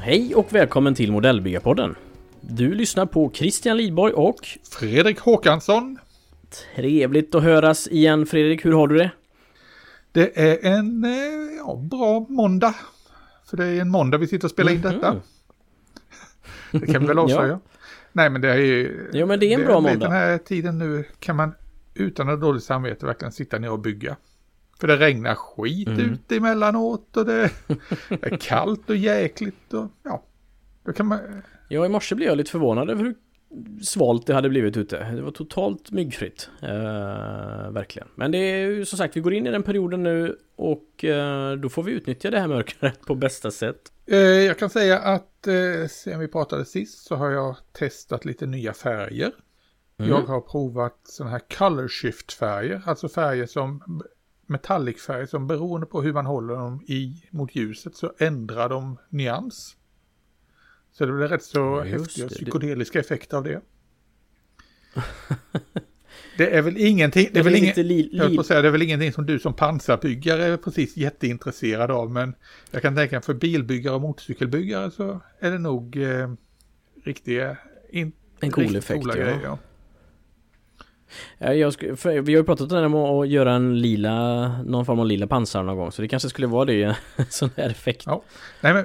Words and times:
Hej 0.00 0.34
och 0.34 0.52
välkommen 0.52 0.94
till 0.94 1.12
Modellbyggarpodden. 1.12 1.94
Du 2.40 2.74
lyssnar 2.74 3.06
på 3.06 3.30
Christian 3.34 3.76
Lidborg 3.76 4.12
och 4.12 4.36
Fredrik 4.70 5.18
Håkansson. 5.20 5.98
Trevligt 6.76 7.34
att 7.34 7.42
höras 7.42 7.88
igen 7.88 8.26
Fredrik, 8.26 8.64
hur 8.64 8.72
har 8.72 8.88
du 8.88 8.96
det? 8.98 9.10
Det 10.12 10.38
är 10.40 10.72
en 10.72 11.04
eh, 11.04 11.10
ja, 11.58 11.76
bra 11.90 12.26
måndag. 12.28 12.74
För 13.50 13.56
det 13.56 13.64
är 13.66 13.80
en 13.80 13.88
måndag 13.90 14.18
vi 14.18 14.26
sitter 14.26 14.44
och 14.46 14.50
spelar 14.50 14.72
in 14.72 14.78
Mhm. 14.80 14.92
detta. 14.92 15.16
Det 16.70 16.86
kan 16.92 17.02
vi 17.02 17.08
väl 17.08 17.18
avslöja. 17.18 17.48
Ja. 17.64 17.75
Nej 18.16 18.30
men 18.30 18.40
det 18.40 18.50
är 18.50 18.56
ju... 18.56 19.10
Jo, 19.12 19.26
men 19.26 19.40
det 19.40 19.46
är 19.46 19.58
en 19.58 19.66
bra 19.66 19.80
vet, 19.80 19.92
måndag. 19.92 20.06
Den 20.06 20.12
här 20.16 20.38
tiden 20.38 20.78
nu 20.78 21.04
kan 21.18 21.36
man 21.36 21.54
utan 21.94 22.28
att 22.28 22.40
dåligt 22.40 22.64
samvete 22.64 23.06
verkligen 23.06 23.32
sitta 23.32 23.58
ner 23.58 23.70
och 23.70 23.78
bygga. 23.78 24.16
För 24.80 24.86
det 24.88 24.96
regnar 24.96 25.34
skit 25.34 25.88
Mm. 25.88 26.00
ute 26.00 26.36
emellanåt 26.36 27.16
och 27.16 27.26
det 27.26 27.42
är 28.08 28.36
kallt 28.36 28.90
och 28.90 28.96
jäkligt 28.96 29.74
och 29.74 29.90
ja. 30.02 30.22
Då 30.84 30.92
kan 30.92 31.06
man... 31.06 31.18
Ja, 31.68 31.86
i 31.86 31.88
morse 31.88 32.14
blev 32.14 32.28
jag 32.28 32.38
lite 32.38 32.50
förvånad 32.50 32.90
över 32.90 33.04
hur 33.04 33.14
svalt 33.82 34.26
det 34.26 34.34
hade 34.34 34.48
blivit 34.48 34.76
ute. 34.76 35.10
Det 35.10 35.22
var 35.22 35.30
totalt 35.30 35.90
myggfritt. 35.90 36.48
Eh, 36.62 37.70
verkligen. 37.70 38.08
Men 38.14 38.30
det 38.32 38.38
är 38.38 38.58
ju 38.70 38.84
som 38.84 38.98
sagt, 38.98 39.16
vi 39.16 39.20
går 39.20 39.34
in 39.34 39.46
i 39.46 39.50
den 39.50 39.62
perioden 39.62 40.02
nu 40.02 40.36
och 40.56 41.04
eh, 41.04 41.52
då 41.52 41.68
får 41.68 41.82
vi 41.82 41.92
utnyttja 41.92 42.30
det 42.30 42.40
här 42.40 42.48
mörkret 42.48 43.00
på 43.00 43.14
bästa 43.14 43.50
sätt. 43.50 43.92
Eh, 44.06 44.18
jag 44.18 44.58
kan 44.58 44.70
säga 44.70 44.98
att 44.98 45.35
eh, 45.46 45.86
sen 45.88 46.20
vi 46.20 46.28
pratade 46.28 46.64
sist 46.64 47.06
så 47.06 47.16
har 47.16 47.30
jag 47.30 47.56
testat 47.72 48.24
lite 48.24 48.46
nya 48.46 48.72
färger. 48.74 49.32
Mm. 49.98 50.10
Jag 50.10 50.22
har 50.22 50.40
provat 50.40 51.00
sådana 51.04 51.30
här 51.30 51.42
color 51.58 51.88
shift 51.88 52.32
färger, 52.32 52.82
alltså 52.86 53.08
färger 53.08 53.46
som 53.46 54.02
metallic 54.46 55.02
färger 55.02 55.26
som 55.26 55.46
beroende 55.46 55.86
på 55.86 56.02
hur 56.02 56.12
man 56.12 56.26
håller 56.26 56.54
dem 56.54 56.82
i 56.86 57.24
mot 57.30 57.54
ljuset 57.56 57.96
så 57.96 58.12
ändrar 58.18 58.68
de 58.68 58.98
nyans. 59.08 59.76
Så 60.92 61.06
det 61.06 61.12
blir 61.12 61.28
rätt 61.28 61.42
så 61.42 61.58
Ja, 61.58 61.80
häftiga 61.82 62.26
det. 62.26 62.34
psykedeliska 62.34 63.00
effekter 63.00 63.36
av 63.36 63.44
det. 63.44 63.60
Det 66.36 66.56
är 66.56 66.62
väl 66.62 66.76
ingenting, 66.76 67.28
det 67.32 67.38
är 67.40 67.44
väl 67.44 67.54
ingen, 67.54 67.74
li- 67.76 68.08
li- 68.12 68.44
säga, 68.44 68.62
det 68.62 68.68
är 68.68 68.72
väl 68.72 68.82
ingenting 68.82 69.12
som 69.12 69.26
du 69.26 69.38
som 69.38 69.54
pansarbyggare 69.54 70.44
är 70.44 70.56
precis 70.56 70.96
jätteintresserad 70.96 71.90
av, 71.90 72.10
men 72.10 72.34
jag 72.70 72.82
kan 72.82 72.96
tänka 72.96 73.16
mig 73.16 73.22
för 73.22 73.34
bilbyggare 73.34 73.94
och 73.94 74.00
motorcykelbyggare 74.00 74.90
så 74.90 75.20
är 75.40 75.50
det 75.50 75.58
nog 75.58 75.96
eh, 75.96 76.30
riktiga, 77.04 77.56
in, 77.90 78.12
En 78.40 78.50
cool 78.50 78.62
riktigt 78.64 78.78
effekt, 78.84 79.00
coola 79.02 79.16
ja. 79.16 79.22
grejer. 79.24 79.40
Ja. 79.44 79.58
Ja, 81.38 81.54
Jag 81.54 81.72
sk- 81.72 81.96
för 81.96 82.20
vi 82.20 82.32
har 82.34 82.40
ju 82.40 82.44
pratat 82.44 82.72
om 82.72 82.94
att 82.94 83.28
göra 83.28 83.52
en 83.52 83.80
lila, 83.80 84.48
någon 84.62 84.86
form 84.86 85.00
av 85.00 85.06
lila 85.06 85.26
pansar 85.26 85.62
någon 85.62 85.76
gång. 85.76 85.92
Så 85.92 86.02
det 86.02 86.08
kanske 86.08 86.28
skulle 86.28 86.46
vara 86.46 86.64
det, 86.64 86.82
en 87.16 87.26
sån 87.30 87.50
här 87.56 87.70
effekt. 87.70 88.02
Ja. 88.06 88.22
Nej 88.60 88.74
men 88.74 88.84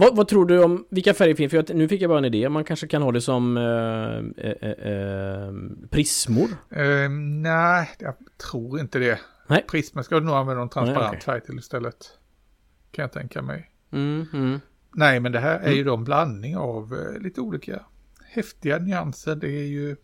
Vad, 0.00 0.16
vad 0.16 0.28
tror 0.28 0.46
du 0.46 0.64
om, 0.64 0.86
vilka 0.90 1.14
färger 1.14 1.34
finns? 1.34 1.50
För 1.50 1.56
jag, 1.56 1.76
nu 1.76 1.88
fick 1.88 2.02
jag 2.02 2.08
bara 2.10 2.18
en 2.18 2.24
idé, 2.24 2.48
man 2.48 2.64
kanske 2.64 2.86
kan 2.88 3.02
ha 3.02 3.12
det 3.12 3.20
som 3.20 3.56
eh, 3.56 4.44
eh, 4.46 4.56
eh, 4.60 4.92
eh, 4.92 5.52
prismor? 5.90 6.48
Eh, 6.70 7.08
nej, 7.42 7.90
jag 7.98 8.14
tror 8.50 8.80
inte 8.80 8.98
det. 8.98 9.20
Nej. 9.46 9.64
Prisma 9.70 10.02
ska 10.02 10.20
du 10.20 10.26
nog 10.26 10.34
använda 10.34 10.60
någon 10.60 10.68
transparent 10.68 11.00
Nej, 11.00 11.08
okej. 11.08 11.20
färg 11.20 11.40
till 11.40 11.58
istället. 11.58 11.96
Kan 12.90 13.02
jag 13.02 13.12
tänka 13.12 13.42
mig. 13.42 13.70
Mm, 13.92 14.26
mm. 14.32 14.60
Nej, 14.94 15.20
men 15.20 15.32
det 15.32 15.38
här 15.40 15.58
är 15.58 15.62
Mm. 15.66 15.76
ju 15.76 15.84
då 15.84 15.94
en 15.94 16.04
blandning 16.04 16.56
av 16.56 16.94
eh, 16.94 17.20
lite 17.22 17.40
olika 17.40 17.80
häftiga 18.24 18.78
nyanser. 18.78 19.36
Det 19.36 19.48
är 19.48 19.66
ju... 19.66 19.96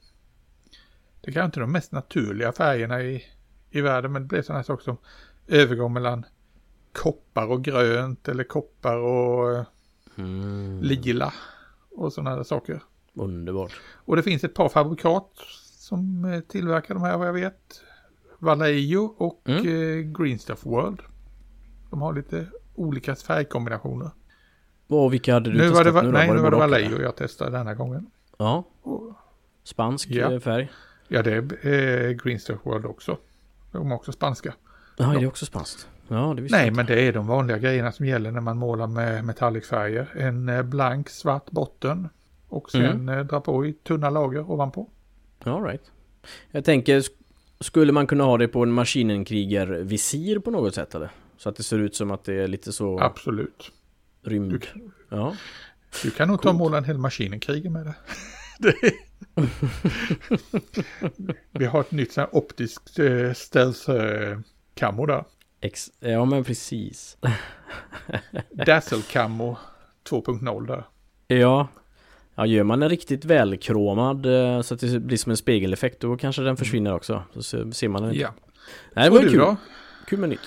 Det 1.21 1.33
kanske 1.33 1.45
inte 1.45 1.59
är 1.59 1.61
de 1.61 1.73
mest 1.73 1.93
naturliga 1.93 2.53
färgerna 2.53 3.03
i, 3.03 3.25
i 3.71 3.81
världen, 3.81 4.13
men 4.13 4.23
det 4.23 4.29
blir 4.29 4.43
sådana 4.43 4.59
här 4.59 4.65
saker 4.65 4.85
som 4.85 4.97
övergång 5.49 5.93
mellan 5.93 6.25
koppar 6.93 7.47
och 7.47 7.65
grönt 7.65 8.29
eller 8.29 8.45
koppar 8.45 8.97
och 8.97 9.65
Mm. 10.17 10.81
lila 10.83 11.33
och 11.91 12.13
sådana 12.13 12.37
där 12.37 12.43
saker. 12.43 12.83
Underbart. 13.15 13.81
Och 13.95 14.17
det 14.17 14.23
finns 14.23 14.45
ett 14.45 14.55
par 14.55 14.69
fabrikat 14.69 15.31
som 15.79 16.25
eh, 16.25 16.41
tillverkar 16.41 16.95
de 16.95 17.03
här 17.03 17.19
vad 17.19 17.29
jag 17.29 17.33
vet. 17.33 17.83
Vallejo 18.39 19.15
och 19.19 19.43
Mm. 19.49 19.59
eh, 19.67 20.13
Green 20.23 20.39
Stuff 20.39 20.67
World. 20.67 21.01
De 21.91 22.03
har 22.03 22.13
lite 22.15 22.47
olika 22.75 23.15
färgkombinationer. 23.15 24.11
Och 24.89 25.13
vilka 25.13 25.33
hade 25.35 25.51
du 25.51 25.57
Nu 25.59 25.69
testat 25.69 25.77
var 25.77 25.85
det, 25.85 26.03
nu 26.03 26.13
då? 26.13 26.19
nej, 26.19 26.31
nu 26.33 26.41
var 26.41 26.51
det 26.51 26.57
Vallejo 26.57 27.01
jag 27.03 27.17
testade 27.17 27.51
denna 27.51 27.75
gången. 27.75 28.11
Ja, 28.39 28.65
spansk 29.65 30.11
Ja. 30.11 30.33
eh, 30.33 30.41
färg. 30.41 30.71
ja, 31.09 31.23
det 31.23 31.33
är 31.33 31.67
eh, 31.67 32.11
Green 32.13 32.41
Stuff 32.41 32.59
World 32.63 32.87
också. 32.87 33.19
De 33.73 33.91
är 33.91 33.95
också 33.95 34.13
spanska. 34.13 34.55
Ja, 34.97 35.15
är 35.15 35.21
det 35.21 35.27
också 35.27 35.47
spanskt? 35.47 35.89
Ja, 36.09 36.35
Nej, 36.35 36.71
men 36.71 36.87
det 36.87 37.01
är 37.09 37.13
de 37.13 37.27
vanliga 37.27 37.59
grejerna 37.59 37.93
som 37.93 38.07
gäller 38.07 38.31
när 38.31 38.41
man 38.41 38.57
målar 38.59 38.87
med 38.87 39.25
metallicfärger. 39.25 40.07
En 40.17 40.49
eh, 40.49 40.63
blank 40.63 41.09
svart 41.11 41.51
botten 41.51 42.09
och 42.49 42.71
sen 42.71 42.85
Mm. 42.85 43.09
eh, 43.09 43.25
dra 43.25 43.41
på 43.41 43.67
i 43.67 43.73
tunna 43.73 44.11
lager 44.11 44.51
ovanpå. 44.51 44.91
All 45.45 45.63
right. 45.65 45.91
Jag 46.51 46.65
tänker, 46.65 47.01
sk- 47.01 47.11
skulle 47.61 47.93
man 47.93 48.07
kunna 48.07 48.25
ha 48.25 48.39
det 48.39 48.49
på 48.49 48.63
en 48.63 48.73
maskinenkrigarvisir 48.73 50.39
på 50.39 50.51
något 50.51 50.75
sätt 50.75 50.95
eller? 50.95 51.11
Så 51.37 51.49
att 51.49 51.57
det 51.57 51.63
ser 51.63 51.79
ut 51.79 51.97
som 51.97 52.11
att 52.11 52.25
det 52.25 52.35
är 52.35 52.49
lite 52.49 52.73
så 52.73 53.01
Absolut. 53.01 53.73
rymd. 54.23 54.53
Du, 54.53 54.61
Ja. 55.09 55.37
du 56.03 56.11
kan 56.11 56.29
nog 56.29 56.43
ta 56.43 56.49
och 56.49 56.55
måla 56.55 56.79
en 56.79 56.85
hel 56.85 56.99
maskinenkriger 56.99 57.71
med 57.71 57.87
det. 57.87 57.95
Vi 61.51 61.65
har 61.65 61.81
ett 61.81 61.91
nytt 61.93 62.13
sånt 62.13 62.29
här 62.33 62.39
optiskt 62.39 62.99
eh, 62.99 63.33
stealth-kammo 63.33 65.07
där. 65.07 65.25
Ex 65.65 65.91
ja 66.01 66.25
men 66.25 66.45
precis. 66.45 67.17
Dazzle-kammo 68.67 69.57
2.0 70.11 70.67
där. 70.67 70.85
Ja. 71.39 71.69
Ja, 72.35 72.47
gör 72.47 72.65
man 72.65 72.83
en 72.83 72.89
riktigt 72.89 73.25
välkromad 73.25 74.27
eh, 74.27 74.61
så 74.61 74.75
att 74.75 74.81
det 74.81 75.01
blir 75.01 75.17
som 75.17 75.31
en 75.31 75.37
spegeleffekt 75.37 76.01
då 76.01 76.17
kanske 76.17 76.43
den 76.43 76.57
försvinner 76.57 76.95
också. 76.95 77.23
Så 77.35 77.43
se- 77.43 77.73
ser 77.73 77.89
man 77.89 78.03
den 78.03 78.11
inte. 78.11 78.23
Ja. 78.23 78.35
Nej, 78.93 79.05
det 79.05 79.11
var 79.11 79.21
ju 79.23 79.29
kul. 79.29 79.39
då? 79.39 79.57
Kul 80.07 80.19
med 80.19 80.29
nytt. 80.29 80.41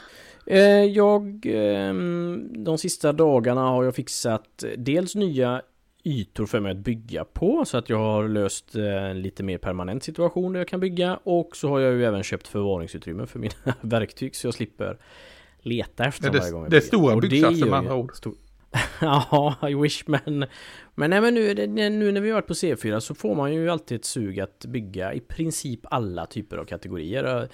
Eh, 0.45 0.59
jag, 0.83 1.45
ehm, 1.45 2.47
de 2.63 2.77
sista 2.77 3.13
dagarna 3.13 3.61
har 3.61 3.83
jag 3.83 3.95
fixat 3.95 4.63
dels 4.77 5.15
nya 5.15 5.61
ytor 6.07 6.45
för 6.45 6.59
mig 6.59 6.71
att 6.71 6.77
bygga 6.77 7.25
på 7.25 7.65
så 7.65 7.77
att 7.77 7.89
jag 7.89 7.97
har 7.97 8.27
löst 8.27 8.75
eh, 8.75 9.03
en 9.03 9.21
lite 9.21 9.43
mer 9.43 9.57
permanent 9.57 10.03
situation 10.03 10.53
där 10.53 10.59
jag 10.59 10.67
kan 10.67 10.79
bygga. 10.79 11.19
Och 11.23 11.55
så 11.55 11.69
har 11.69 11.79
jag 11.79 11.93
ju 11.93 12.05
även 12.05 12.23
köpt 12.23 12.47
förvaringsutrymme 12.47 13.25
för 13.25 13.39
mina 13.39 13.53
verktyg 13.81 14.35
så 14.35 14.47
jag 14.47 14.53
slipper 14.53 14.97
leta 15.61 16.05
efter 16.05 16.23
dem 16.29 16.39
varje 16.39 16.51
gång 16.51 16.61
jag 16.61 16.71
det 16.71 16.77
är 16.77 16.81
stora 16.81 17.15
byggsatser 17.15 17.65
med 17.65 17.73
andra 17.73 17.95
ord. 17.95 18.11
ja, 19.01 19.55
I 19.69 19.73
wish 19.73 20.03
men 20.07 20.45
Men 20.95 21.09
nej 21.09 21.21
men 21.21 21.33
nu, 21.33 21.67
nu 21.89 22.11
när 22.11 22.21
vi 22.21 22.29
har 22.29 22.35
varit 22.35 22.47
på 22.47 22.53
C4 22.53 22.99
så 22.99 23.15
får 23.15 23.35
man 23.35 23.53
ju 23.53 23.69
alltid 23.69 23.99
ett 23.99 24.05
sug 24.05 24.39
att 24.39 24.65
bygga 24.65 25.13
i 25.13 25.19
princip 25.19 25.79
alla 25.83 26.25
typer 26.25 26.57
av 26.57 26.65
kategorier 26.65 27.49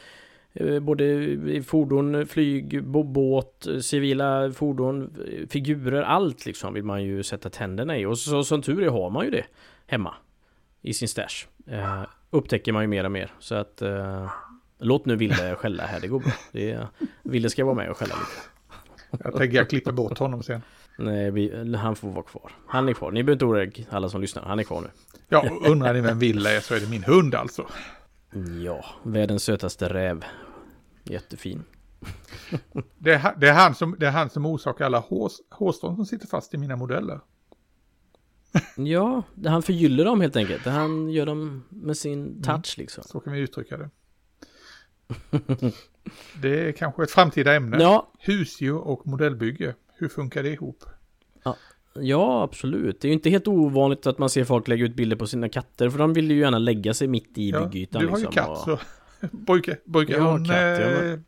Både 0.81 1.03
i 1.52 1.64
fordon, 1.64 2.28
flyg, 2.28 2.84
båt, 2.84 3.68
eh, 3.68 3.80
civila 3.80 4.52
fordon, 4.52 5.16
eh, 5.28 5.47
figurer, 5.47 6.02
allt 6.02 6.46
liksom 6.46 6.74
vill 6.74 6.84
man 6.84 7.03
ju 7.03 7.24
sätta 7.24 7.50
tänderna 7.50 7.97
i 7.97 8.06
och 8.06 8.19
så, 8.19 8.44
som 8.44 8.62
tur 8.62 8.84
är 8.84 8.90
har 8.90 9.09
man 9.09 9.25
ju 9.25 9.31
det 9.31 9.46
hemma 9.88 10.13
i 10.81 10.94
sin 10.94 11.08
stash. 11.08 11.47
Eh, 11.68 12.03
upptäcker 12.30 12.72
man 12.72 12.84
ju 12.84 12.88
mer 12.88 13.03
och 13.03 13.12
mer 13.12 13.31
så 13.40 13.56
att 13.56 13.81
eh, 13.81 14.31
Låt 14.80 15.06
nu 15.06 15.16
Ville 15.16 15.56
skälla 15.56 15.86
här, 15.86 16.00
det 16.00 16.08
går 16.08 16.19
bra. 16.19 16.31
Det 16.52 16.72
är, 16.72 16.88
Ville 17.24 17.50
ska 17.50 17.66
vara 17.66 17.75
med 17.75 17.90
och 17.90 17.97
skälla 17.97 18.16
lite. 18.16 19.24
Jag 19.24 19.38
tänker 19.38 19.58
jag 19.58 19.69
klipper 19.69 19.92
bort 19.92 20.18
honom 20.18 20.44
sen. 20.44 20.62
Nej, 20.97 21.31
vi, 21.31 21.75
han 21.75 21.96
får 21.96 22.09
vara 22.09 22.24
kvar. 22.24 22.52
Han 22.68 22.90
är 22.90 22.94
kvar. 22.94 23.12
Ni 23.12 23.24
behöver 23.24 23.34
inte 23.34 23.46
oroa 23.46 23.63
er, 23.63 23.72
alla 23.90 24.09
som 24.09 24.22
lyssnar. 24.22 24.44
Han 24.44 24.59
är 24.59 24.63
kvar 24.63 24.81
nu. 24.81 24.88
Ja, 25.30 25.50
undrar 25.66 25.94
ni 25.94 26.01
vem 26.01 26.19
Ville 26.19 26.57
är 26.57 26.60
så 26.60 26.75
är 26.75 26.80
det 26.80 26.89
min 26.89 27.04
hund 27.04 27.36
alltså. 27.36 27.68
Ja, 28.63 28.85
världens 29.03 29.44
sötaste 29.44 29.89
räv. 29.89 30.25
Jättefin. 31.03 31.63
Det 32.97 33.13
är, 33.13 33.35
det 33.38 33.50
är, 33.50 33.53
han, 33.53 33.75
som, 33.75 33.95
det 34.00 34.07
är 34.07 34.12
han 34.12 34.30
som 34.30 34.45
orsakar 34.45 34.85
alla 34.85 35.00
hårs, 35.00 35.33
hårstrån 35.50 35.95
som 35.95 36.06
sitter 36.06 36.27
fast 36.27 36.53
i 36.53 36.57
mina 36.57 36.75
modeller. 36.75 37.19
Ja, 38.75 39.24
han 39.45 39.63
förgyller 39.63 40.06
dem 40.06 40.21
helt 40.21 40.35
enkelt. 40.35 40.65
Han 40.65 41.09
gör 41.09 41.25
dem 41.25 41.63
med 41.69 41.97
sin 41.97 42.41
touch 42.41 42.77
liksom. 42.77 43.03
Så 43.03 43.19
kan 43.19 43.33
vi 43.33 43.39
uttrycka 43.39 43.77
det. 43.77 43.89
Det 46.41 46.68
är 46.68 46.71
kanske 46.71 47.03
ett 47.03 47.12
framtida 47.12 47.56
ämne. 47.56 47.77
Ja, 47.80 48.12
Husdjur 48.19 48.77
och 48.77 49.07
modellbygge. 49.07 49.75
Hur 49.94 50.09
funkar 50.09 50.44
det 50.44 50.50
ihop? 50.50 50.85
ja, 51.44 51.57
absolut. 52.44 53.01
Det 53.01 53.06
är 53.07 53.10
ju 53.10 53.13
inte 53.13 53.30
helt 53.30 53.48
ovanligt 53.48 54.07
att 54.07 54.18
man 54.18 54.30
ser 54.30 54.44
folk 54.44 54.68
lägga 54.68 54.86
ut 54.86 54.95
bilder 54.95 55.16
på 55.16 55.28
sina 55.28 55.50
katter. 55.50 55.90
För 55.90 56.00
de 56.00 56.13
vill 56.13 56.31
ju 56.31 56.40
gärna 56.40 56.57
lägga 56.60 56.94
sig 56.94 57.07
mitt 57.07 57.38
i 57.38 57.50
Ja, 57.50 57.66
byggytan. 57.66 58.01
du 58.01 58.07
har 58.07 58.18
ju 58.18 58.24
liksom, 58.25 58.34
katt 58.44 58.50
och- 58.50 58.57
så 58.57 58.80
brukar, 59.31 59.78
brukar 59.86 60.19
hon 60.19 60.45
katt, 60.45 60.56
ja, 60.57 61.04
eh, 61.04 61.19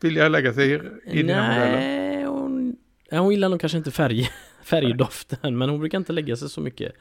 vilja 0.00 0.28
lägga 0.28 0.52
sig 0.54 0.72
i 0.74 0.78
dina 1.12 1.48
modeller? 1.48 2.26
Hon, 2.26 2.76
ja, 3.10 3.18
hon 3.18 3.30
gillar 3.30 3.48
nog 3.48 3.60
kanske 3.60 3.78
inte 3.78 3.90
färg, 3.90 4.28
färgdoften. 4.64 5.58
Men 5.58 5.68
hon 5.70 5.80
brukar 5.80 5.98
inte 5.98 6.12
lägga 6.12 6.36
sig 6.36 6.48
så 6.48 6.60
mycket 6.60 6.92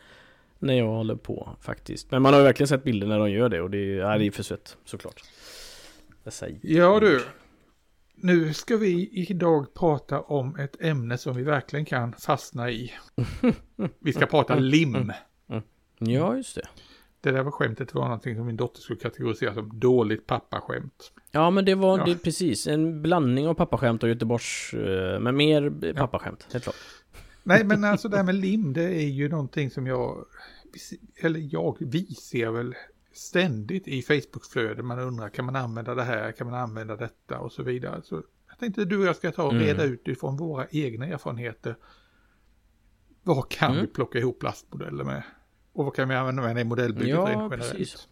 När 0.59 0.73
jag 0.73 0.87
håller 0.87 1.15
på 1.15 1.49
faktiskt. 1.61 2.11
Men 2.11 2.21
man 2.21 2.33
har 2.33 2.39
ju 2.39 2.45
verkligen 2.45 2.67
sett 2.67 2.83
bilder 2.83 3.07
när 3.07 3.19
de 3.19 3.31
gör 3.31 3.49
det 3.49 3.61
och 3.61 3.69
det 3.69 3.77
är, 3.77 3.97
ja, 3.97 4.17
det 4.17 4.25
är 4.27 4.31
för 4.31 4.43
svett 4.43 4.77
såklart. 4.85 5.21
Ja 6.61 6.99
du. 6.99 7.21
Nu 8.21 8.53
ska 8.53 8.77
vi 8.77 9.09
idag 9.29 9.73
prata 9.73 10.21
om 10.21 10.55
ett 10.55 10.81
ämne 10.81 11.17
som 11.17 11.35
vi 11.35 11.43
verkligen 11.43 11.85
kan 11.85 12.13
fastna 12.13 12.71
i. 12.71 12.91
Vi 13.99 14.13
ska 14.13 14.25
prata 14.25 14.55
lim. 14.55 15.11
Ja, 15.99 16.35
just 16.37 16.55
det. 16.55 16.67
Det 17.21 17.31
där 17.31 17.43
var 17.43 17.51
skämtet 17.51 17.93
var 17.93 18.03
någonting 18.03 18.35
som 18.35 18.45
min 18.45 18.57
dotter 18.57 18.81
skulle 18.81 18.99
kategorisera 18.99 19.53
som 19.53 19.79
dåligt 19.79 20.27
pappaskämt. 20.27 21.11
Ja, 21.31 21.49
men 21.49 21.65
det 21.65 21.75
var 21.75 21.97
Ja. 21.99 22.05
det, 22.05 22.17
precis 22.23 22.67
en 22.67 23.01
blandning 23.01 23.47
av 23.47 23.53
pappaskämt 23.53 24.03
och 24.03 24.09
Göteborgs... 24.09 24.73
eh, 24.73 25.19
Men 25.19 25.35
mer 25.35 25.93
pappaskämt, 25.93 26.47
helt 26.51 26.63
klart. 26.63 26.75
Nej, 27.43 27.63
men 27.65 27.83
alltså 27.91 28.09
det 28.09 28.17
här 28.17 28.23
med 28.23 28.35
lim, 28.35 28.73
det 28.73 28.83
är 29.03 29.07
ju 29.07 29.29
någonting 29.29 29.69
som 29.71 29.87
jag, 29.87 30.25
eller 31.21 31.39
jag, 31.53 31.77
vi 31.79 32.05
ser 32.05 32.51
väl 32.51 32.75
ständigt 33.17 33.87
i 33.87 34.01
Facebookflöden. 34.01 34.85
Man 34.85 34.99
undrar, 34.99 35.29
kan 35.29 35.45
man 35.45 35.55
använda 35.55 35.95
det 35.95 36.03
här, 36.03 36.31
kan 36.31 36.49
man 36.49 36.59
använda 36.59 36.95
detta 36.95 37.39
och 37.39 37.51
så 37.51 37.63
vidare. 37.63 38.01
Så 38.03 38.23
jag 38.49 38.59
tänkte 38.59 38.85
du 38.85 38.97
och 38.99 39.05
jag 39.05 39.15
ska 39.15 39.31
ta 39.31 39.43
och 39.43 39.51
Mm. 39.53 39.63
reda 39.65 39.83
ut 39.83 40.07
ifrån 40.07 40.37
våra 40.37 40.67
egna 40.71 41.05
erfarenheter. 41.05 41.75
Vad 43.23 43.49
kan 43.49 43.71
Mm. 43.71 43.81
vi 43.85 43.87
plocka 43.91 44.19
ihop 44.19 44.39
plastmodeller 44.39 45.03
med? 45.03 45.23
Och 45.73 45.85
vad 45.85 45.95
kan 45.95 46.09
vi 46.09 46.15
använda 46.15 46.41
med 46.43 46.57
i 46.59 46.63
modellbygget 46.63 47.09
Ja, 47.15 47.25
rent 47.25 47.51
generellt? 47.51 47.71
precis. 47.71 48.07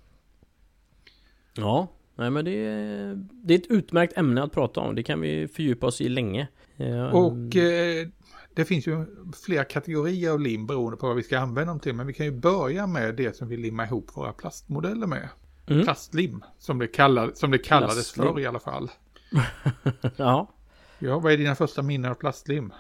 Ja, 1.54 1.88
nej 2.16 2.30
men 2.30 2.46
det 2.46 2.52
är, 2.66 3.28
det 3.32 3.54
är 3.54 3.58
ett 3.58 3.68
utmärkt 3.72 4.18
ämne 4.18 4.44
att 4.44 4.52
prata 4.52 4.80
om. 4.80 4.96
Det 4.96 5.04
kan 5.04 5.22
vi 5.22 5.48
fördjupa 5.48 5.88
oss 5.88 6.02
i 6.02 6.10
länge. 6.10 6.48
Ja, 6.76 7.12
Och 7.12 7.56
eh, 7.56 8.08
det 8.56 8.66
finns 8.66 8.88
ju 8.88 9.06
flera 9.46 9.64
kategorier 9.64 10.32
av 10.32 10.40
lim 10.40 10.68
beroende 10.68 10.98
på 10.98 11.08
vad 11.08 11.16
vi 11.16 11.24
ska 11.24 11.40
använda 11.40 11.72
dem 11.72 11.80
till. 11.80 11.94
Men 11.96 12.08
vi 12.08 12.14
kan 12.14 12.26
ju 12.26 12.32
börja 12.32 12.88
med 12.88 13.16
det 13.16 13.36
som 13.36 13.48
vi 13.48 13.58
limmar 13.58 13.86
ihop 13.86 14.12
våra 14.18 14.32
plastmodeller 14.34 15.08
med. 15.08 15.30
Mm. 15.68 15.84
Plastlim, 15.84 16.44
som 16.60 16.80
det, 16.80 16.88
kallad, 16.88 17.38
som 17.38 17.52
det 17.52 17.58
kallades 17.58 17.96
Plastlim. 17.96 18.28
förr 18.34 18.40
i 18.40 18.46
alla 18.46 18.60
fall. 18.60 18.90
ja. 20.16 20.52
Ja, 21.00 21.20
vad 21.20 21.34
är 21.34 21.38
dina 21.38 21.56
första 21.56 21.82
minnen 21.82 22.12
av 22.12 22.16
plastlim? 22.16 22.74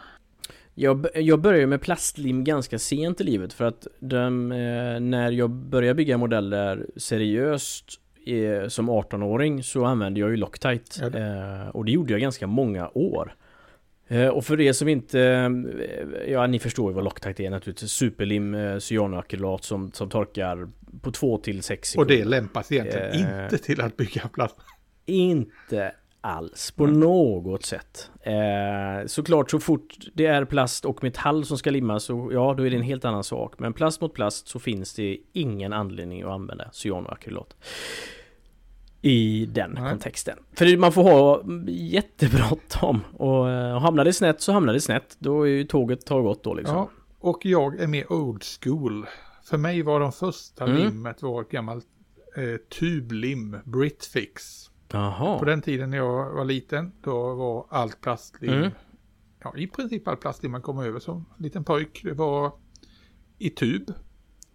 Jag, 0.74 1.08
jag 1.16 1.40
började 1.42 1.68
med 1.68 1.82
plastlim 1.82 2.44
ganska 2.44 2.80
sent 2.80 3.22
i 3.22 3.24
livet 3.24 3.54
för 3.54 3.66
att 3.66 3.88
de, 4.00 4.52
eh, 4.52 5.00
när 5.00 5.32
jag 5.32 5.50
började 5.50 5.94
bygga 5.96 6.18
modeller 6.18 6.88
seriöst 6.96 7.86
eh, 8.26 8.68
som 8.68 8.90
18-åring 8.90 9.64
så 9.64 9.86
använde 9.86 10.20
jag 10.20 10.30
ju 10.30 10.36
Loctite. 10.38 11.00
Ja, 11.02 11.10
det- 11.10 11.20
Eh, 11.66 11.68
och 11.70 11.86
det 11.86 11.92
gjorde 11.92 12.12
jag 12.14 12.22
ganska 12.22 12.48
många 12.48 12.90
år. 12.94 13.36
Eh, 14.08 14.28
och 14.28 14.46
för 14.46 14.62
er 14.62 14.74
som 14.74 14.88
inte, 14.88 15.20
eh, 15.22 16.32
ja 16.32 16.48
ni 16.48 16.60
förstår 16.60 16.92
ju 16.92 16.96
vad 16.96 17.04
Loctite 17.04 17.44
är 17.44 17.50
naturligtvis. 17.50 17.92
Superlim, 17.92 18.54
eh, 18.56 18.78
cyanoakrylat 18.80 19.64
som, 19.64 19.92
som 19.92 20.10
torkar 20.10 20.68
på 21.02 21.12
2 21.12 21.38
till 21.38 21.64
6 21.64 21.80
Och 21.96 22.02
sekunder. 22.04 22.16
det 22.18 22.30
lämpas 22.30 22.72
egentligen 22.72 23.12
Eh. 23.38 23.44
inte 23.44 23.58
till 23.58 23.82
att 23.82 23.98
bygga 23.98 24.28
plast. 24.34 24.56
Inte 25.06 25.92
alls 26.22 26.72
på 26.72 26.86
något 26.88 27.66
sätt. 27.66 28.10
Eh, 28.22 29.06
såklart 29.06 29.52
så 29.52 29.60
fort 29.60 29.96
det 30.14 30.26
är 30.26 30.46
plast 30.46 30.86
och 30.86 31.04
metall 31.04 31.46
som 31.46 31.58
ska 31.58 31.70
limmas 31.72 32.04
så 32.04 32.30
ja, 32.34 32.54
då 32.58 32.66
är 32.66 32.70
det 32.70 32.76
en 32.76 32.82
helt 32.82 33.06
annan 33.06 33.24
sak. 33.24 33.60
Men 33.60 33.74
plast 33.74 34.02
mot 34.02 34.14
plast 34.14 34.48
så 34.48 34.60
finns 34.60 34.94
det 34.94 35.18
ingen 35.34 35.74
anledning 35.74 36.24
att 36.24 36.30
använda 36.30 36.70
cyanoakrylat. 36.74 37.56
I 39.02 39.46
den 39.46 39.72
Nej. 39.72 39.90
kontexten. 39.92 40.38
För 40.54 40.78
man 40.78 40.92
får 40.92 41.04
ha 41.04 41.44
jättebråttom. 41.68 43.02
Och 43.14 43.50
eh, 43.50 43.80
hamnar 43.80 44.06
det 44.06 44.14
snett 44.14 44.42
så 44.42 44.52
hamnar 44.52 44.74
det 44.74 44.82
snett. 44.82 45.16
Då 45.20 45.42
är 45.42 45.48
ju 45.50 45.64
tåget 45.64 46.10
har 46.10 46.22
gått 46.22 46.44
då 46.44 46.54
liksom. 46.54 46.76
Ja, 46.76 46.90
och 47.20 47.46
jag 47.46 47.80
är 47.80 47.88
mer 47.88 48.14
old 48.14 48.44
school. 48.62 49.06
För 49.44 49.58
mig 49.58 49.82
var 49.82 50.00
de 50.00 50.12
första 50.12 50.64
Mm. 50.64 50.78
limmet 50.78 51.22
var 51.22 51.42
ett 51.42 51.50
gammalt 51.50 51.86
eh, 52.38 52.80
tublim, 52.80 53.58
Britfix. 53.64 54.70
Jaha. 54.92 55.40
På 55.40 55.46
den 55.46 55.62
tiden 55.62 55.90
när 55.90 55.98
jag 55.98 56.34
var 56.34 56.46
liten, 56.46 56.92
då 57.02 57.34
var 57.36 57.66
allt 57.70 58.02
plastlim, 58.02 58.54
Mm. 58.54 58.72
ja 59.44 59.54
i 59.58 59.68
princip 59.68 60.08
allt 60.08 60.20
plastlim 60.22 60.52
man 60.52 60.62
kom 60.62 60.80
över 60.80 61.00
som 61.00 61.26
liten 61.38 61.64
pojk, 61.64 62.02
det 62.04 62.14
var 62.14 62.52
i 63.38 63.50
tub. 63.50 63.94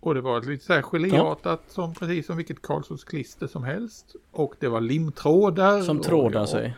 Och 0.00 0.14
det 0.14 0.20
var 0.20 0.41
lite 0.43 0.64
så 0.64 0.73
här 0.73 0.82
geléartat 0.82 1.62
som 1.69 1.94
precis 1.94 2.26
som 2.26 2.37
vilket 2.37 2.62
Karlssons 2.62 3.05
klister 3.05 3.47
som 3.47 3.64
helst. 3.64 4.14
Och 4.31 4.55
det 4.61 4.69
var 4.69 4.81
limtrådar. 4.81 5.82
Som 5.82 6.00
trådar 6.00 6.41
ja, 6.41 6.47
sig. 6.47 6.76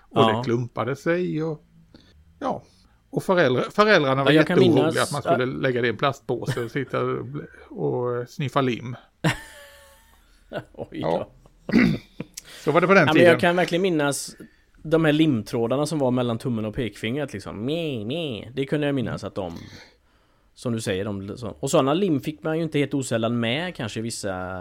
Och 0.00 0.20
Ja. 0.22 0.36
det 0.38 0.44
klumpade 0.44 0.96
sig 0.96 1.42
och 1.42 1.64
ja. 2.38 2.62
Och 3.10 3.22
föräldrar, 3.22 3.62
föräldrarna 3.62 4.24
var 4.24 4.30
Ja, 4.30 4.40
jätteoroliga 4.40 4.72
minnas- 4.90 5.02
att 5.02 5.12
man 5.12 5.22
skulle 5.22 5.46
lägga 5.46 5.80
det 5.80 5.86
i 5.86 5.90
en 5.90 5.96
plastpåse 5.96 6.64
och 6.64 6.70
sitta 6.70 7.00
och, 7.00 7.26
och 7.68 8.28
sniffa 8.28 8.60
lim. 8.60 8.96
Oj 10.74 10.88
Ja, 10.90 11.28
då. 11.66 11.72
Så 12.64 12.72
var 12.72 12.80
det 12.80 12.86
på 12.86 12.94
den 12.94 13.00
Ja, 13.00 13.04
men 13.06 13.14
tiden. 13.14 13.28
jag 13.30 13.40
kan 13.40 13.56
verkligen 13.56 13.82
minnas 13.82 14.36
de 14.82 15.04
här 15.04 15.12
limtrådarna 15.12 15.86
som 15.86 15.98
var 15.98 16.10
mellan 16.10 16.38
tummen 16.38 16.64
och 16.64 16.74
pekfingret 16.74 17.32
liksom. 17.32 17.64
Meh, 17.64 18.06
meh. 18.06 18.48
Det 18.54 18.66
kunde 18.66 18.86
jag 18.86 18.94
minnas 18.94 19.24
att 19.24 19.34
de... 19.34 19.52
Som 20.58 20.72
du 20.72 20.80
säger, 20.80 21.04
de, 21.04 21.36
så- 21.38 21.56
och 21.60 21.70
sådana 21.70 21.94
lim 21.94 22.20
fick 22.20 22.42
man 22.42 22.56
ju 22.56 22.62
inte 22.62 22.78
helt 22.78 22.94
osällan 22.94 23.40
med 23.40 23.74
kanske 23.74 24.00
vissa... 24.00 24.60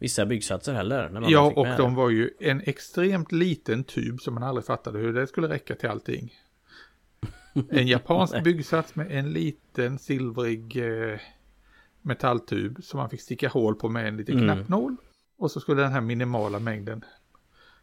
Vissa 0.00 0.26
byggsatser 0.26 0.72
heller. 0.74 1.24
Ja, 1.28 1.52
och 1.56 1.66
de 1.76 1.94
var 1.94 2.10
ju 2.10 2.30
en 2.40 2.60
extremt 2.60 3.32
liten 3.32 3.84
tub 3.84 4.20
som 4.20 4.34
man 4.34 4.42
aldrig 4.42 4.64
fattade 4.64 4.98
hur 4.98 5.12
det 5.12 5.26
skulle 5.26 5.48
räcka 5.48 5.74
till 5.74 5.88
allting. 5.88 6.32
En 7.70 7.86
japansk 7.96 8.42
byggsats 8.44 8.94
med 8.94 9.06
en 9.10 9.32
liten 9.32 9.98
silvrig 9.98 10.76
eh, 10.76 11.18
metalltub 12.02 12.84
som 12.84 12.98
man 12.98 13.10
fick 13.10 13.20
sticka 13.20 13.48
hål 13.48 13.74
på 13.74 13.88
med 13.88 14.08
en 14.08 14.16
liten 14.16 14.38
Mm. 14.38 14.54
knappnål. 14.56 14.96
Och 15.38 15.50
så 15.50 15.60
skulle 15.60 15.82
den 15.82 15.92
här 15.92 16.00
minimala 16.00 16.58
mängden 16.58 17.04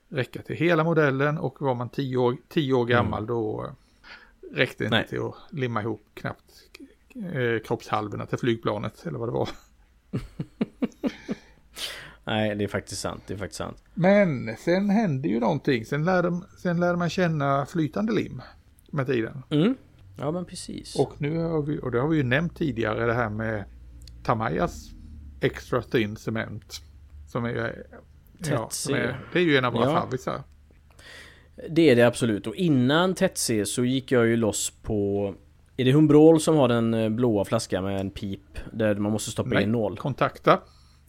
räcka 0.09 0.41
till 0.41 0.55
hela 0.55 0.83
modellen 0.83 1.37
och 1.37 1.61
var 1.61 1.75
man 1.75 1.89
tio 1.89 2.17
år, 2.17 2.37
tio 2.49 2.73
år 2.73 2.85
gammal 2.85 3.25
då 3.27 3.63
eh, 3.65 3.71
räckte 4.51 4.83
inte. 4.83 4.95
Nej. 4.97 5.07
till 5.07 5.21
att 5.21 5.33
limma 5.51 5.81
ihop 5.81 6.05
knappt 6.13 6.51
eh, 7.33 7.63
kroppshalvorna 7.65 8.25
till 8.25 8.37
flygplanet 8.37 9.05
eller 9.05 9.19
vad 9.19 9.27
det 9.27 9.33
var. 9.33 9.49
Nej, 12.23 12.55
det 12.55 12.63
är 12.63 12.67
faktiskt 12.67 13.01
sant. 13.01 13.23
Det 13.27 13.33
är 13.33 13.37
faktiskt 13.37 13.57
sant. 13.57 13.83
Men 13.93 14.55
sen 14.57 14.89
hände 14.89 15.27
ju 15.27 15.39
någonting. 15.39 15.85
Sen 15.85 16.05
lärde, 16.05 16.41
sen 16.57 16.79
lärde 16.79 16.97
man 16.97 17.09
känna 17.09 17.65
flytande 17.65 18.13
lim 18.13 18.41
med 18.91 19.07
tiden. 19.07 19.43
Mm. 19.49 19.75
Ja, 20.17 20.31
men 20.31 20.45
precis. 20.45 20.95
Och 20.99 21.21
nu 21.21 21.37
har 21.39 21.61
vi, 21.61 21.79
och 21.79 21.91
det 21.91 21.99
har 22.01 22.07
vi 22.07 22.17
ju 22.17 22.23
nämnt 22.23 22.57
tidigare, 22.57 23.05
det 23.05 23.13
här 23.13 23.29
med 23.29 23.63
Tamayas 24.23 24.89
Extra 25.41 25.81
Thin 25.81 26.15
Cement. 26.15 26.81
Som 27.27 27.45
är, 27.45 27.85
ja, 28.37 28.67
som 28.71 28.95
är, 28.95 29.19
det 29.33 29.39
är 29.39 29.43
ju 29.43 29.57
en 29.57 29.65
av 29.65 29.73
våra 29.73 29.85
Ja. 29.85 30.01
favvisar. 30.01 30.43
Det 31.69 31.89
är 31.89 31.95
det 31.95 32.03
absolut. 32.03 32.47
Och 32.47 32.55
innan 32.55 33.13
Tetsi 33.13 33.65
så 33.65 33.85
gick 33.85 34.11
jag 34.11 34.27
ju 34.27 34.35
loss 34.37 34.73
på... 34.81 35.33
Är 35.77 35.85
det 35.85 35.91
Humbrol 35.91 36.41
som 36.41 36.55
har 36.55 36.67
den 36.67 36.93
eh, 36.93 37.09
blåa 37.09 37.45
flaskan 37.45 37.83
med 37.83 37.99
en 37.99 38.09
pip? 38.09 38.59
Där 38.71 38.95
man 38.95 39.11
måste 39.11 39.31
stoppa 39.31 39.49
Nej. 39.49 39.61
i 39.61 39.63
en 39.63 39.71
nål? 39.71 39.97
Kontakta. 39.97 40.59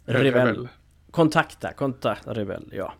Revel. 0.05 0.69
Kontakta, 1.11 1.73
kontakta 1.73 2.35
Rebell, 2.35 2.69
ja. 2.73 2.95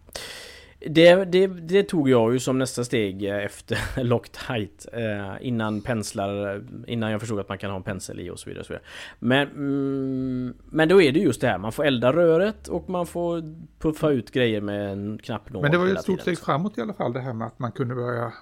Det, 0.89 1.25
det, 1.25 1.47
det 1.47 1.83
tog 1.83 2.09
jag 2.09 2.33
ju 2.33 2.39
som 2.39 2.59
nästa 2.59 2.85
steg 2.85 3.25
eh, 3.25 3.45
efter 3.45 4.05
Loctite 4.05 4.91
eh, 4.93 5.47
Innan 5.47 5.81
penslar, 5.81 6.65
innan 6.87 7.11
jag 7.11 7.21
förstod 7.21 7.41
att 7.41 7.49
man 7.49 7.59
kan 7.59 7.71
ha 7.71 7.77
en 7.77 7.83
pensel 7.83 8.21
i 8.21 8.31
och 8.31 8.39
så 8.39 8.51
vidare. 8.51 8.61
Och 8.61 8.67
så 8.67 8.73
vidare. 8.73 8.87
Men, 9.19 9.49
mm, 9.49 10.55
men 10.65 10.89
då 10.89 11.03
är 11.03 11.13
det 11.13 11.21
just 11.21 11.41
det 11.41 11.49
här, 11.49 11.59
man 11.59 11.73
får 11.73 11.85
elda 11.85 12.13
röret 12.13 12.69
och 12.69 12.91
man 12.91 13.07
får 13.07 13.43
puffa 13.79 14.11
ut 14.11 14.31
grejer 14.31 14.61
med 14.61 14.93
en 14.93 15.19
knappnål 15.19 15.63
Men 15.63 15.71
det 15.71 15.79
var 15.79 15.87
ju 15.87 15.93
ett 15.93 16.03
stort 16.03 16.21
steg 16.21 16.39
framåt 16.39 16.79
i 16.79 16.81
alla 16.81 16.95
fall 16.95 17.13
det 17.13 17.21
här 17.21 17.33
med 17.33 17.47
att 17.47 17.59
man 17.59 17.73
kunde 17.73 17.95
börja 17.95 18.33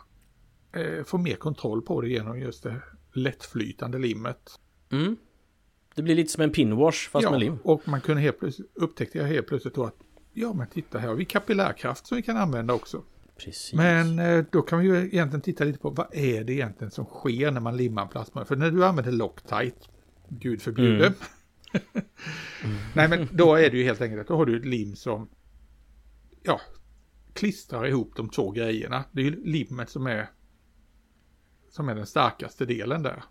eh, 0.72 1.04
få 1.04 1.18
mer 1.18 1.36
kontroll 1.36 1.82
på 1.82 2.00
det 2.00 2.08
genom 2.08 2.40
just 2.40 2.62
det 2.62 2.76
lättflytande 3.12 3.98
limmet. 3.98 4.60
Mm. 4.92 5.16
Det 5.94 6.02
blir 6.02 6.14
lite 6.14 6.32
som 6.32 6.42
en 6.42 6.50
pinwash 6.50 7.10
fast 7.10 7.30
med 7.30 7.40
lim. 7.40 7.58
och 7.62 7.88
man 7.88 8.00
kunde 8.00 8.22
helt 8.22 8.38
plötsligt, 8.38 8.70
upptäckte 8.74 9.18
jag 9.18 9.24
helt 9.24 9.46
plötsligt 9.46 9.74
då 9.74 9.84
att 9.84 9.96
ja 10.35 10.53
men 10.53 10.67
titta 10.67 10.99
här 10.99 11.09
har 11.09 11.14
vi 11.14 11.25
kapillärkraft 11.25 12.07
som 12.07 12.17
vi 12.17 12.23
kan 12.23 12.37
använda 12.37 12.75
också. 12.75 13.03
Precis. 13.37 13.73
Men 13.75 14.19
eh, 14.19 14.45
då 14.50 14.62
kan 14.62 14.79
vi 14.79 14.87
ju 14.87 14.97
egentligen 14.97 15.41
titta 15.41 15.64
lite 15.64 15.79
på 15.79 15.91
vad 15.91 16.07
är 16.12 16.45
det 16.45 16.53
egentligen 16.53 16.91
som 16.91 17.05
sker 17.05 17.50
när 17.50 17.61
man 17.61 17.76
limmar 17.76 18.03
en 18.03 18.09
plastmodell. 18.09 18.47
För 18.47 18.57
när 18.57 18.71
du 18.71 18.85
använder 18.85 19.12
Loctite, 19.12 19.88
gud 20.29 20.62
förbjude. 20.62 21.07
Mm. 21.07 21.17
Nej 22.95 23.09
men 23.09 23.29
då 23.33 23.55
är 23.55 23.71
det 23.71 23.76
ju 23.76 23.85
helt 23.85 24.00
enkelt 24.00 24.21
att 24.21 24.29
då 24.29 24.37
har 24.37 24.47
du 24.47 24.57
ett 24.57 24.64
lim 24.64 24.97
som 24.97 25.29
ja, 26.43 26.61
klistrar 27.33 27.87
ihop 27.87 28.12
de 28.17 28.29
två 28.29 28.50
grejerna. 28.50 29.05
Det 29.12 29.21
är 29.21 29.25
ju 29.25 29.45
limmet 29.45 29.91
som 29.91 30.07
är 30.07 30.26
som 31.71 31.88
är 31.88 31.95
den 31.95 32.07
starkaste 32.07 32.64
delen 32.67 33.03
där. 33.03 33.23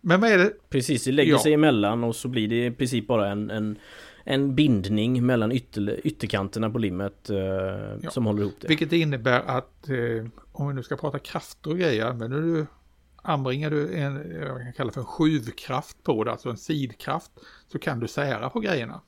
Men 0.00 0.20
vad 0.20 0.30
är 0.30 0.38
det? 0.38 0.52
Precis, 0.68 1.04
det 1.04 1.12
lägger 1.12 1.32
Ja. 1.32 1.38
sig 1.38 1.52
emellan 1.54 2.04
och 2.04 2.16
så 2.16 2.28
blir 2.28 2.48
det 2.48 2.66
i 2.66 2.70
princip 2.70 3.06
bara 3.06 3.30
en, 3.30 3.50
en, 3.50 3.78
en 4.24 4.54
bindning 4.54 5.26
mellan 5.26 5.52
ytter, 5.52 6.06
ytterkanterna 6.06 6.70
på 6.70 6.78
limmet 6.78 7.30
eh, 7.30 8.10
som 8.10 8.26
håller 8.26 8.42
ihop 8.42 8.54
det. 8.60 8.68
Vilket 8.68 8.92
innebär 8.92 9.40
att 9.40 9.88
eh, 9.88 10.26
om 10.52 10.68
vi 10.68 10.74
nu 10.74 10.82
ska 10.82 10.96
prata 10.96 11.18
krafter 11.18 11.70
och 11.70 11.78
grejer, 11.78 12.06
använder 12.06 12.40
du 12.40 12.66
anbringar 13.24 13.70
du 13.70 13.94
en, 13.94 14.32
jag 14.40 14.62
kan 14.62 14.72
kalla 14.72 14.92
för 14.92 15.00
en 15.00 15.06
skjuvkraft 15.06 16.02
på 16.02 16.24
det, 16.24 16.30
alltså 16.30 16.50
en 16.50 16.56
sidkraft, 16.56 17.32
så 17.68 17.78
kan 17.78 18.00
du 18.00 18.08
sära 18.08 18.50
på 18.50 18.60
grejerna. 18.60 19.00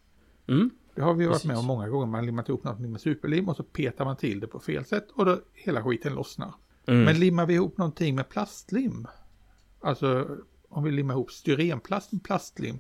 Mm. 0.49 0.71
Det 0.95 1.03
har 1.03 1.15
vi 1.15 1.25
varit 1.25 1.35
Precis. 1.35 1.49
med 1.49 1.57
om 1.57 1.67
många 1.67 1.89
gånger. 1.89 2.07
Man 2.07 2.27
limmat 2.27 2.49
ihop 2.49 2.65
något 2.65 2.81
med 2.81 3.01
superlim 3.01 3.49
och 3.49 3.57
så 3.57 3.63
petar 3.63 4.05
man 4.05 4.17
till 4.17 4.41
det 4.41 4.47
på 4.47 4.61
fel 4.61 4.85
sätt 4.85 5.11
och 5.11 5.25
då 5.25 5.41
hela 5.53 5.85
skiten 5.85 6.15
lossnar. 6.15 6.55
Mm. 6.87 7.05
Men 7.05 7.21
limmar 7.21 7.47
vi 7.47 7.55
ihop 7.55 7.79
någonting 7.79 8.15
med 8.15 8.29
plastlim, 8.29 9.07
alltså 9.81 10.29
om 10.69 10.85
vi 10.85 10.91
limmar 10.91 11.15
ihop 11.15 11.31
styrenplast 11.31 12.13
med 12.13 12.25
plastlim, 12.25 12.79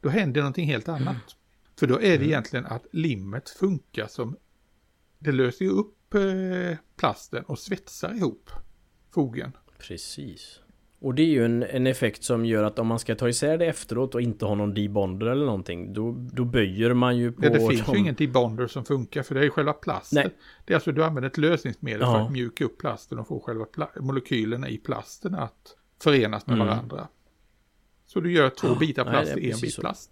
då 0.00 0.08
händer 0.08 0.40
någonting 0.40 0.66
helt 0.66 0.88
annat. 0.88 1.36
För 1.78 1.86
då 1.86 2.00
är 2.00 2.18
det 2.18 2.24
egentligen 2.26 2.66
att 2.66 2.86
limmet 2.92 3.48
funkar 3.48 4.06
som, 4.06 4.36
det 5.18 5.32
löser 5.32 5.64
ju 5.64 5.70
upp 5.70 6.14
eh, 6.14 6.76
plasten 6.96 7.44
och 7.44 7.58
svetsar 7.58 8.14
ihop 8.14 8.50
fogen. 9.14 9.52
Precis. 9.78 10.58
Och 11.00 11.14
det 11.14 11.22
är 11.22 11.26
ju 11.26 11.44
en, 11.44 11.62
en 11.62 11.86
effekt 11.86 12.24
som 12.24 12.44
gör 12.44 12.64
att 12.64 12.78
om 12.78 12.86
man 12.86 12.98
ska 12.98 13.14
ta 13.14 13.28
isär 13.28 13.58
det 13.58 13.66
efteråt 13.66 14.14
och 14.14 14.20
inte 14.20 14.44
ha 14.44 14.54
någon 14.54 14.74
debonder 14.74 15.26
eller 15.26 15.46
någonting 15.46 15.92
Då, 15.92 16.12
då 16.32 16.44
böjer 16.44 16.94
man 16.94 17.16
ju 17.18 17.32
på 17.32 17.44
Ja, 17.44 17.50
det 17.50 17.58
finns 17.68 17.86
de... 17.86 17.92
ju 17.92 17.98
ingen 17.98 18.14
debonder 18.14 18.66
som 18.66 18.84
funkar 18.84 19.22
för 19.22 19.34
det 19.34 19.44
är 19.46 19.48
själva 19.50 19.72
plasten. 19.72 20.22
Nej. 20.22 20.34
Det 20.64 20.72
är 20.72 20.74
alltså 20.76 20.92
du 20.92 21.04
använder 21.04 21.30
ett 21.30 21.38
lösningsmedel 21.38 22.00
för 22.00 22.06
Ja. 22.06 22.26
att 22.26 22.32
mjuka 22.32 22.64
upp 22.64 22.78
plasten 22.78 23.18
och 23.18 23.28
få 23.28 23.40
själva 23.40 23.66
molekylerna 24.00 24.68
i 24.68 24.78
plasten 24.78 25.34
att 25.34 25.76
förenas 26.02 26.46
med 26.46 26.54
Mm. 26.54 26.66
varandra. 26.66 27.08
Så 28.06 28.20
du 28.20 28.32
gör 28.32 28.50
två 28.50 28.74
bitar 28.74 29.04
nej, 29.04 29.12
plast 29.12 29.36
i 29.36 29.50
en 29.50 29.60
bit 29.60 29.74
så. 29.74 29.80
plast. 29.80 30.10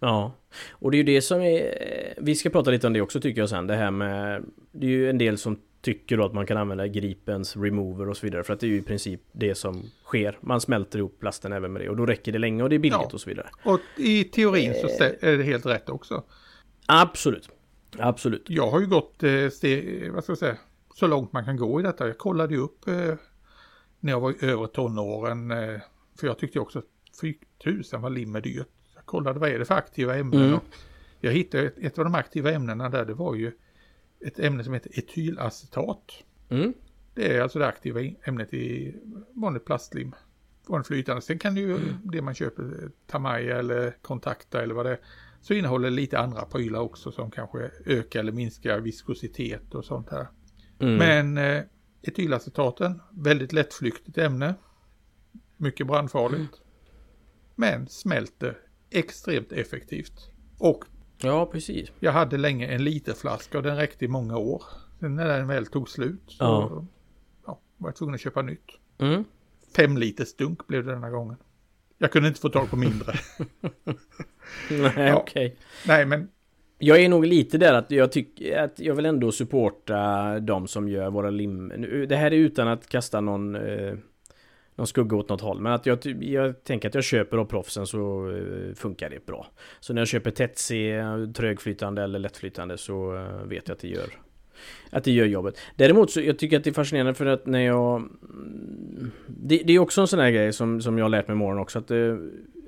Ja, 0.00 0.32
och 0.72 0.90
det 0.90 0.94
är 0.96 0.98
ju 0.98 1.04
det 1.04 1.22
som 1.22 1.40
är... 1.40 1.74
Vi 2.18 2.34
ska 2.34 2.50
prata 2.50 2.70
lite 2.70 2.86
om 2.86 2.92
det 2.92 3.00
också 3.00 3.20
tycker 3.20 3.40
jag 3.40 3.48
sen. 3.48 3.66
Det 3.66 3.74
här 3.76 3.90
med... 3.90 4.44
Det 4.72 4.86
är 4.86 4.90
ju 4.90 5.10
en 5.10 5.18
del 5.18 5.38
som 5.38 5.60
tycker 5.82 6.16
då 6.16 6.24
att 6.24 6.34
man 6.34 6.46
kan 6.46 6.56
använda 6.56 6.86
gripens 6.86 7.56
remover 7.56 8.08
och 8.08 8.16
så 8.16 8.26
vidare. 8.26 8.44
För 8.44 8.52
att 8.52 8.60
det 8.60 8.66
är 8.66 8.68
ju 8.68 8.76
i 8.78 8.82
princip 8.82 9.20
det 9.32 9.54
som 9.54 9.82
sker. 10.04 10.38
Man 10.40 10.60
smälter 10.60 10.98
ihop 10.98 11.20
plasten 11.20 11.52
även 11.52 11.72
med 11.72 11.82
det. 11.82 11.88
Och 11.88 11.96
då 11.96 12.06
räcker 12.06 12.32
det 12.32 12.38
länge 12.38 12.62
och 12.62 12.68
det 12.70 12.76
är 12.76 12.78
billigt 12.78 12.98
Ja. 13.02 13.10
och 13.12 13.20
så 13.20 13.30
vidare. 13.30 13.46
Och 13.64 13.80
i 13.96 14.24
teorin 14.24 14.74
så 14.74 14.86
stä- 14.86 15.16
är 15.24 15.38
det 15.38 15.44
helt 15.44 15.66
rätt 15.66 15.88
också. 15.88 16.24
Absolut. 16.86 17.48
Absolut. 17.98 18.44
Jag 18.48 18.66
har 18.70 18.80
ju 18.80 18.86
gått 18.86 19.22
eh, 19.22 19.48
steg, 19.48 20.10
vad 20.12 20.22
ska 20.24 20.30
jag 20.30 20.38
säga, 20.38 20.56
så 20.94 21.06
långt 21.06 21.32
man 21.32 21.44
kan 21.44 21.56
gå 21.56 21.80
i 21.80 21.82
detta. 21.82 22.06
Jag 22.06 22.18
kollade 22.18 22.54
ju 22.54 22.60
upp 22.60 22.88
eh, 22.88 23.14
när 24.00 24.12
jag 24.12 24.20
var 24.20 24.34
övre 24.44 24.68
tonåren. 24.68 25.50
Eh, 25.50 25.80
för 26.20 26.26
jag 26.26 26.38
tyckte 26.38 26.60
också 26.60 26.78
att 26.78 26.84
fy 27.20 27.34
tusan 27.64 28.02
vad 28.02 28.12
lim 28.12 28.36
är 28.36 28.40
dyrt. 28.40 28.66
Kollade 29.10 29.40
vad 29.40 29.50
är 29.50 29.58
det 29.58 29.64
för 29.64 29.74
aktiva 29.74 30.16
ämnen. 30.16 30.48
Mm. 30.48 30.60
Jag 31.20 31.32
hittade 31.32 31.66
ett, 31.66 31.78
ett 31.78 31.98
av 31.98 32.04
de 32.04 32.14
aktiva 32.14 32.50
ämnena 32.52 32.88
där. 32.88 33.04
Det 33.04 33.14
var 33.14 33.34
ju 33.34 33.52
ett 34.20 34.38
ämne 34.38 34.64
som 34.64 34.74
heter 34.74 34.98
etylacetat. 34.98 36.12
Mm. 36.48 36.72
Det 37.14 37.36
är 37.36 37.42
alltså 37.42 37.58
det 37.58 37.66
aktiva 37.66 38.00
ämnet 38.24 38.54
i 38.54 38.94
vanligt 39.32 39.64
plastlim. 39.64 40.14
Vanligt 40.66 40.86
flytande. 40.86 41.22
Sen 41.22 41.38
kan 41.38 41.54
det 41.54 41.60
ju 41.60 41.78
det 42.04 42.22
man 42.22 42.34
köper, 42.34 42.90
Tamaya 43.06 43.58
eller 43.58 43.96
Kontakta 44.02 44.62
eller 44.62 44.74
vad 44.74 44.86
det 44.86 44.92
är. 44.92 45.00
Så 45.40 45.54
innehåller 45.54 45.90
lite 45.90 46.18
andra 46.18 46.44
prylar 46.44 46.80
också 46.80 47.12
som 47.12 47.30
kanske 47.30 47.70
ökar 47.86 48.20
eller 48.20 48.32
minskar 48.32 48.80
viskositet 48.80 49.74
och 49.74 49.84
sånt 49.84 50.10
här. 50.10 50.26
Mm. 50.78 50.96
Men 50.96 51.38
eh, 51.38 51.62
etylacetaten, 52.02 53.02
väldigt 53.10 53.52
lättflyktigt 53.52 54.18
ämne. 54.18 54.54
Mycket 55.56 55.86
brandfarligt. 55.86 56.60
Men 57.54 57.88
smälter 57.88 58.58
extremt 58.90 59.52
effektivt. 59.52 60.30
Och 60.58 60.84
Ja, 61.22 61.46
precis. 61.46 61.92
jag 62.00 62.12
hade 62.12 62.38
länge 62.38 62.66
en 62.66 62.84
literflaska 62.84 63.58
och 63.58 63.64
den 63.64 63.76
räckte 63.76 64.04
i 64.04 64.08
många 64.08 64.36
år. 64.36 64.62
Sen 65.00 65.14
när 65.14 65.28
den 65.28 65.48
väl 65.48 65.66
tog 65.66 65.88
slut 65.88 66.20
så 66.26 66.44
Ja. 66.44 66.84
ja. 67.46 67.60
var 67.76 67.88
jag 67.88 67.96
tvungen 67.96 68.14
att 68.14 68.20
köpa 68.20 68.42
nytt. 68.42 68.66
Mm. 68.98 69.24
Fem 69.76 69.96
liters 69.96 70.34
dunk 70.34 70.66
blev 70.66 70.84
det 70.84 70.92
denna 70.92 71.10
gången. 71.10 71.36
Jag 71.98 72.10
kunde 72.12 72.28
inte 72.28 72.40
få 72.40 72.48
tag 72.48 72.70
på 72.70 72.76
mindre. 72.76 73.12
Nej, 74.70 74.92
Ja. 74.96 75.16
okej. 75.16 75.56
Nej 75.86 76.06
men 76.06 76.28
Jag 76.78 77.00
är 77.00 77.08
nog 77.08 77.26
lite 77.26 77.58
där 77.58 77.74
att 77.74 77.90
jag 77.90 78.12
tycker 78.12 78.58
att 78.58 78.80
jag 78.80 78.94
vill 78.94 79.06
ändå 79.06 79.32
supporta 79.32 80.40
de 80.40 80.68
som 80.68 80.88
gör 80.88 81.10
våra 81.10 81.30
lim... 81.30 81.68
Det 82.08 82.16
här 82.16 82.26
är 82.32 82.36
utan 82.36 82.68
att 82.68 82.88
kasta 82.88 83.20
någon... 83.20 83.54
Eh, 83.54 83.94
någon 84.80 84.86
skugga 84.86 85.16
åt 85.16 85.28
något 85.28 85.40
håll. 85.40 85.60
Men 85.60 85.72
att 85.72 85.86
jag, 85.86 85.98
jag 86.20 86.64
tänker 86.64 86.88
att 86.88 86.94
jag 86.94 87.04
köper 87.04 87.36
av 87.36 87.44
proffsen 87.44 87.86
så 87.86 88.30
eh, 88.30 88.74
funkar 88.74 89.10
det 89.10 89.26
bra. 89.26 89.46
Så 89.80 89.92
när 89.92 90.00
jag 90.00 90.08
köper 90.08 90.30
Tetsi, 90.30 90.90
eh, 90.90 91.26
trögflytande 91.26 92.02
eller 92.02 92.18
lättflytande 92.18 92.78
så 92.78 93.16
eh, 93.16 93.46
vet 93.46 93.68
jag 93.68 93.74
att 93.74 93.80
det 93.80 93.88
gör 93.88 94.08
att 94.90 95.04
det 95.04 95.12
gör 95.12 95.26
jobbet. 95.26 95.58
Däremot 95.76 96.10
så 96.10 96.20
jag 96.20 96.38
tycker 96.38 96.56
att 96.56 96.64
det 96.64 96.70
är 96.70 96.74
fascinerande 96.74 97.14
för 97.14 97.26
att 97.26 97.46
när 97.46 97.60
jag... 97.60 97.96
Mm, 97.96 99.10
det, 99.26 99.62
det 99.64 99.72
är 99.72 99.78
också 99.78 100.00
en 100.00 100.06
sån 100.06 100.18
här 100.18 100.30
grej 100.30 100.52
som, 100.52 100.80
som 100.80 100.98
jag 100.98 101.04
har 101.04 101.10
lärt 101.10 101.28
mig 101.28 101.34
imorgon 101.34 101.58
också 101.58 101.78
att 101.78 101.90
eh, 101.90 102.16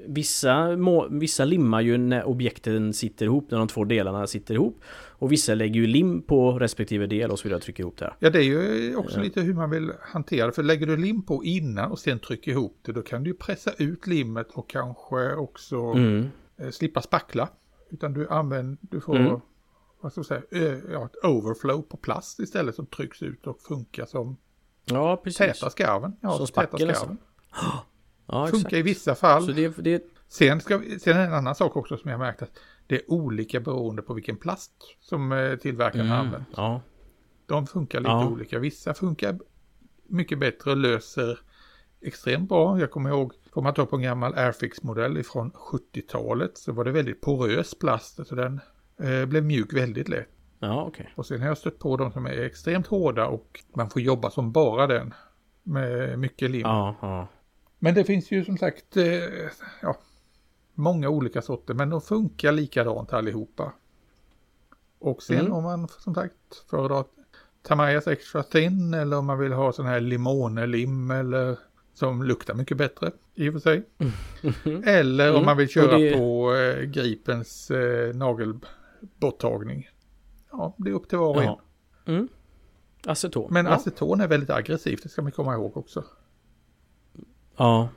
Vissa, 0.06 0.76
må, 0.76 1.08
vissa 1.10 1.44
limmar 1.44 1.80
ju 1.80 1.98
när 1.98 2.24
objekten 2.24 2.92
sitter 2.92 3.26
ihop, 3.26 3.50
när 3.50 3.58
de 3.58 3.68
två 3.68 3.84
delarna 3.84 4.26
sitter 4.26 4.54
ihop. 4.54 4.80
Och 5.22 5.32
vissa 5.32 5.54
lägger 5.54 5.80
ju 5.80 5.86
lim 5.86 6.22
på 6.22 6.58
respektive 6.58 7.06
del 7.06 7.30
och 7.30 7.38
så 7.38 7.42
vidare 7.42 7.56
och 7.56 7.62
trycker 7.62 7.82
ihop 7.82 7.98
det. 7.98 8.04
här. 8.04 8.16
ja 8.18 8.30
det 8.30 8.38
är 8.38 8.42
ju 8.42 8.96
också 8.96 9.20
lite 9.20 9.40
hur 9.40 9.54
man 9.54 9.70
vill 9.70 9.92
hantera 10.00 10.46
det. 10.46 10.52
För 10.52 10.62
lägger 10.62 10.86
du 10.86 10.96
lim 10.96 11.22
på 11.22 11.44
innan 11.44 11.90
och 11.92 11.98
sen 11.98 12.18
trycker 12.18 12.50
ihop 12.50 12.78
det 12.82 12.92
då 12.92 13.02
kan 13.02 13.22
du 13.24 13.30
ju 13.30 13.36
pressa 13.36 13.70
ut 13.78 14.06
limmet 14.06 14.46
och 14.52 14.68
kanske 14.70 15.34
också 15.34 15.76
Mm. 15.76 16.28
eh, 16.56 16.70
slippa 16.70 17.02
spackla. 17.02 17.48
Utan 17.90 18.12
du 18.12 18.28
använder, 18.28 18.76
du 18.80 19.00
får 19.00 19.16
Mm. 19.16 19.40
vad 20.00 20.12
ska 20.12 20.18
jag 20.18 20.26
säga, 20.26 20.42
ja, 20.92 21.04
ett 21.06 21.24
overflow 21.24 21.82
på 21.82 21.96
plast 21.96 22.40
istället 22.40 22.74
som 22.74 22.86
trycks 22.86 23.22
ut 23.22 23.46
och 23.46 23.60
funkar 23.62 24.06
som 24.06 24.36
Ja, 24.84 25.16
precis. 25.24 25.38
täta 25.38 25.70
skarven. 25.70 26.16
Ja, 26.20 26.36
Som 26.36 26.46
spackel 26.46 26.86
nästan. 26.86 27.18
Ja, 28.26 28.46
Funkar 28.46 28.58
exakt. 28.58 28.72
i 28.72 28.82
vissa 28.82 29.14
fall. 29.14 29.46
Så 29.46 29.52
det, 29.52 29.76
det, 29.76 30.02
Sen, 30.28 30.60
ska, 30.60 30.78
vi- 30.78 30.98
sen 31.00 31.16
är 31.16 31.26
en 31.26 31.32
annan 31.34 31.54
sak 31.54 31.76
också 31.76 31.96
som 31.96 32.10
jag 32.10 32.20
märkt 32.20 32.42
att 32.42 32.50
det 32.86 32.94
är 32.96 33.10
olika 33.10 33.60
beroende 33.60 34.02
på 34.02 34.14
vilken 34.14 34.36
plast 34.36 34.72
som 35.00 35.32
eh, 35.32 35.56
tillverkaren 35.56 36.06
mm, 36.06 36.18
använt. 36.18 36.48
ja. 36.56 36.80
De 37.46 37.66
funkar 37.66 38.00
lite 38.00 38.10
Ja. 38.10 38.28
olika. 38.28 38.58
Vissa 38.58 38.94
funkar 38.94 39.38
mycket 40.06 40.38
bättre 40.38 40.70
och 40.70 40.76
löser 40.76 41.38
extremt 42.00 42.48
bra. 42.48 42.80
Jag 42.80 42.90
kommer 42.90 43.10
ihåg, 43.10 43.32
får 43.52 43.62
man 43.62 43.74
ta 43.74 43.86
på 43.86 43.96
en 43.96 44.02
gammal 44.02 44.34
Airfix-modell 44.34 45.18
ifrån 45.18 45.50
70-talet 45.50 46.58
så 46.58 46.72
var 46.72 46.84
det 46.84 46.90
väldigt 46.90 47.20
porös 47.20 47.78
plast. 47.78 48.26
Så 48.26 48.34
den 48.34 48.60
eh, 49.02 49.26
blev 49.26 49.44
mjuk 49.44 49.72
väldigt 49.72 50.08
lätt. 50.08 50.28
Ja, 50.58 50.84
okej. 50.84 51.12
Och 51.16 51.26
sen 51.26 51.40
har 51.40 51.48
jag 51.48 51.58
stött 51.58 51.78
på 51.78 51.96
de 51.96 52.12
som 52.12 52.26
är 52.26 52.30
extremt 52.44 52.86
hårda 52.86 53.26
och 53.26 53.60
man 53.76 53.90
får 53.90 54.02
jobba 54.02 54.30
som 54.30 54.52
bara 54.52 54.86
den. 54.86 55.14
Med 55.62 56.18
mycket 56.18 56.50
lim. 56.50 56.60
Ja, 56.60 56.96
ja. 57.02 57.28
Men 57.78 57.94
det 57.94 58.04
finns 58.04 58.30
ju 58.30 58.44
som 58.44 58.58
sagt 58.58 58.96
eh, 58.96 59.04
ja, 59.82 59.96
många 60.82 61.08
olika 61.08 61.42
sorter 61.42 61.74
men 61.74 61.90
de 61.90 62.00
funkar 62.00 62.52
likadant 62.52 63.12
allihopa. 63.12 63.72
Och 64.98 65.22
sen 65.22 65.38
Mm. 65.40 65.52
om 65.52 65.64
man 65.64 65.88
som 65.88 66.14
sagt 66.14 66.34
föredrar 66.70 67.04
Tamayas 67.62 68.06
Extra 68.06 68.42
Thin 68.42 68.94
eller 68.94 69.16
om 69.18 69.26
man 69.26 69.38
vill 69.38 69.52
ha 69.52 69.72
sån 69.72 69.86
här 69.86 70.00
limonelim 70.00 71.10
eller 71.10 71.58
som 71.94 72.22
luktar 72.22 72.54
mycket 72.54 72.76
bättre 72.76 73.10
i 73.34 73.48
och 73.48 73.52
för 73.52 73.60
sig. 73.60 73.82
Eller 74.84 75.28
om 75.30 75.34
Mm. 75.34 75.46
man 75.46 75.56
vill 75.56 75.68
köra 75.68 75.98
det- 75.98 76.12
på 76.16 76.54
eh, 76.54 76.82
Gripens 76.84 77.70
eh, 77.70 78.14
nagelborttagning. 78.14 79.88
Ja, 80.52 80.74
det 80.76 80.90
är 80.90 80.94
upp 80.94 81.08
till 81.08 81.18
var 81.18 81.28
och 81.36 81.42
en. 81.42 81.56
Mm. 82.14 82.28
Aceton. 83.06 83.46
Men 83.50 83.66
ja. 83.66 83.72
aceton 83.72 84.20
är 84.20 84.28
väldigt 84.28 84.50
aggressivt, 84.50 85.02
det 85.02 85.08
ska 85.08 85.22
man 85.22 85.32
komma 85.32 85.54
ihåg 85.54 85.76
också. 85.76 86.04
Ja. 87.56 87.88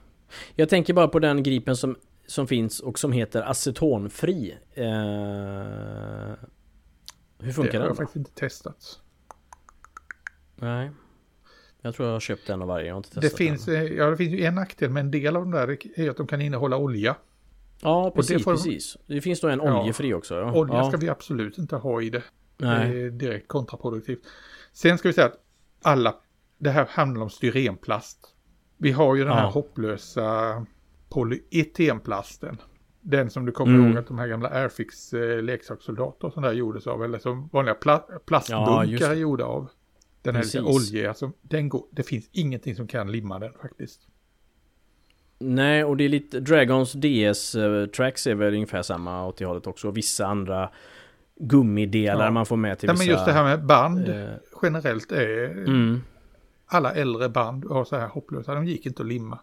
Jag 0.56 0.70
tänker 0.70 0.94
bara 0.94 1.08
på 1.08 1.20
den 1.20 1.44
gripen 1.44 1.76
som, 1.76 1.96
som 2.28 2.48
finns 2.48 2.80
och 2.80 3.00
som 3.00 3.12
heter 3.12 3.42
acetonfri. 3.42 4.58
Eh, 4.74 4.86
hur 7.40 7.48
Det 7.48 7.54
funkar 7.54 7.74
har 7.74 7.80
den? 7.80 7.82
jag 7.82 7.90
då? 7.92 7.96
faktiskt 7.96 8.16
inte 8.16 8.32
testat. 8.32 9.00
Nej. 10.56 10.92
Jag 11.82 11.96
tror 11.96 12.08
jag 12.08 12.16
har 12.16 12.20
köpt 12.20 12.50
en 12.50 12.62
av 12.62 12.68
varje. 12.68 12.86
Jag 12.88 12.94
har 12.94 12.98
inte 12.98 13.10
testat 13.10 13.22
Det 13.32 13.38
finns, 13.38 13.66
den. 13.66 13.76
eh, 13.76 13.84
ja, 13.84 14.10
det 14.10 14.18
finns 14.18 14.34
ju 14.34 14.44
en 14.44 14.56
nackdel 14.56 14.90
med 14.90 15.02
en 15.02 15.12
del 15.12 15.36
av 15.36 15.42
de 15.42 15.52
där 15.52 15.78
är 16.00 16.10
att 16.10 16.18
de 16.18 16.28
kan 16.28 16.42
innehålla 16.42 16.78
olja. 16.78 17.16
Ja, 17.82 18.06
det 18.16 18.22
precis, 18.22 18.44
får- 18.44 18.52
precis. 18.52 18.98
Det 19.08 19.22
finns 19.22 19.44
nog 19.44 19.52
en 19.52 19.60
Ja. 19.64 19.82
oljefri 19.82 20.14
också. 20.14 20.36
Ja. 20.36 20.54
Olja 20.54 20.76
ja. 20.76 20.88
ska 20.90 20.98
vi 20.98 21.10
absolut 21.10 21.58
inte 21.58 21.76
ha 21.76 22.02
i 22.02 22.10
det. 22.10 22.24
Nej. 22.58 22.90
Det 22.92 23.02
är 23.02 23.10
direkt 23.10 23.48
kontraproduktivt. 23.48 24.20
Sen 24.74 24.98
ska 24.98 25.08
vi 25.10 25.14
säga 25.14 25.28
att 25.28 25.40
alla, 25.82 26.16
det 26.58 26.70
här 26.70 26.86
handlar 26.90 27.22
om 27.24 27.30
styrenplast. 27.30 28.20
Vi 28.78 28.92
har 28.92 29.16
ju 29.16 29.24
den 29.24 29.34
här 29.34 29.44
Ja. 29.44 29.50
hopplösa 29.50 30.66
polyetenplasten. 31.16 32.58
Den 33.02 33.30
som 33.30 33.46
du 33.46 33.52
kommer 33.52 33.74
Mm. 33.74 33.88
ihåg 33.88 33.98
att 33.98 34.08
de 34.08 34.20
här 34.20 34.28
gamla 34.28 34.50
Airfix 34.50 35.14
eh, 35.14 35.42
leksakssoldater 35.42 36.28
och 36.28 36.34
sånt 36.34 36.46
där 36.46 36.54
gjordes 36.54 36.88
av. 36.88 37.04
Eller 37.04 37.20
som 37.20 37.50
vanliga 37.54 37.76
pla 37.76 38.06
Ja, 38.10 38.20
plastbunkar 38.26 39.10
är 39.12 39.16
gjorda 39.16 39.46
av. 39.46 39.70
Den 40.22 40.36
här 40.36 40.44
lite 40.44 40.62
Precis. 40.62 40.94
olja. 40.94 41.10
Alltså, 41.10 41.32
den 41.42 41.70
går, 41.70 41.86
det 41.92 42.04
finns 42.04 42.30
ingenting 42.32 42.76
som 42.76 42.88
kan 42.88 43.12
limma 43.12 43.40
den 43.40 43.54
faktiskt. 43.62 44.08
Nej, 45.40 45.84
och 45.84 45.98
det 45.98 46.04
är 46.04 46.10
lite... 46.10 46.40
Dragons 46.40 46.94
DS-tracks 46.94 48.28
är 48.28 48.36
väl 48.36 48.54
ungefär 48.54 48.82
samma 48.82 49.26
åt 49.28 49.38
det 49.38 49.46
hållet 49.46 49.68
också. 49.68 49.88
Och 49.88 49.98
vissa 49.98 50.26
andra 50.26 50.70
gummidelar 51.40 52.26
Ja. 52.26 52.32
man 52.32 52.46
får 52.46 52.58
med 52.58 52.80
till 52.80 52.88
Nej, 52.88 52.94
vissa... 52.94 53.04
men 53.06 53.12
just 53.14 53.26
det 53.26 53.32
här 53.32 53.44
med 53.44 53.66
band 53.66 54.10
eh, 54.10 54.26
generellt 54.62 55.12
är 55.12 55.46
mm. 55.46 56.02
alla 56.66 56.92
äldre 56.94 57.30
band 57.30 57.66
var 57.66 57.86
så 57.86 57.96
här 57.96 58.08
hopplösa. 58.08 58.56
De 58.56 58.66
gick 58.66 58.86
inte 58.86 59.02
att 59.02 59.08
limma. 59.08 59.40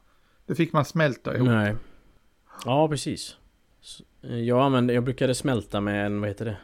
Det 0.52 0.56
fick 0.56 0.72
man 0.72 0.84
smälta 0.84 1.36
ihop. 1.36 1.48
Nej. 1.48 1.74
Ja, 2.64 2.88
precis. 2.88 3.36
Eh, 4.22 4.38
Jag 4.38 4.60
använde, 4.60 4.92
jag 4.94 5.04
brukade 5.04 5.34
smälta 5.34 5.80
med 5.80 6.06
en, 6.06 6.20
vad 6.20 6.28
heter 6.30 6.44
det? 6.44 6.56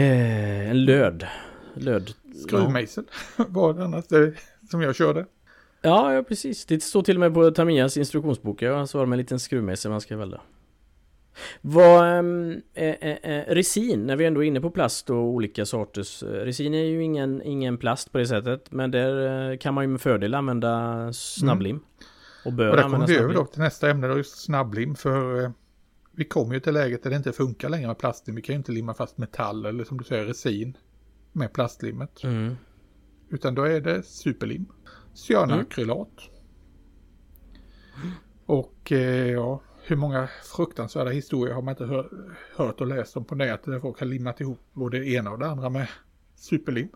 Eh, 0.00 0.70
en 0.70 0.84
löd. 0.84 1.26
Löd. 1.74 2.10
Skruvmejsel 2.44 3.04
var 3.36 3.74
det 3.74 3.84
annars 3.84 4.06
det 4.06 4.32
som 4.70 4.82
jag 4.82 4.96
körde. 4.96 5.26
Ja, 5.82 6.14
ja 6.14 6.22
precis. 6.22 6.64
Det 6.66 6.82
står 6.82 7.02
till 7.02 7.16
och 7.16 7.20
med 7.20 7.34
på 7.34 7.50
Tamias 7.50 7.96
instruktionsbok. 7.96 8.62
Ja, 8.62 8.86
så 8.86 8.98
var 8.98 9.04
det 9.06 9.08
med 9.08 9.16
en 9.16 9.20
liten 9.20 9.40
skruvmejsel 9.40 9.90
man 9.90 10.00
ska 10.00 10.16
välja. 10.16 10.40
Vad, 11.60 12.18
ähm, 12.18 12.62
äh, 12.74 12.86
äh, 12.88 13.44
resin, 13.54 14.06
när 14.06 14.16
vi 14.16 14.24
ändå 14.24 14.44
är 14.44 14.46
inne 14.46 14.60
på 14.60 14.70
plast 14.70 15.10
och 15.10 15.16
olika 15.16 15.66
sorters. 15.66 16.22
eh, 16.22 16.26
Resin 16.26 16.74
är 16.74 16.84
ju 16.84 17.02
ingen, 17.02 17.42
ingen 17.42 17.78
plast 17.78 18.12
på 18.12 18.18
det 18.18 18.26
sättet. 18.26 18.72
Men 18.72 18.90
där 18.90 19.50
eh, 19.50 19.56
kan 19.58 19.74
man 19.74 19.84
ju 19.84 19.88
med 19.88 20.00
fördel 20.00 20.34
använda 20.34 21.12
snabblim. 21.12 21.80
Och 22.44 22.52
bör 22.52 22.70
Och 22.70 22.76
där 22.76 22.82
kommer 22.82 23.06
vi 23.06 23.16
över 23.16 23.34
då 23.34 23.44
till 23.44 23.60
nästa 23.60 23.90
ämne, 23.90 24.08
då 24.08 24.16
just 24.16 24.44
snabblim. 24.44 24.94
För 24.94 25.44
eh, 25.44 25.50
vi 26.12 26.24
kommer 26.24 26.54
ju 26.54 26.60
till 26.60 26.74
läget 26.74 27.02
där 27.02 27.10
det 27.10 27.16
inte 27.16 27.32
funkar 27.32 27.68
längre 27.68 27.86
med 27.86 27.98
plastlim. 27.98 28.36
Vi 28.36 28.42
kan 28.42 28.52
ju 28.52 28.56
inte 28.56 28.72
limma 28.72 28.94
fast 28.94 29.18
metall 29.18 29.66
eller 29.66 29.84
som 29.84 29.98
du 29.98 30.04
säger 30.04 30.24
resin 30.24 30.76
med 31.32 31.52
plastlimmet. 31.52 32.24
Mm. 32.24 32.56
Utan 33.28 33.54
då 33.54 33.62
är 33.62 33.80
det 33.80 34.02
superlim. 34.02 34.66
Cyanakrylat. 35.14 36.08
Och 38.46 38.92
eh, 38.92 39.30
ja, 39.30 39.62
hur 39.82 39.96
många 39.96 40.28
fruktansvärda 40.56 41.10
historier 41.10 41.54
har 41.54 41.62
man 41.62 41.72
inte 41.72 41.84
hör, 41.84 42.34
hört 42.56 42.80
och 42.80 42.86
läst 42.86 43.16
om 43.16 43.24
på 43.24 43.34
nätet 43.34 43.64
där 43.64 43.80
folk 43.80 43.98
har 43.98 44.06
limmat 44.06 44.40
ihop 44.40 44.60
både 44.72 44.98
det 44.98 45.06
ena 45.06 45.30
och 45.30 45.38
det 45.38 45.46
andra 45.46 45.70
med 45.70 45.88
superlim. 46.34 46.88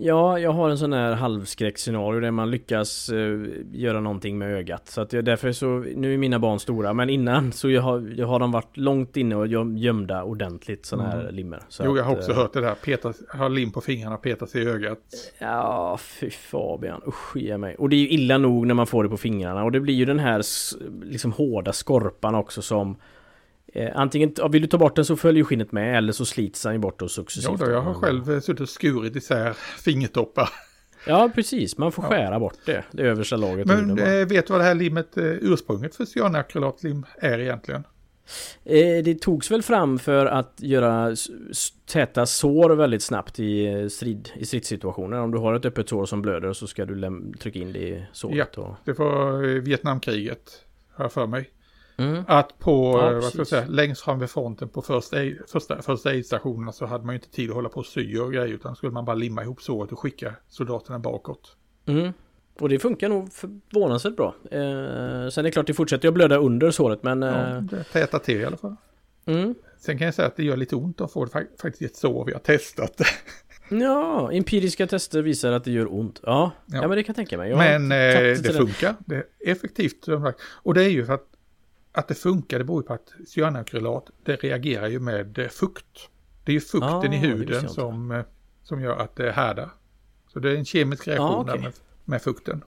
Ja, 0.00 0.38
jag 0.38 0.50
har 0.52 0.70
en 0.70 0.78
sån 0.78 0.92
här 0.92 1.12
halvskräckscenario 1.14 2.20
där 2.20 2.30
man 2.30 2.50
lyckas 2.50 3.08
eh, 3.08 3.38
göra 3.72 4.00
någonting 4.00 4.38
med 4.38 4.52
ögat. 4.52 4.88
Så 4.88 5.00
att 5.00 5.12
jag, 5.12 5.24
därför 5.24 5.52
så, 5.52 5.66
nu 5.96 6.14
är 6.14 6.18
mina 6.18 6.38
barn 6.38 6.58
stora, 6.58 6.92
men 6.92 7.10
innan 7.10 7.52
så 7.52 7.70
jag 7.70 7.82
har, 7.82 8.12
jag 8.16 8.26
har 8.26 8.38
de 8.40 8.52
varit 8.52 8.76
långt 8.76 9.16
inne 9.16 9.36
och 9.36 9.46
göm- 9.46 9.76
gömda 9.78 10.22
ordentligt 10.22 10.92
här 10.92 11.20
Mm. 11.20 11.34
limmer. 11.34 11.62
Så 11.68 11.82
jo, 11.86 11.96
jag 11.96 12.04
har 12.04 12.12
att, 12.12 12.18
också 12.18 12.30
eh, 12.30 12.36
hört 12.36 12.52
det 12.52 12.60
där. 12.60 12.74
Peta, 12.74 13.12
ha 13.38 13.48
lim 13.48 13.70
på 13.72 13.80
fingrarna, 13.80 14.16
peta 14.16 14.46
sig 14.46 14.62
i 14.62 14.68
ögat. 14.68 14.98
Ja, 15.38 15.98
fy 16.00 16.30
Fabian, 16.30 17.00
usch 17.06 17.36
ge 17.36 17.58
mig. 17.58 17.74
Och 17.74 17.88
det 17.88 17.96
är 17.96 18.00
ju 18.00 18.08
illa 18.08 18.38
nog 18.38 18.66
när 18.66 18.74
man 18.74 18.86
får 18.86 19.02
det 19.04 19.08
på 19.10 19.16
fingrarna 19.16 19.64
och 19.64 19.72
det 19.72 19.80
blir 19.80 19.94
ju 19.94 20.04
den 20.04 20.18
här 20.18 20.42
liksom 21.04 21.32
hårda 21.32 21.72
skorpan 21.72 22.34
också 22.34 22.62
som 22.62 22.96
eh, 23.78 23.90
Antingen, 23.94 24.32
ja, 24.36 24.48
vill 24.48 24.62
du 24.62 24.68
ta 24.68 24.78
bort 24.78 24.96
den 24.96 25.04
så 25.04 25.16
följer 25.16 25.44
skinnet 25.44 25.72
med 25.72 25.96
eller 25.98 26.12
så 26.12 26.24
slits 26.24 26.64
han 26.64 26.72
ju 26.72 26.78
bort 26.78 27.02
och 27.02 27.10
successivt. 27.10 27.60
Ja, 27.60 27.66
då, 27.66 27.72
jag 27.72 27.80
har 27.80 27.94
själv 27.94 28.30
eh, 28.32 28.40
suttit 28.40 28.60
och 28.60 28.68
skurit 28.68 29.16
isär 29.16 29.52
fingertoppar. 29.84 30.48
Ja, 31.06 31.30
precis. 31.34 31.78
Man 31.78 31.92
får 31.92 32.04
Ja. 32.04 32.08
skära 32.10 32.40
bort 32.40 32.58
det. 32.66 32.84
Det 32.92 33.02
översta 33.02 33.36
laget. 33.36 33.70
ur 33.70 33.74
Men 33.82 33.98
eh, 33.98 34.26
vet 34.26 34.46
du 34.46 34.52
vad 34.52 34.60
det 34.60 34.64
här 34.64 34.74
limmet, 34.74 35.16
eh, 35.16 35.24
ursprunget 35.24 35.94
för 35.96 36.04
cyanakrylatlim 36.04 37.06
är 37.20 37.38
egentligen? 37.38 37.84
Eh, 38.64 39.04
Det 39.04 39.20
togs 39.20 39.50
väl 39.50 39.62
fram 39.62 39.98
för 39.98 40.26
att 40.26 40.54
göra 40.58 41.16
täta 41.92 42.26
sår 42.26 42.70
väldigt 42.70 43.02
snabbt 43.02 43.40
i, 43.40 43.66
eh, 43.66 43.86
strid, 43.88 44.28
i 44.36 44.46
stridssituationer. 44.46 45.20
Om 45.20 45.30
du 45.30 45.38
har 45.38 45.54
ett 45.54 45.64
öppet 45.64 45.88
sår 45.88 46.06
som 46.06 46.22
blöder 46.22 46.52
så 46.52 46.66
ska 46.66 46.84
du 46.84 47.22
trycka 47.40 47.58
in 47.58 47.72
det 47.72 47.78
i 47.78 48.04
såret. 48.12 48.58
Och... 48.58 48.74
Det 48.84 48.98
var 48.98 49.32
eh, 49.44 49.62
Vietnamkriget, 49.62 50.64
har 50.94 51.04
jag 51.04 51.12
för 51.12 51.26
mig. 51.26 51.50
Mm. 51.98 52.24
Att 52.28 52.58
på, 52.58 52.98
Ja, 53.02 53.08
eh, 53.08 53.14
vad 53.14 53.24
ska 53.24 53.38
jag 53.38 53.46
säga, 53.46 53.66
längst 53.68 54.02
fram 54.02 54.18
vid 54.18 54.30
fronten 54.30 54.68
på 54.68 54.82
första, 54.82 55.16
första, 55.52 55.82
första 55.82 56.08
aid-stationerna 56.10 56.72
så 56.72 56.86
hade 56.86 57.04
man 57.06 57.14
ju 57.14 57.18
inte 57.18 57.30
tid 57.30 57.50
att 57.50 57.56
hålla 57.56 57.68
på 57.68 57.80
och 57.80 57.86
sy 57.86 58.18
och 58.18 58.32
grejer 58.32 58.54
utan 58.54 58.76
skulle 58.76 58.92
man 58.92 59.04
bara 59.04 59.16
limma 59.16 59.42
ihop 59.42 59.62
såret 59.62 59.92
och 59.92 59.98
skicka 59.98 60.34
soldaterna 60.48 60.98
bakåt. 60.98 61.56
Mm. 61.86 62.12
Och 62.60 62.68
det 62.68 62.78
funkar 62.78 63.08
nog 63.08 63.32
förvånansvärt 63.32 64.16
bra. 64.16 64.34
Eh, 64.50 64.58
sen 65.30 65.38
är 65.38 65.42
det 65.42 65.50
klart 65.50 65.66
det 65.66 65.74
fortsätter 65.74 66.08
att 66.08 66.14
blöda 66.14 66.36
under 66.36 66.70
såret 66.70 67.02
men... 67.02 67.22
Ja, 67.22 67.56
Eh, 67.56 67.60
det 67.62 67.84
tätar 67.84 68.18
till 68.18 68.40
i 68.40 68.44
alla 68.44 68.56
fall. 68.56 68.76
mm. 69.26 69.54
Sen 69.80 69.98
kan 69.98 70.04
jag 70.04 70.14
säga 70.14 70.28
att 70.28 70.36
det 70.36 70.44
gör 70.44 70.56
lite 70.56 70.76
ont 70.76 71.00
att 71.00 71.12
få 71.12 71.24
det 71.24 71.30
fa- 71.30 71.46
faktiskt 71.62 71.82
ett 71.92 71.96
sår 71.96 72.24
vi 72.24 72.32
har 72.32 72.40
testat. 72.40 73.00
Ja, 73.70 74.32
empiriska 74.32 74.86
tester 74.86 75.22
visar 75.22 75.52
att 75.52 75.64
det 75.64 75.70
gör 75.70 75.94
ont. 75.94 76.20
Ja, 76.22 76.50
ja. 76.66 76.76
Ja. 76.76 76.88
men 76.88 76.90
det 76.96 77.02
kan 77.02 77.12
jag 77.12 77.16
tänka 77.16 77.38
mig. 77.38 77.50
Jag 77.50 77.58
Men 77.58 77.82
eh, 77.82 78.20
det 78.20 78.36
till 78.36 78.54
funkar. 78.54 78.94
Det 79.06 79.14
är 79.16 79.24
effektivt. 79.46 80.06
Och 80.62 80.74
det 80.74 80.84
är 80.84 80.88
ju 80.88 81.06
för 81.06 81.12
att, 81.12 81.27
att 81.98 82.08
det 82.08 82.14
funkar, 82.14 82.58
det 82.58 82.64
beror 82.64 82.82
på 82.82 82.92
att 82.92 83.12
cyanakrylat, 83.26 84.10
det 84.24 84.36
reagerar 84.36 84.88
ju 84.88 85.00
med 85.00 85.38
eh, 85.38 85.48
fukt. 85.48 86.08
Det 86.44 86.52
är 86.52 86.54
ju 86.54 86.60
fukten 86.60 87.10
Ah, 87.10 87.14
i 87.14 87.16
huden 87.16 87.68
som, 87.68 88.10
eh, 88.10 88.24
som 88.62 88.80
gör 88.80 88.96
att 88.96 89.16
det 89.16 89.32
härdar. 89.32 89.70
Så 90.32 90.38
det 90.38 90.50
är 90.50 90.56
en 90.56 90.64
kemisk 90.64 91.08
reaktion 91.08 91.48
Ah, 91.48 91.52
där 91.52 91.58
med, 91.58 91.72
med 92.04 92.22
fukten. 92.22 92.64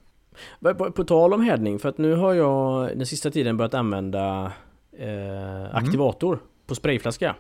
På, 0.60 0.76
på, 0.76 0.91
på 0.91 1.04
tal 1.04 1.34
om 1.34 1.41
härdning, 1.41 1.80
för 1.80 1.89
att 1.89 1.98
nu 1.98 2.15
har 2.15 2.34
jag 2.34 2.98
den 2.98 3.06
sista 3.06 3.32
tiden 3.32 3.58
börjat 3.58 3.74
använda 3.74 4.52
eh, 4.91 5.76
aktivator 5.76 6.39
på 6.67 6.76
sprayflaska. 6.76 7.36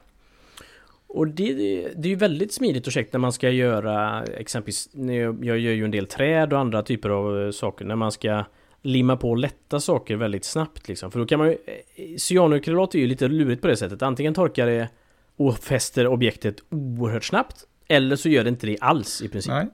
Och 1.07 1.27
det, 1.27 1.53
det, 1.95 2.07
är 2.07 2.09
ju 2.09 2.15
väldigt 2.15 2.53
smidigt 2.53 2.87
och 2.87 2.93
käckt 2.93 3.13
när 3.13 3.19
man 3.19 3.33
ska 3.33 3.49
göra 3.49 4.23
exempelvis, 4.23 4.89
jag 5.41 5.41
gör 5.41 5.73
ju 5.73 5.85
en 5.85 5.91
del 5.91 6.07
träd 6.07 6.53
och 6.53 6.59
andra 6.59 6.83
typer 6.83 7.09
av 7.09 7.45
eh, 7.45 7.51
saker, 7.51 7.85
när 7.85 7.95
man 7.95 8.11
ska 8.11 8.43
limma 8.81 9.17
på 9.17 9.35
lätta 9.35 9.79
saker 9.79 10.15
väldigt 10.15 10.45
snabbt 10.45 10.87
liksom. 10.87 11.11
För 11.11 11.19
då 11.19 11.25
kan 11.25 11.39
man 11.39 11.47
ju, 11.47 11.53
eh, 11.53 12.17
cyanokrylat 12.17 12.95
är 12.95 12.99
ju 12.99 13.07
lite 13.07 13.27
lurigt 13.27 13.61
på 13.61 13.67
det 13.67 13.77
sättet. 13.77 14.01
Antingen 14.01 14.33
torkar 14.33 14.67
det 14.67 14.89
och 15.35 15.57
fäster 15.57 16.07
objektet 16.07 16.55
oerhört 16.69 17.23
snabbt, 17.23 17.63
eller 17.87 18.15
så 18.15 18.29
gör 18.29 18.43
det 18.43 18.49
inte 18.49 18.67
det 18.67 18.77
alls 18.81 19.21
i 19.21 19.29
princip. 19.29 19.51
Nej. 19.53 19.67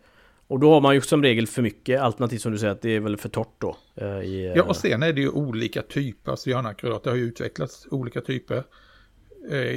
Och 0.48 0.60
då 0.60 0.72
har 0.74 0.82
man 0.82 0.96
ju 0.96 1.02
som 1.02 1.24
regel 1.24 1.48
för 1.48 1.62
mycket 1.62 2.02
alternativt 2.02 2.42
som 2.42 2.52
du 2.52 2.58
säger 2.58 2.74
att 2.74 2.82
det 2.82 2.96
är 2.96 3.00
väl 3.00 3.18
för 3.18 3.30
torrt 3.30 3.56
då. 3.58 3.78
eh, 3.96 4.08
I, 4.08 4.46
eh, 4.46 4.54
Ja, 4.56 4.64
och 4.64 4.76
sen 4.76 5.04
är 5.04 5.14
det 5.14 5.22
ju 5.22 5.30
olika 5.30 5.82
typer 5.82 6.32
av 6.32 6.36
cyanakrylat. 6.36 7.04
Det 7.04 7.10
har 7.10 7.18
ju 7.18 7.24
utvecklats 7.24 7.88
olika 7.92 8.22
typer. 8.22 8.64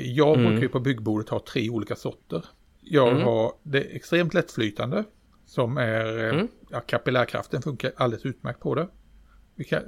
Jag 0.04 0.34
Mm. 0.38 0.46
brukar 0.46 0.62
ju 0.62 0.68
på 0.68 0.80
byggbordet 0.80 1.28
ha 1.28 1.40
tre 1.52 1.70
olika 1.70 1.96
sorter. 1.96 2.44
Jag 2.80 3.08
Mm. 3.08 3.22
har 3.22 3.52
det 3.62 3.80
extremt 3.80 4.34
lättflytande. 4.34 5.04
Som 5.46 5.76
är, 5.78 6.28
Mm. 6.30 6.48
ja, 6.70 6.80
kapillärkraften 6.80 7.62
funkar 7.62 7.92
alldeles 7.96 8.26
utmärkt 8.26 8.60
på 8.60 8.74
det. 8.74 8.88
Kan, 9.64 9.82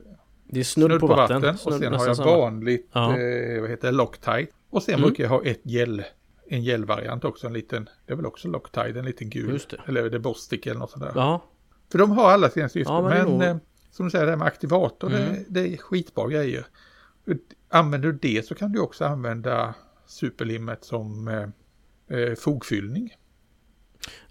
det 0.45 0.61
är 0.61 0.65
snudd, 0.65 1.01
på 1.01 1.07
vatten. 1.07 1.37
och 1.45 1.55
Snudd- 1.55 1.79
sen 1.79 1.93
har 1.95 2.07
jag 2.07 2.17
samma. 2.17 2.37
vanligt, 2.37 2.89
Ja. 2.93 3.19
eh, 3.19 3.61
vad 3.61 3.71
heter 3.71 3.89
det, 3.89 3.93
Loctite. 3.93 4.47
Och 4.71 4.83
sen 4.83 4.95
Mm. 4.95 5.07
brukar 5.07 5.25
jag 5.25 5.31
ha 5.31 5.45
ett 5.45 5.61
gel, 5.63 6.05
en 6.49 6.63
gelvariant 6.63 7.25
också, 7.25 7.47
en 7.47 7.53
liten, 7.53 7.89
det 8.07 8.13
är 8.13 8.17
väl 8.17 8.27
också 8.27 8.49
Loctite, 8.49 8.99
en 8.99 9.05
liten 9.05 9.31
gul. 9.31 9.53
Just 9.53 9.71
det. 9.71 9.81
Eller 9.87 10.11
det 10.11 10.17
är 10.17 10.19
Bostik 10.19 10.67
eller 10.67 10.81
något 10.81 10.91
sånt 10.91 11.05
där. 11.05 11.13
Ja, 11.15 11.45
För 11.93 11.99
de 11.99 12.11
har 12.11 12.31
alla 12.31 12.51
sina 12.51 12.69
syften. 12.69 12.95
Ja, 12.95 13.03
men 13.03 13.11
det 13.31 13.39
men 13.39 13.49
eh, 13.49 13.57
som 13.91 14.07
du 14.07 14.11
säger, 14.11 14.25
det 14.25 14.31
här 14.31 14.39
med 14.39 14.47
aktivator, 14.47 15.11
Mm. 15.15 15.33
det, 15.49 15.61
det 15.61 15.73
är 15.73 15.77
skitbra 15.77 16.29
grejer. 16.29 16.67
Använder 17.69 18.13
du 18.13 18.19
det 18.23 18.47
så 18.47 18.55
kan 18.55 18.73
du 18.73 18.81
också 18.81 19.05
använda 19.05 19.75
superlimmet 20.07 20.85
som 20.85 21.29
eh, 22.09 22.19
eh, 22.19 22.35
fogfyllning. 22.35 23.15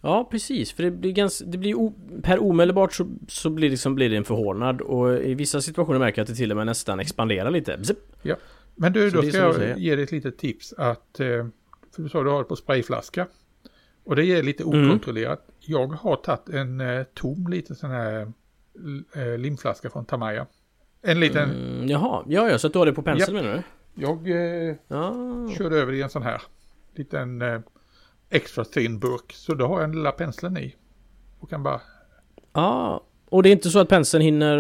Ja 0.01 0.27
precis. 0.31 0.71
För 0.71 0.83
det 0.83 0.91
blir 0.91 1.11
ganska, 1.11 1.45
det 1.45 1.57
blir 1.57 1.75
o, 1.75 1.93
per 2.23 2.43
omedelbart 2.43 2.93
så, 2.93 3.07
så 3.27 3.49
blir, 3.49 3.67
det 3.69 3.71
liksom, 3.71 3.95
blir 3.95 4.09
det 4.09 4.17
en 4.17 4.23
förhårdnad 4.23 4.81
och 4.81 5.13
i 5.19 5.33
vissa 5.33 5.61
situationer 5.61 5.99
märker 5.99 6.19
jag 6.19 6.23
att 6.23 6.29
det 6.29 6.35
till 6.35 6.51
och 6.51 6.57
med 6.57 6.65
nästan 6.65 6.99
expanderar 6.99 7.51
lite. 7.51 7.83
Zip. 7.83 7.97
Men 8.75 8.93
du, 8.93 9.11
Så 9.11 9.15
då 9.21 9.23
ska 9.29 9.37
jag 9.37 9.79
ge 9.79 9.95
dig 9.95 10.03
ett 10.03 10.11
litet 10.11 10.37
tips 10.37 10.73
att, 10.77 11.19
eh, 11.19 11.27
för 11.95 12.01
du 12.03 12.09
sa 12.09 12.23
du 12.23 12.29
har 12.29 12.37
det 12.37 12.43
på 12.43 12.55
sprayflaska. 12.55 13.27
Och 14.03 14.15
det 14.15 14.25
är 14.25 14.43
lite 14.43 14.63
Mm. 14.63 14.87
okontrollerat. 14.87 15.47
Jag 15.59 15.87
har 15.87 16.15
tagit 16.15 16.49
en 16.49 16.81
eh, 16.81 17.03
tom 17.13 17.47
liten 17.49 17.75
sån 17.75 17.89
här 17.91 18.31
eh, 19.15 19.37
limflaska 19.37 19.89
från 19.89 20.05
Tamaya. 20.05 20.45
En 21.01 21.19
liten, 21.19 21.49
Mm, 21.49 21.87
jaha, 21.89 22.23
ja 22.27 22.49
ja, 22.49 22.57
så 22.57 22.67
att 22.67 22.73
du 22.73 22.79
har 22.79 22.85
det 22.85 22.93
på 22.93 23.01
pensel 23.01 23.33
menar 23.33 23.53
du? 23.53 23.61
jag 24.03 24.29
eh, 24.69 24.75
Ja, 24.87 25.13
körde 25.57 25.75
över 25.77 25.93
i 25.93 26.01
en 26.01 26.09
sån 26.09 26.23
här 26.23 26.41
liten 26.95 27.41
eh, 27.41 27.59
extra 28.31 28.65
thin 28.65 28.99
burk. 28.99 29.33
Så 29.33 29.53
då 29.53 29.67
har 29.67 29.79
jag 29.81 29.89
den 29.89 29.95
lilla 29.95 30.11
penseln 30.11 30.57
i. 30.57 30.75
Och 31.39 31.49
kan 31.49 31.63
bara... 31.63 31.81
ja. 32.53 33.03
Och 33.29 33.43
det 33.43 33.49
är 33.49 33.51
inte 33.51 33.69
så 33.69 33.79
att 33.79 33.89
penseln 33.89 34.21
hinner 34.23 34.57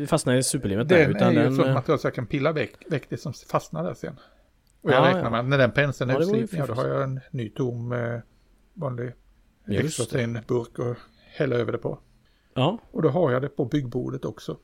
eh, 0.00 0.06
fastna 0.06 0.36
i 0.36 0.42
superlimmet 0.42 0.88
där, 0.88 1.08
Den 1.08 1.22
är 1.22 1.32
ju 1.32 1.46
ett 1.48 1.54
sånt 1.56 1.74
material 1.74 1.98
så 1.98 2.06
jag 2.06 2.14
kan 2.14 2.26
pilla 2.26 2.52
väck, 2.52 2.74
väck 2.90 3.06
det 3.08 3.16
som 3.16 3.32
fastnar 3.32 3.84
där 3.84 3.94
sen. 3.94 4.16
Och 4.80 4.90
jag 4.90 4.96
Ja, 5.04 5.08
räknar 5.08 5.22
ja. 5.24 5.30
med 5.30 5.40
att 5.40 5.46
när 5.46 5.58
den 5.58 5.70
penseln 5.72 6.10
är 6.10 6.14
Ja, 6.14 6.20
utsliten, 6.20 6.58
ja, 6.58 6.66
då 6.66 6.74
har 6.74 6.86
jag 6.88 7.02
en 7.02 7.20
ny 7.30 7.48
tom 7.50 7.92
eh, 7.92 8.18
vanlig 8.74 9.12
extra 9.68 10.04
thin 10.04 10.38
burk 10.48 10.78
och 10.78 10.96
hälla 11.36 11.56
över 11.56 11.72
det 11.72 11.78
på. 11.78 11.98
Ja, 12.54 12.78
Och 12.90 13.02
då 13.02 13.08
har 13.08 13.32
jag 13.32 13.42
det 13.42 13.48
på 13.48 13.64
byggbordet 13.64 14.24
också. 14.24 14.56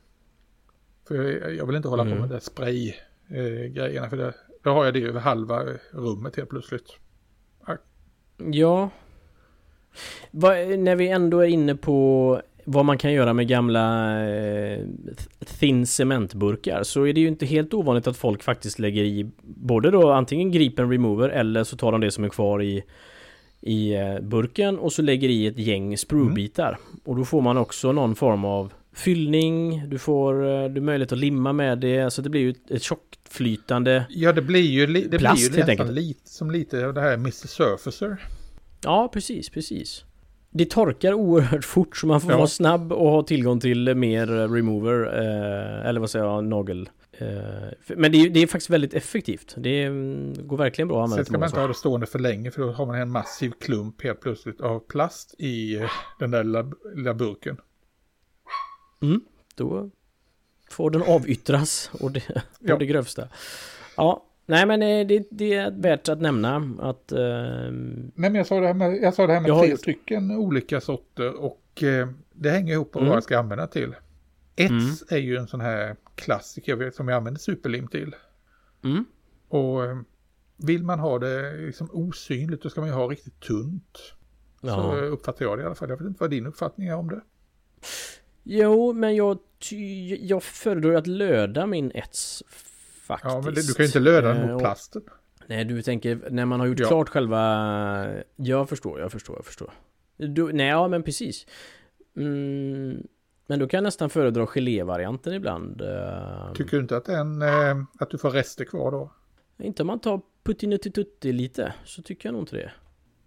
För 1.07 1.15
jag, 1.15 1.55
jag 1.55 1.65
vill 1.65 1.75
inte 1.75 1.87
hålla 1.89 2.03
Mm. 2.03 2.15
på 2.15 2.21
med 2.21 2.29
det 2.29 2.41
spray 2.41 2.87
eh, 3.27 4.09
för 4.09 4.17
det, 4.17 4.33
då 4.63 4.69
har 4.69 4.85
jag 4.85 4.93
det 4.93 5.03
över 5.03 5.19
halva 5.19 5.61
eh, 5.63 5.75
rummet 5.91 6.35
helt 6.35 6.49
plötsligt. 6.49 6.87
Ja. 8.51 8.89
Va, 10.31 10.49
när 10.77 10.95
vi 10.95 11.07
ändå 11.07 11.39
är 11.39 11.47
inne 11.47 11.75
på 11.75 12.41
vad 12.65 12.85
man 12.85 12.97
kan 12.97 13.13
göra 13.13 13.33
med 13.33 13.47
gamla 13.47 14.15
eh, 14.29 14.79
thin 15.59 15.87
cementburkar 15.87 16.83
så 16.83 17.03
är 17.03 17.13
det 17.13 17.21
ju 17.21 17.27
inte 17.27 17.45
helt 17.45 17.73
ovanligt 17.73 18.07
att 18.07 18.17
folk 18.17 18.43
faktiskt 18.43 18.79
lägger 18.79 19.03
i 19.03 19.29
både 19.41 19.91
då 19.91 20.11
antingen 20.11 20.51
gripen 20.51 20.91
remover 20.91 21.29
eller 21.29 21.63
så 21.63 21.77
tar 21.77 21.91
de 21.91 22.01
det 22.01 22.11
som 22.11 22.23
är 22.23 22.29
kvar 22.29 22.61
i 22.61 22.83
i 23.61 23.93
eh, 23.93 24.19
burken 24.19 24.79
och 24.79 24.93
så 24.93 25.01
lägger 25.01 25.29
i 25.29 25.47
ett 25.47 25.57
gäng 25.57 25.97
spruebitar. 25.97 26.67
Mm. 26.67 26.99
Och 27.03 27.15
då 27.15 27.25
får 27.25 27.41
man 27.41 27.57
också 27.57 27.91
någon 27.91 28.15
form 28.15 28.45
av 28.45 28.73
fyllning, 28.93 29.89
du 29.89 29.97
får 29.97 30.47
eh, 30.47 30.69
du 30.69 30.81
möjlighet 30.81 31.11
att 31.11 31.17
limma 31.17 31.53
med 31.53 31.77
det, 31.77 32.01
alltså 32.01 32.21
det 32.21 32.29
blir 32.29 32.41
ju 32.41 32.49
ett, 32.49 32.71
ett 32.71 32.83
tjockflytande 32.83 34.05
Ja, 34.09 34.33
det 34.33 34.41
blir 34.41 34.61
ju, 34.61 34.85
det 34.85 35.17
plast, 35.17 35.51
blir 35.51 35.59
ju 35.59 35.65
nästan 35.65 35.95
lite, 35.95 36.29
som 36.29 36.51
lite 36.51 36.85
av 36.85 36.93
det 36.93 37.01
här 37.01 37.13
Mr. 37.13 37.47
Surfacer. 37.47 38.17
Ja, 38.83 39.09
precis, 39.13 39.49
precis. 39.49 40.03
Det 40.49 40.69
torkar 40.69 41.13
oerhört 41.13 41.65
fort 41.65 41.97
så 41.97 42.07
man 42.07 42.21
får 42.21 42.31
ja. 42.31 42.37
vara 42.37 42.47
snabb 42.47 42.91
och 42.91 43.11
ha 43.11 43.23
tillgång 43.23 43.59
till 43.59 43.95
mer 43.95 44.27
remover, 44.27 45.19
eh, 45.19 45.89
eller 45.89 45.99
vad 45.99 46.09
säger 46.09 46.25
jag, 46.25 46.43
nagel 46.43 46.89
Eh, 47.21 47.95
men 47.97 48.11
det 48.11 48.17
är, 48.17 48.29
det 48.29 48.39
är 48.39 48.47
faktiskt 48.47 48.69
väldigt 48.69 48.93
effektivt. 48.93 49.55
Det 49.57 49.83
mm, 49.83 50.47
går 50.47 50.57
verkligen 50.57 50.87
bra 50.87 50.97
att 50.97 51.03
använda. 51.03 51.15
Sen 51.15 51.25
ska 51.25 51.39
man 51.39 51.47
inte 51.47 51.59
ha 51.59 51.67
det 51.67 51.73
stående 51.73 52.07
för 52.07 52.19
länge 52.19 52.51
för 52.51 52.61
då 52.61 52.71
har 52.71 52.85
man 52.85 52.95
en 52.95 53.09
massiv 53.09 53.51
klump 53.59 54.03
helt 54.03 54.21
plötsligt 54.21 54.61
av 54.61 54.79
plast 54.79 55.35
i 55.37 55.75
eh, 55.75 55.89
den 56.19 56.31
där 56.31 56.43
lilla 56.95 57.13
burken. 57.13 57.57
Mm, 59.01 59.21
då 59.55 59.89
får 60.69 60.91
den 60.91 61.01
avyttras 61.01 61.89
och 61.93 62.11
det, 62.11 62.23
ja. 62.59 62.77
det 62.77 62.85
grövsta. 62.85 63.27
Ja, 63.97 64.25
nej 64.45 64.65
men 64.65 64.81
eh, 64.81 65.07
det, 65.07 65.27
det, 65.31 65.53
är 65.53 65.71
värt 65.71 66.09
att 66.09 66.21
nämna 66.21 66.55
att... 66.79 67.11
Uh, 67.11 67.19
nej 67.19 68.11
men 68.15 68.35
jag 68.35 68.47
sa 68.47 68.59
det 68.59 68.67
här 68.67 68.73
med, 68.73 69.01
jag 69.01 69.13
sa 69.13 69.27
det 69.27 69.33
här 69.33 69.41
med 69.41 69.59
tre 69.59 69.69
har... 69.69 69.77
stycken 69.77 70.31
olika 70.31 70.81
sorter 70.81 71.41
och 71.41 71.83
uh, 71.83 72.07
det 72.33 72.49
hänger 72.49 72.73
ihop 72.73 72.93
med 72.93 73.01
mm. 73.01 73.09
vad 73.09 73.15
jag 73.15 73.23
ska 73.23 73.39
använda 73.39 73.67
till. 73.67 73.95
Ets 74.55 74.71
mm. 74.71 74.93
är 75.09 75.17
ju 75.17 75.37
en 75.37 75.47
sån 75.47 75.61
här 75.61 75.95
klassiker 76.15 76.91
som 76.91 77.07
jag 77.07 77.17
använder 77.17 77.39
superlim 77.39 77.87
till. 77.87 78.15
Mm. 78.83 79.05
Och 79.47 79.85
eh, 79.85 79.97
vill 80.57 80.83
man 80.83 80.99
ha 80.99 81.19
det 81.19 81.57
liksom 81.57 81.89
osynligt 81.91 82.63
då 82.63 82.69
ska 82.69 82.81
man 82.81 82.89
ju 82.89 82.95
ha 82.95 83.07
riktigt 83.07 83.39
tunt. 83.39 83.99
Ja. 84.61 84.75
Så 84.75 84.95
uppfattar 84.95 85.45
jag 85.45 85.57
det 85.57 85.61
i 85.61 85.65
alla 85.65 85.75
fall. 85.75 85.89
Jag 85.89 85.97
vet 85.97 86.07
inte 86.07 86.19
vad 86.19 86.29
din 86.29 86.45
uppfattning 86.45 86.87
är 86.87 86.95
om 86.95 87.09
det. 87.09 87.21
Jo, 88.43 88.93
men 88.93 89.15
jag, 89.15 89.39
jag 90.19 90.43
föredrar 90.43 90.93
att 90.93 91.07
löda 91.07 91.65
min 91.65 91.91
ets 91.95 92.43
faktiskt. 93.01 93.33
Ja, 93.33 93.41
men 93.41 93.53
det, 93.53 93.67
du 93.67 93.73
kan 93.73 93.83
ju 93.83 93.87
inte 93.87 93.99
löda 93.99 94.33
den 94.33 94.41
mot 94.41 94.49
eh, 94.49 94.57
plasten. 94.57 95.01
Nej, 95.47 95.65
du 95.65 95.81
tänker 95.81 96.19
när 96.29 96.45
man 96.45 96.59
har 96.59 96.67
gjort 96.67 96.79
ja. 96.79 96.87
klart 96.87 97.09
själva... 97.09 98.07
Jag 98.35 98.69
förstår, 98.69 98.99
jag 98.99 99.11
förstår, 99.11 99.35
jag 99.35 99.45
förstår. 99.45 99.73
Du, 100.17 100.53
nej, 100.53 100.67
ja 100.67 100.87
men 100.87 101.03
precis. 101.03 101.45
Mm, 102.17 103.07
men 103.47 103.59
då 103.59 103.67
kan 103.67 103.77
jag 103.77 103.83
nästan 103.83 104.09
föredra 104.09 104.47
gelévarianten 104.47 105.33
ibland. 105.33 105.81
Eh. 105.81 106.53
Tycker 106.53 106.71
du 106.71 106.81
inte 106.81 106.97
att, 106.97 107.09
en, 107.09 107.41
eh, 107.41 107.83
att 107.99 108.09
du 108.09 108.17
får 108.17 108.29
rester 108.29 108.65
kvar 108.65 108.91
då? 108.91 109.11
Inte 109.57 109.83
om 109.83 109.87
man 109.87 109.99
tar 109.99 110.21
puttinutti 110.43 111.33
lite, 111.33 111.73
så 111.85 112.01
tycker 112.01 112.29
jag 112.29 112.33
nog 112.33 112.41
inte 112.41 112.55
det. 112.55 112.71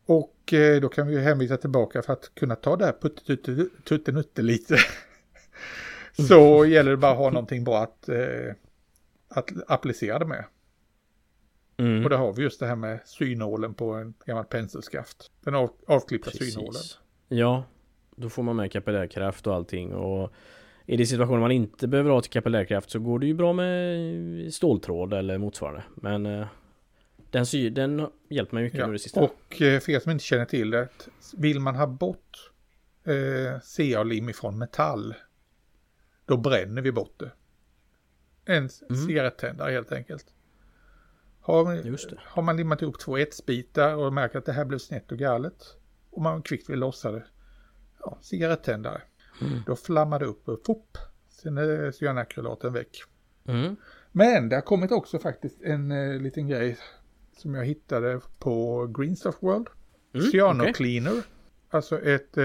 Och 0.06 0.52
eh, 0.52 0.80
då 0.80 0.88
kan 0.88 1.06
vi 1.06 1.20
hänvisa 1.20 1.56
tillbaka 1.56 2.02
för 2.02 2.12
att 2.12 2.34
kunna 2.34 2.56
ta 2.56 2.76
det 2.76 2.84
här 2.84 2.94
puttinutti 3.84 4.42
lite. 4.42 4.76
så 6.28 6.66
gäller 6.66 6.90
det 6.90 6.96
bara 6.96 7.12
att 7.12 7.18
ha 7.18 7.30
någonting 7.30 7.64
bra 7.64 7.82
att, 7.82 8.08
att 9.28 9.50
applicera 9.66 10.18
det 10.18 10.26
med. 10.26 10.44
Mm. 11.76 12.04
Och 12.04 12.10
då 12.10 12.16
har 12.16 12.32
vi 12.32 12.42
just 12.42 12.60
det 12.60 12.66
här 12.66 12.76
med 12.76 13.00
synålen 13.04 13.74
på 13.74 13.92
en 13.92 14.14
gammal 14.26 14.44
penselskaft. 14.44 15.30
Den 15.40 15.54
av, 15.54 15.70
avklippta 15.86 16.30
Precis. 16.30 16.54
synålen. 16.54 16.82
Ja, 17.28 17.64
då 18.16 18.28
får 18.28 18.42
man 18.42 18.56
med 18.56 18.72
kapillärkraft 18.72 19.46
och 19.46 19.54
allting 19.54 19.94
och 19.94 20.32
är 20.86 20.98
det 20.98 21.06
situationer 21.06 21.40
man 21.40 21.52
inte 21.52 21.88
behöver 21.88 22.10
ha 22.10 22.20
till 22.20 22.30
kapillärkraft 22.30 22.90
så 22.90 22.98
går 22.98 23.18
det 23.18 23.26
ju 23.26 23.34
bra 23.34 23.52
med 23.52 24.54
ståltråd 24.54 25.12
eller 25.12 25.38
motsvarande. 25.38 25.82
Men 25.94 26.26
eh, 26.26 26.46
den, 27.34 27.46
sy 27.46 27.70
den 27.70 28.08
hjälper 28.28 28.54
mig 28.54 28.64
mycket 28.64 28.80
ja, 28.80 28.86
med 28.86 28.94
det 28.94 28.98
sista. 28.98 29.20
Och 29.20 29.62
eh, 29.62 29.80
för 29.80 29.92
er 29.92 30.00
som 30.00 30.12
inte 30.12 30.24
känner 30.24 30.44
till 30.44 30.70
det, 30.70 30.88
vill 31.36 31.60
man 31.60 31.74
ha 31.74 31.86
bort 31.86 32.52
eh, 33.04 33.60
CA-lim 33.60 34.28
ifrån 34.28 34.58
metall, 34.58 35.14
då 36.26 36.36
bränner 36.36 36.82
vi 36.82 36.92
bort 36.92 37.20
det. 37.20 37.32
En 38.44 38.68
mm. 38.90 39.06
cigarettändare 39.06 39.72
helt 39.72 39.92
enkelt. 39.92 40.26
Har, 41.40 41.64
har 42.18 42.42
man 42.42 42.56
limmat 42.56 42.82
ihop 42.82 42.98
två 42.98 43.18
etsbitar 43.18 43.94
och 43.94 44.12
märker 44.12 44.38
att 44.38 44.46
det 44.46 44.52
här 44.52 44.64
blev 44.64 44.78
snett 44.78 45.12
och 45.12 45.18
galet 45.18 45.76
och 46.10 46.22
man 46.22 46.42
kvickt 46.42 46.70
vill 46.70 46.78
lossa 46.78 47.12
det, 47.12 47.24
ja, 48.00 48.18
cigarettändare. 48.22 49.02
Mm. 49.40 49.62
Då 49.66 49.76
flammar 49.76 50.18
det 50.18 50.26
upp 50.26 50.48
och 50.48 50.62
pop, 50.62 50.98
sen 51.28 51.58
är 51.58 51.92
cyanakrylaten 51.92 52.72
väck. 52.72 53.02
Mm. 53.48 53.76
Men 54.12 54.48
det 54.48 54.56
har 54.56 54.62
kommit 54.62 54.92
också 54.92 55.18
faktiskt 55.18 55.62
en 55.62 55.90
eh, 55.90 56.20
liten 56.20 56.48
grej 56.48 56.78
som 57.36 57.54
jag 57.54 57.64
hittade 57.64 58.20
på 58.38 58.86
Greenstuff 58.86 59.34
World. 59.40 59.68
Mm, 60.12 60.26
Cyanocleaner, 60.26 61.10
okay. 61.10 61.22
alltså 61.70 62.00
ett, 62.00 62.36
eh, 62.36 62.44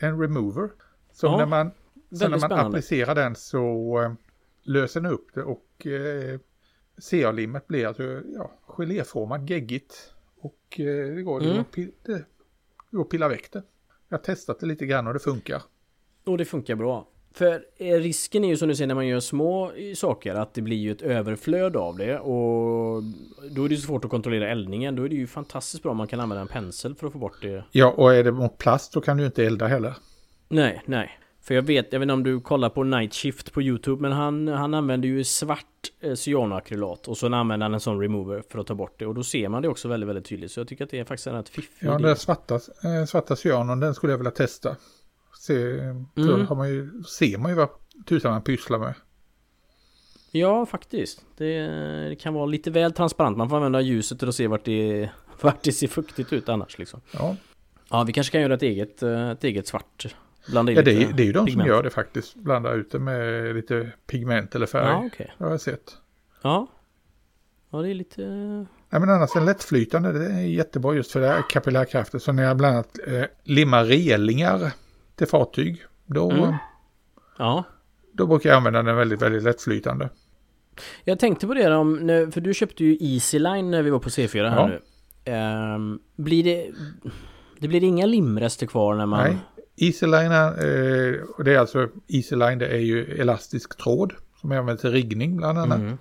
en 0.00 0.20
remover. 0.20 0.70
Så 1.12 1.26
ja, 1.26 1.36
när 1.36 1.46
man, 1.46 1.70
så 2.10 2.28
när 2.28 2.48
man 2.48 2.52
applicerar 2.52 3.14
den 3.14 3.34
så 3.34 3.98
eh, 4.02 4.12
löser 4.62 5.00
den 5.00 5.12
upp 5.12 5.34
det 5.34 5.42
och 5.42 5.86
eh, 5.86 6.38
CA-limmet 7.10 7.66
blir 7.66 7.86
alltså 7.86 8.22
ja, 8.34 8.50
geléformat, 8.66 9.50
geggigt. 9.50 10.12
Och 10.36 10.80
eh, 10.80 11.14
det, 11.14 11.22
går, 11.22 11.42
mm. 11.42 11.64
att 13.00 13.08
pilla 13.10 13.28
väck 13.28 13.52
det. 13.52 13.62
Jag 14.08 14.18
har 14.18 14.22
testat 14.22 14.60
det 14.60 14.66
lite 14.66 14.86
grann 14.86 15.06
och 15.06 15.12
det 15.12 15.20
funkar. 15.20 15.62
Och 16.24 16.38
det 16.38 16.44
funkar 16.44 16.76
bra. 16.76 17.08
För 17.32 17.64
eh, 17.76 17.94
risken 17.94 18.44
är 18.44 18.48
ju 18.48 18.56
som 18.56 18.68
du 18.68 18.74
säger 18.74 18.88
när 18.88 18.94
man 18.94 19.06
gör 19.06 19.20
små 19.20 19.72
saker 19.94 20.34
att 20.34 20.54
det 20.54 20.62
blir 20.62 20.76
ju 20.76 20.92
ett 20.92 21.02
överflöd 21.02 21.76
av 21.76 21.96
det 21.96 22.18
och 22.18 23.02
då 23.50 23.64
är 23.64 23.68
det 23.68 23.76
svårt 23.76 24.04
att 24.04 24.10
kontrollera 24.10 24.48
eldningen. 24.50 24.96
Då 24.96 25.04
är 25.04 25.08
det 25.08 25.14
ju 25.14 25.26
fantastiskt 25.26 25.82
bra 25.82 25.90
om 25.92 25.98
man 25.98 26.06
kan 26.06 26.20
använda 26.20 26.42
en 26.42 26.48
pensel 26.48 26.94
för 26.94 27.06
att 27.06 27.12
få 27.12 27.18
bort 27.18 27.42
det. 27.42 27.64
Ja, 27.70 27.94
och 27.96 28.14
är 28.14 28.24
det 28.24 28.32
mot 28.32 28.58
plast 28.58 28.92
så 28.92 29.00
kan 29.00 29.16
du 29.16 29.26
inte 29.26 29.44
elda 29.44 29.66
heller. 29.66 29.94
Nej, 30.48 30.82
nej. 30.86 31.20
För 31.42 31.54
jag 31.54 31.62
vet, 31.62 31.92
jag 31.92 32.00
vet 32.00 32.04
inte 32.04 32.12
om 32.12 32.22
du 32.22 32.40
kollar 32.40 32.68
på 32.68 32.84
Night 32.84 33.14
Shift 33.14 33.52
på 33.52 33.62
YouTube 33.62 34.02
men 34.02 34.12
han, 34.12 34.48
han 34.48 34.74
använder 34.74 35.08
ju 35.08 35.24
svart 35.24 35.66
eh, 36.00 36.14
cyanoakrylat 36.14 37.08
och 37.08 37.16
så 37.16 37.34
använder 37.34 37.64
han 37.64 37.74
en 37.74 37.80
sån 37.80 38.00
remover 38.00 38.42
för 38.50 38.58
att 38.58 38.66
ta 38.66 38.74
bort 38.74 38.94
det 38.98 39.06
och 39.06 39.14
då 39.14 39.22
ser 39.22 39.48
man 39.48 39.62
det 39.62 39.68
också 39.68 39.88
väldigt, 39.88 40.08
väldigt 40.08 40.24
tydligt. 40.24 40.52
Så 40.52 40.60
jag 40.60 40.68
tycker 40.68 40.84
att 40.84 40.90
det 40.90 40.98
är 40.98 41.04
faktiskt 41.04 41.26
en 41.26 41.34
rätt 41.34 41.48
fiffig 41.48 41.86
Ja, 41.86 41.98
den 41.98 42.16
svarta, 42.16 42.54
eh, 42.54 43.04
svarta 43.08 43.36
cyanon 43.36 43.80
den 43.80 43.94
skulle 43.94 44.12
jag 44.12 44.18
vilja 44.18 44.30
testa. 44.30 44.76
Se, 45.40 45.78
mm. 46.16 46.46
har 46.46 46.56
man 46.56 46.68
ju, 46.68 47.02
ser 47.02 47.38
man 47.38 47.50
ju 47.50 47.56
vad 47.56 47.68
tusan 48.06 48.32
man 48.32 48.42
pysslar 48.42 48.78
med. 48.78 48.94
Ja, 50.30 50.66
faktiskt. 50.66 51.24
Det, 51.36 51.66
det, 52.08 52.16
kan 52.16 52.34
vara 52.34 52.46
lite 52.46 52.70
väl 52.70 52.92
transparent. 52.92 53.36
Man 53.36 53.48
får 53.48 53.56
använda 53.56 53.80
ljuset 53.80 54.18
till 54.18 54.28
att 54.28 54.34
se 54.34 54.46
vart 54.46 54.64
det, 54.64 55.10
vart 55.40 55.62
det 55.62 55.72
ser 55.72 55.88
fuktigt 55.88 56.32
ut 56.32 56.48
annars 56.48 56.78
liksom. 56.78 57.00
Ja. 57.12 57.36
Ja, 57.90 58.04
vi 58.04 58.12
kanske 58.12 58.32
kan 58.32 58.40
göra 58.40 58.54
ett 58.54 58.62
eget, 58.62 59.02
eh, 59.02 59.30
ett 59.30 59.44
eget 59.44 59.66
svart 59.66 60.14
Blanda 60.48 60.72
ja, 60.72 60.82
det, 60.82 61.02
är, 61.02 61.12
det 61.12 61.22
är 61.22 61.26
ju 61.26 61.32
de 61.32 61.46
pigment. 61.46 61.66
som 61.66 61.74
gör 61.76 61.82
det 61.82 61.90
faktiskt. 61.90 62.34
Blanda 62.34 62.72
ut 62.72 62.90
det 62.90 62.98
med 62.98 63.54
lite 63.54 63.92
pigment 64.06 64.54
eller 64.54 64.66
färg. 64.66 64.86
Ja, 64.86 65.04
okay. 65.04 65.26
Det 65.38 65.44
har 65.44 65.50
jag 65.50 65.60
sett. 65.60 65.96
Ja. 66.42 66.66
Ja, 67.70 67.78
det 67.82 67.90
är 67.90 67.94
lite... 67.94 68.22
Nej, 68.90 69.00
men 69.00 69.10
annars 69.10 69.36
en 69.36 69.44
lättflytande, 69.44 70.12
det 70.12 70.26
är 70.26 70.40
jättebra 70.40 70.94
just 70.94 71.12
för 71.12 71.20
det 71.20 71.28
här 71.28 71.42
kapillärkraften. 71.50 72.20
Så 72.20 72.32
när 72.32 72.42
jag 72.42 72.56
bland 72.56 72.74
annat 72.74 72.98
eh, 73.06 73.24
limmar 73.44 73.84
relingar 73.84 74.72
till 75.20 75.28
fartyg, 75.28 75.84
då, 76.06 76.30
mm. 76.30 76.54
ja. 77.38 77.64
då 78.12 78.26
brukar 78.26 78.50
jag 78.50 78.56
använda 78.56 78.82
den 78.82 78.96
väldigt, 78.96 79.22
väldigt 79.22 79.42
lättflytande. 79.42 80.08
Jag 81.04 81.18
tänkte 81.18 81.46
på 81.46 81.54
det 81.54 81.76
om, 81.76 81.98
för 82.32 82.40
du 82.40 82.54
köpte 82.54 82.84
ju 82.84 82.96
Easyline 83.00 83.70
när 83.70 83.82
vi 83.82 83.90
var 83.90 83.98
på 83.98 84.08
C4 84.08 84.48
här 84.48 84.56
ja. 84.56 84.66
nu. 84.66 85.74
Um, 85.74 86.00
blir 86.16 86.44
det... 86.44 86.70
Det 87.58 87.68
blir 87.68 87.84
inga 87.84 88.06
limrester 88.06 88.66
kvar 88.66 88.94
när 88.94 89.06
man... 89.06 89.20
Nej, 89.20 89.36
Easyline, 89.76 90.32
eh, 90.32 91.44
det 91.44 91.54
är 91.54 91.58
alltså 91.58 91.88
Easyline, 92.08 92.58
det 92.58 92.66
är 92.66 92.78
ju 92.78 93.04
elastisk 93.04 93.78
tråd 93.78 94.12
som 94.40 94.50
jag 94.50 94.58
använder 94.58 94.80
till 94.80 94.90
riggning 94.90 95.36
bland 95.36 95.58
annat. 95.58 95.78
Mm. 95.78 95.98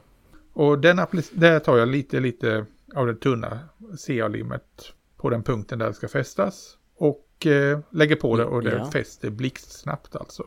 Och 0.53 0.79
den 0.79 0.97
där 1.31 1.59
tar 1.59 1.77
jag 1.77 1.87
lite, 1.87 2.19
lite 2.19 2.65
av 2.95 3.07
det 3.07 3.15
tunna 3.15 3.59
CA-limmet 4.07 4.93
på 5.17 5.29
den 5.29 5.43
punkten 5.43 5.79
där 5.79 5.87
det 5.87 5.93
ska 5.93 6.07
fästas. 6.07 6.77
Och 6.99 7.45
eh, 7.45 7.79
lägger 7.89 8.15
på 8.15 8.37
det 8.37 8.45
och 8.45 8.63
det 8.63 8.77
ja. 8.77 8.91
fäster 8.91 9.29
blixtsnabbt 9.29 10.15
alltså. 10.15 10.43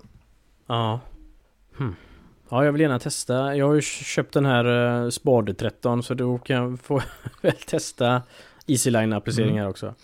Ja. 0.66 1.00
Hm. 1.78 1.94
Ja, 2.48 2.64
jag 2.64 2.72
vill 2.72 2.80
gärna 2.80 2.98
testa. 2.98 3.56
Jag 3.56 3.66
har 3.66 3.74
ju 3.74 3.80
köpt 3.80 4.34
den 4.34 4.44
här 4.44 4.64
uh, 4.66 5.10
Spade 5.10 5.54
13 5.54 6.02
så 6.02 6.14
då 6.14 6.38
kan 6.38 6.56
jag 6.56 6.80
få 6.80 7.02
väl 7.42 7.52
testa 7.66 8.22
Easyline 8.66 9.12
appliceringar 9.12 9.62
mm. 9.62 9.70
också. 9.70 9.94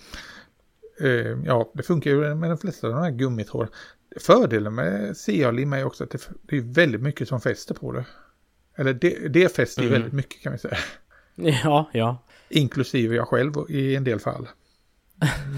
Eh, 1.00 1.38
ja, 1.44 1.70
det 1.74 1.82
funkar 1.82 2.10
ju 2.10 2.34
med 2.34 2.50
de 2.50 2.58
flesta 2.58 2.86
av 2.86 2.92
de 2.92 3.02
här 3.02 3.10
gummitrådarna. 3.10 3.72
Fördelen 4.20 4.74
med 4.74 5.16
CA-lim 5.16 5.72
är 5.72 5.84
också 5.84 6.04
att 6.04 6.10
det, 6.10 6.28
det, 6.42 6.56
är 6.56 6.60
väldigt 6.60 7.00
mycket 7.00 7.28
som 7.28 7.40
fäster 7.40 7.74
på 7.74 7.92
det. 7.92 8.04
Eller 8.76 8.92
det, 8.92 9.28
det 9.28 9.56
fäster 9.56 9.82
mm. 9.82 9.92
väldigt 9.92 10.12
mycket 10.12 10.42
kan 10.42 10.52
vi 10.52 10.58
säga. 10.58 10.76
Ja, 11.64 11.90
ja. 11.92 12.22
Inklusive 12.48 13.16
jag 13.16 13.28
själv 13.28 13.52
i 13.68 13.96
en 13.96 14.04
del 14.04 14.20
fall. 14.20 14.48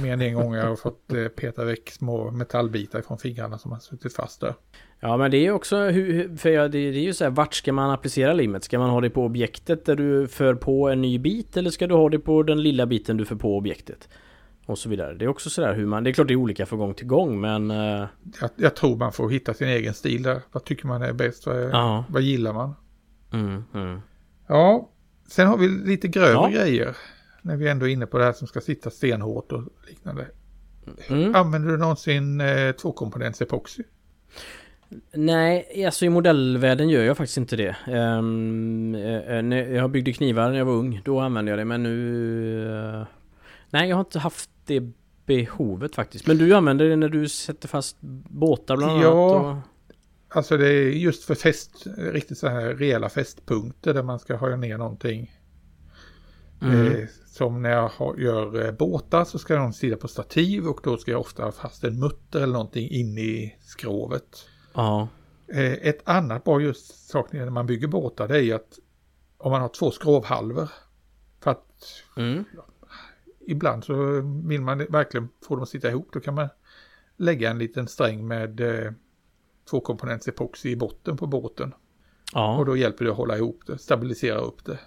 Mer 0.02 0.12
än 0.12 0.20
en 0.20 0.34
gång 0.34 0.54
jag 0.54 0.66
har 0.66 0.76
fått 0.76 1.12
eh, 1.12 1.24
peta 1.28 1.64
väck 1.64 1.90
små 1.90 2.30
metallbitar 2.30 3.02
från 3.02 3.18
fingrarna 3.18 3.58
som 3.58 3.72
har 3.72 3.78
suttit 3.78 4.14
fast 4.16 4.40
där. 4.40 4.54
Ja 5.00 5.16
men 5.16 5.30
det 5.30 5.46
är 5.46 5.50
också 5.50 5.76
hur, 5.76 6.36
för 6.36 6.68
det 6.68 6.78
är 6.78 6.92
ju 6.92 7.12
så 7.14 7.24
här, 7.24 7.30
vart 7.30 7.54
ska 7.54 7.72
man 7.72 7.90
applicera 7.90 8.32
limmet? 8.32 8.64
Ska 8.64 8.78
man 8.78 8.90
ha 8.90 9.00
det 9.00 9.10
på 9.10 9.24
objektet 9.24 9.84
där 9.84 9.96
du 9.96 10.28
för 10.28 10.54
på 10.54 10.88
en 10.88 11.00
ny 11.02 11.18
bit 11.18 11.56
eller 11.56 11.70
ska 11.70 11.86
du 11.86 11.94
ha 11.94 12.08
det 12.08 12.18
på 12.18 12.42
den 12.42 12.62
lilla 12.62 12.86
biten 12.86 13.16
du 13.16 13.24
för 13.24 13.36
på 13.36 13.56
objektet? 13.56 14.08
Och 14.66 14.78
så 14.78 14.88
vidare. 14.88 15.14
Det 15.14 15.24
är 15.24 15.28
också 15.28 15.50
sådär 15.50 15.74
hur 15.74 15.86
man, 15.86 16.04
det 16.04 16.10
är 16.10 16.12
klart 16.12 16.28
det 16.28 16.34
är 16.34 16.36
olika 16.36 16.66
från 16.66 16.78
gång 16.78 16.94
till 16.94 17.06
gång 17.06 17.40
men... 17.40 17.70
eh, 17.70 18.04
Jag, 18.40 18.50
jag 18.56 18.76
tror 18.76 18.96
man 18.96 19.12
får 19.12 19.30
hitta 19.30 19.54
sin 19.54 19.68
egen 19.68 19.94
stil 19.94 20.22
där. 20.22 20.40
Vad 20.52 20.64
tycker 20.64 20.86
man 20.86 21.02
är 21.02 21.12
bäst? 21.12 21.46
Vad, 21.46 22.04
vad 22.08 22.22
gillar 22.22 22.52
man? 22.52 22.74
Mm, 23.32 23.64
mm. 23.74 24.00
Ja, 24.46 24.88
sen 25.28 25.46
har 25.48 25.56
vi 25.56 25.68
lite 25.68 26.08
grövre 26.08 26.32
Ja. 26.32 26.48
grejer. 26.48 26.96
När 27.42 27.56
vi 27.56 27.68
ändå 27.68 27.88
är 27.88 27.92
inne 27.92 28.06
på 28.06 28.18
det 28.18 28.24
här 28.24 28.32
som 28.32 28.46
ska 28.46 28.60
sitta 28.60 28.90
stenhårt 28.90 29.52
och 29.52 29.62
liknande. 29.88 30.26
Mm. 31.08 31.34
Använder 31.34 31.68
du 31.70 31.76
någonsin 31.76 32.40
eh, 32.40 32.72
tvåkomponents 32.72 33.42
epoxy? 33.42 33.82
Nej, 35.12 35.84
alltså 35.86 36.04
i 36.04 36.08
modellvärlden 36.08 36.88
gör 36.88 37.02
jag 37.02 37.16
faktiskt 37.16 37.36
inte 37.38 37.56
det. 37.56 37.76
När 39.42 39.74
jag 39.74 39.90
byggde 39.90 40.12
knivar 40.12 40.50
när 40.50 40.58
jag 40.58 40.64
var 40.64 40.72
ung, 40.72 41.00
då 41.04 41.20
använde 41.20 41.50
jag 41.50 41.58
det 41.58 41.64
men 41.64 41.82
nu... 41.82 42.98
eh, 43.00 43.06
nej, 43.70 43.88
jag 43.88 43.96
har 43.96 44.00
inte 44.00 44.18
haft 44.18 44.50
det 44.66 44.82
behovet 45.26 45.94
faktiskt. 45.94 46.26
Men 46.26 46.38
du 46.38 46.54
använder 46.54 46.88
det 46.88 46.96
när 46.96 47.08
du 47.08 47.28
sätter 47.28 47.68
fast 47.68 47.96
båtar 48.30 48.76
bland 48.76 49.02
Ja. 49.02 49.36
annat? 49.36 49.56
Och... 49.56 50.36
Alltså 50.36 50.56
det 50.56 50.68
är 50.68 50.90
just 50.90 51.24
för 51.24 51.34
fäst, 51.34 51.86
riktigt 51.96 52.38
så 52.38 52.48
här 52.48 52.74
rejäla 52.74 53.08
fästpunkter 53.08 53.94
där 53.94 54.02
man 54.02 54.18
ska 54.18 54.36
ha 54.36 54.56
ner 54.56 54.78
någonting. 54.78 55.32
Mm. 56.62 56.86
Eh, 56.86 57.08
som 57.26 57.62
när 57.62 57.70
jag 57.70 57.88
har, 57.88 58.16
gör 58.16 58.66
eh, 58.66 58.72
båtar 58.72 59.24
så 59.24 59.38
ska 59.38 59.56
de 59.56 59.72
sitta 59.72 59.96
på 59.96 60.08
stativ 60.08 60.66
och 60.66 60.80
då 60.82 60.96
ska 60.96 61.10
jag 61.10 61.20
ofta 61.20 61.44
ha 61.44 61.52
fast 61.52 61.84
en 61.84 62.00
mutter 62.00 62.40
eller 62.42 62.52
någonting 62.52 62.90
in 62.90 63.18
i 63.18 63.56
skrovet. 63.60 64.48
Ja. 64.74 65.08
Eh, 65.48 65.72
ett 65.72 66.08
annat 66.08 66.44
bra 66.44 66.60
just 66.60 67.08
sak 67.10 67.32
när 67.32 67.50
man 67.50 67.66
bygger 67.66 67.88
båtar 67.88 68.28
det 68.28 68.36
är 68.36 68.42
ju 68.42 68.52
att 68.52 68.78
om 69.38 69.50
man 69.52 69.60
har 69.60 69.68
två 69.68 69.90
skrovhalvor. 69.90 70.68
För 71.40 71.50
att 71.50 71.66
Mm. 72.16 72.44
ibland 73.46 73.84
så 73.84 73.94
vill 74.44 74.60
man 74.60 74.78
verkligen 74.78 75.28
få 75.48 75.54
dem 75.54 75.62
att 75.62 75.68
sitta 75.68 75.88
ihop. 75.88 76.08
Då 76.12 76.20
kan 76.20 76.34
man 76.34 76.48
lägga 77.16 77.50
en 77.50 77.58
liten 77.58 77.88
sträng 77.88 78.26
med 78.28 78.60
eh, 78.60 78.92
tvåkomponents 79.70 80.28
epoxy 80.28 80.70
i 80.70 80.76
botten 80.76 81.16
på 81.16 81.26
båten. 81.26 81.74
Ja, 82.32 82.58
Och 82.58 82.66
då 82.66 82.76
hjälper 82.76 83.04
det 83.04 83.10
att 83.10 83.16
hålla 83.16 83.36
ihop 83.36 83.60
det, 83.66 83.78
stabilisera 83.78 84.38
upp 84.38 84.64
det. 84.64 84.78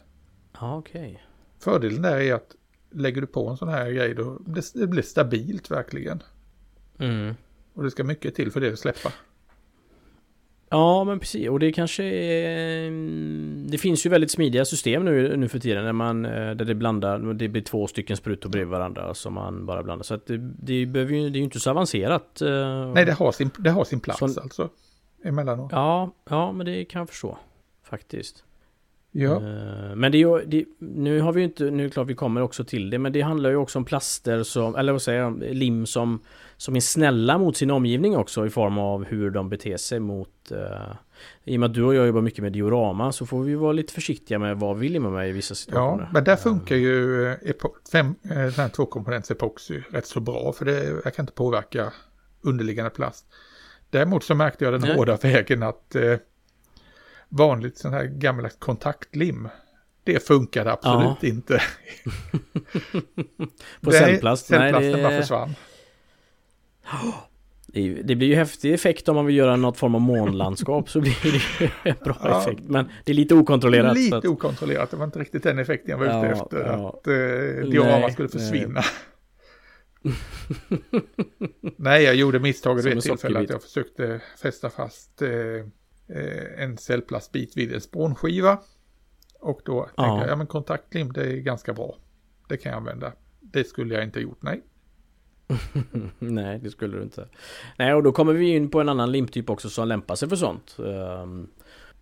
ja 0.59 0.77
okej. 0.77 1.23
Fördelen 1.63 2.01
där 2.01 2.17
är 2.17 2.33
att 2.33 2.55
lägger 2.91 3.21
du 3.21 3.27
på 3.27 3.49
en 3.49 3.57
sån 3.57 3.67
här 3.67 3.91
grej 3.91 4.13
då 4.13 4.39
det, 4.45 4.73
det 4.73 4.87
blir 4.87 5.01
stabilt 5.01 5.71
verkligen. 5.71 6.23
Mm. 6.99 7.35
Och 7.73 7.83
det 7.83 7.91
ska 7.91 8.03
mycket 8.03 8.35
till 8.35 8.51
för 8.51 8.61
det 8.61 8.73
att 8.73 8.79
släppa. 8.79 9.11
Ja 10.69 11.03
men 11.03 11.19
precis 11.19 11.49
och 11.49 11.59
det 11.59 11.71
kanske 11.71 12.03
är, 12.03 12.91
Det 13.69 13.77
finns 13.77 14.05
ju 14.05 14.09
väldigt 14.09 14.31
smidiga 14.31 14.65
system 14.65 15.05
nu, 15.05 15.37
nu 15.37 15.47
för 15.47 15.59
tiden 15.59 15.85
när 15.85 15.93
man 15.93 16.25
eh, 16.25 16.31
Där 16.31 16.65
det 16.65 16.75
blandar, 16.75 17.33
det 17.33 17.47
blir 17.47 17.61
två 17.61 17.87
stycken 17.87 18.17
sprutor 18.17 18.49
bredvid 18.49 18.71
varandra 18.71 19.13
som 19.13 19.33
man 19.33 19.65
bara 19.65 19.83
blandar 19.83 20.03
så 20.03 20.13
att 20.13 20.25
det, 20.25 20.37
det, 20.37 20.85
behöver 20.85 21.13
ju, 21.13 21.29
det 21.29 21.37
är 21.37 21.39
ju 21.39 21.43
inte 21.43 21.59
så 21.59 21.69
avancerat 21.69 22.41
eh, 22.41 22.91
Nej, 22.93 23.05
det 23.05 23.13
har 23.13 23.31
sin, 23.31 23.49
det 23.57 23.69
har 23.69 23.83
sin 23.83 23.99
plats 23.99 24.19
Sån- 24.19 24.43
alltså. 24.43 24.69
Emellanåt. 25.23 25.71
Ja, 25.71 26.11
ja 26.29 26.51
men 26.51 26.65
det 26.65 26.85
kan 26.85 26.99
jag 26.99 27.09
förstå 27.09 27.37
Faktiskt 27.83 28.43
Ja. 29.15 29.35
Eh, 29.35 29.95
Men 29.95 30.11
det 30.11 30.17
är 30.17 30.19
ju, 30.19 30.45
det, 30.45 30.65
nu 30.79 31.19
har 31.21 31.31
vi 31.33 31.39
ju 31.41 31.45
inte, 31.45 31.63
nu 31.63 31.83
är 31.83 31.87
det 31.87 31.93
klart 31.93 32.07
vi 32.07 32.15
kommer 32.15 32.41
också 32.41 32.63
till 32.63 32.89
det 32.89 32.99
Men 32.99 33.13
det 33.13 33.21
handlar 33.21 33.49
ju 33.49 33.55
också 33.55 33.79
om 33.79 33.85
plaster 33.85 34.43
som, 34.43 34.75
eller 34.75 34.91
vad 34.91 35.01
säger 35.01 35.19
jag, 35.19 35.43
lim 35.43 35.85
som 35.85 36.19
Som 36.57 36.75
är 36.75 36.79
snälla 36.79 37.37
mot 37.37 37.57
sin 37.57 37.71
omgivning 37.71 38.17
också 38.17 38.45
i 38.45 38.49
form 38.49 38.77
av 38.77 39.03
hur 39.05 39.29
de 39.31 39.49
beter 39.49 39.77
sig 39.77 39.99
mot 39.99 40.51
eh, 40.51 40.57
I 41.43 41.55
och 41.55 41.59
med 41.59 41.67
att 41.69 41.73
du 41.73 41.83
och 41.83 41.95
jag 41.95 42.07
jobbar 42.07 42.21
mycket 42.21 42.41
med 42.43 42.51
diorama 42.53 43.11
så 43.11 43.25
får 43.25 43.43
vi 43.43 43.55
vara 43.55 43.71
lite 43.71 43.93
försiktiga 43.93 44.39
med 44.39 44.57
vad 44.59 44.77
vi 44.77 44.89
limmar 44.89 45.09
med 45.11 45.29
i 45.29 45.31
vissa 45.31 45.55
situationer 45.55 46.03
Ja, 46.03 46.09
men 46.13 46.23
där 46.23 46.35
funkar 46.35 46.75
ju 46.75 47.27
eh, 47.27 47.35
epo- 47.41 47.89
fem, 47.91 48.15
eh, 48.57 48.67
tvåkomponents 48.67 49.31
epoxy 49.31 49.81
rätt 49.91 50.07
så 50.07 50.19
bra 50.19 50.53
för 50.53 50.65
det 50.65 51.01
jag 51.03 51.15
kan 51.15 51.23
inte 51.23 51.33
påverka 51.33 51.93
underliggande 52.41 52.89
plast. 52.91 53.25
Däremot 53.89 54.23
så 54.23 54.35
märkte 54.35 54.63
jag 54.63 54.73
den 54.73 54.81
Nej. 54.81 54.95
hårda 54.95 55.15
vägen 55.21 55.63
att 55.63 55.95
eh, 55.95 56.13
vanligt 57.37 57.77
sån 57.77 57.93
här 57.93 58.05
gammaldags 58.05 58.55
kontaktlim 58.59 59.49
det 60.03 60.27
funkade 60.27 60.71
absolut 60.73 61.23
inte. 61.23 61.61
På 63.81 63.89
Det- 63.89 63.91
cellplast? 63.91 64.49
Nej, 64.49 64.59
Cellplasten 64.59 64.91
det- 64.91 65.03
bara 65.03 65.21
försvann. 65.21 65.55
Det, 68.03 68.15
blir 68.15 68.27
ju 68.27 68.35
häftig 68.35 68.73
effekt 68.73 69.09
om 69.09 69.15
man 69.15 69.25
vill 69.25 69.35
göra 69.35 69.55
något 69.55 69.77
form 69.77 69.95
av 69.95 70.01
månlandskap 70.01 70.89
så 70.89 71.01
blir 71.01 71.17
det 71.21 71.27
ju 71.65 71.69
en 71.91 71.95
bra 72.03 72.17
Ja. 72.23 72.41
effekt 72.41 72.61
Men 72.67 72.89
det 73.05 73.11
är 73.11 73.15
lite 73.15 73.35
okontrollerat 73.35 73.97
Lite 73.97 74.17
att, 74.17 74.25
okontrollerat, 74.25 74.91
det 74.91 74.97
var 74.97 75.05
inte 75.05 75.19
riktigt 75.19 75.43
den 75.43 75.59
effekten 75.59 75.91
jag 75.91 75.97
var 75.97 76.05
ute 76.05 76.15
Ja, 76.37 76.43
efter. 76.43 76.65
ja. 76.65 76.89
Att 76.89 77.07
eh, 77.07 77.69
diorama 77.71 77.97
Nej, 77.99 78.11
skulle 78.11 78.29
nej. 78.33 78.41
försvinna. 78.45 78.81
Nej, 81.77 82.03
jag 82.03 82.15
gjorde 82.15 82.39
misstaget 82.39 82.85
vid 82.85 82.97
ett 82.97 83.03
tillfälle 83.03 83.39
att 83.39 83.49
jag 83.49 83.63
försökte 83.63 84.21
fästa 84.41 84.69
fast 84.69 85.21
eh, 85.21 85.29
en 86.57 86.77
cellplastbit 86.77 87.57
vid 87.57 87.73
en 87.73 87.81
spånskiva. 87.81 88.59
Och 89.39 89.61
då 89.65 89.89
Ja. 89.95 90.19
jag, 90.19 90.29
ja 90.29 90.35
men 90.35 90.47
kontaktlim 90.47 91.13
det 91.13 91.21
är 91.21 91.37
ganska 91.37 91.73
bra. 91.73 91.95
Det 92.49 92.57
kan 92.57 92.69
jag 92.71 92.77
använda. 92.77 93.13
Det 93.39 93.67
skulle 93.67 93.93
jag 93.95 94.03
inte 94.03 94.19
gjort, 94.19 94.41
nej. 94.41 94.61
Nej 96.19 96.59
det 96.59 96.69
skulle 96.71 96.97
du 96.97 97.03
inte 97.03 97.27
Nej 97.77 97.93
och 97.93 98.03
då 98.03 98.11
kommer 98.11 98.33
vi 98.33 98.47
in 98.55 98.69
på 98.69 98.81
en 98.81 98.89
annan 98.89 99.11
limtyp 99.11 99.49
också 99.49 99.69
som 99.69 99.87
lämpar 99.87 100.15
sig 100.15 100.29
för 100.29 100.35
sånt 100.35 100.77
Ehm, 100.79 101.47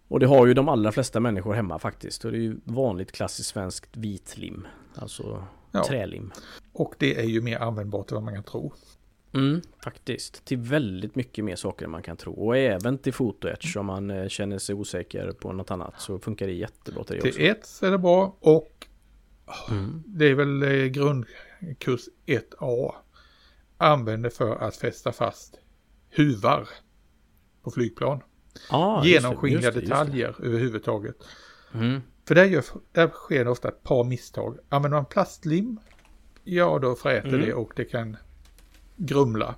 Och 0.07 0.19
det 0.19 0.25
har 0.25 0.45
ju 0.45 0.53
de 0.53 0.69
allra 0.69 0.91
flesta 0.91 1.19
människor 1.19 1.53
hemma 1.53 1.79
faktiskt 1.79 2.25
och 2.25 2.31
det 2.31 2.37
är 2.37 2.41
ju 2.41 2.57
vanligt 2.63 3.11
klassiskt 3.11 3.49
svenskt 3.49 3.97
vitlim 3.97 4.67
Alltså 4.95 5.43
Ja. 5.71 5.83
trälim 5.87 6.31
Och 6.73 6.93
det 6.97 7.19
är 7.19 7.25
ju 7.25 7.41
mer 7.41 7.59
användbart 7.59 8.11
än 8.11 8.15
vad 8.15 8.23
man 8.23 8.33
kan 8.33 8.43
tro. 8.43 8.73
Mm, 9.33 9.61
faktiskt. 9.83 10.45
Till 10.45 10.57
väldigt 10.57 11.15
mycket 11.15 11.45
mer 11.45 11.55
saker 11.55 11.85
än 11.85 11.91
man 11.91 12.01
kan 12.03 12.17
tro. 12.17 12.33
Och 12.33 12.57
även 12.57 12.97
till 12.97 13.13
fotoetch 13.13 13.75
om 13.75 13.85
man 13.85 14.09
eh, 14.09 14.27
känner 14.27 14.57
sig 14.57 14.75
osäker 14.75 15.31
på 15.31 15.51
något 15.53 15.71
annat 15.71 15.93
så 16.01 16.19
funkar 16.19 16.47
det 16.47 16.53
jättebra 16.53 17.03
till 17.03 17.15
det 17.15 17.21
också. 17.29 17.37
Till 17.39 17.49
ett 17.49 17.79
är 17.83 17.91
det 17.91 17.97
bra 17.97 18.37
och 18.39 18.87
Mm. 19.71 20.03
det 20.05 20.25
är 20.25 20.35
väl 20.35 20.63
eh, 20.63 20.69
grundkurs 20.85 22.01
1A. 22.25 22.91
Använder 23.77 24.29
för 24.29 24.55
att 24.55 24.75
fästa 24.75 25.11
fast 25.11 25.59
huvar 26.09 26.67
på 27.63 27.71
flygplan. 27.71 28.21
Ah, 28.69 28.95
just 28.95 29.03
det, 29.05 29.09
Genomskinliga 29.09 29.61
just 29.61 29.73
det, 29.73 29.79
just 29.79 29.89
det. 29.89 29.95
detaljer 29.95 30.35
överhuvudtaget. 30.43 31.15
Mm. 31.73 32.01
För 32.27 32.35
där, 32.35 32.45
gör, 32.45 32.63
där 32.91 33.07
sker 33.07 33.43
det 33.45 33.51
ofta 33.51 33.67
ett 33.67 33.83
par 33.83 34.03
misstag. 34.03 34.57
Använder 34.69 34.97
man 34.97 35.05
plastlim, 35.05 35.79
ja 36.43 36.79
då 36.79 36.95
fräter 36.95 37.27
Mm. 37.27 37.41
det 37.41 37.53
och 37.53 37.73
det 37.75 37.85
kan 37.85 38.17
grumla. 39.05 39.55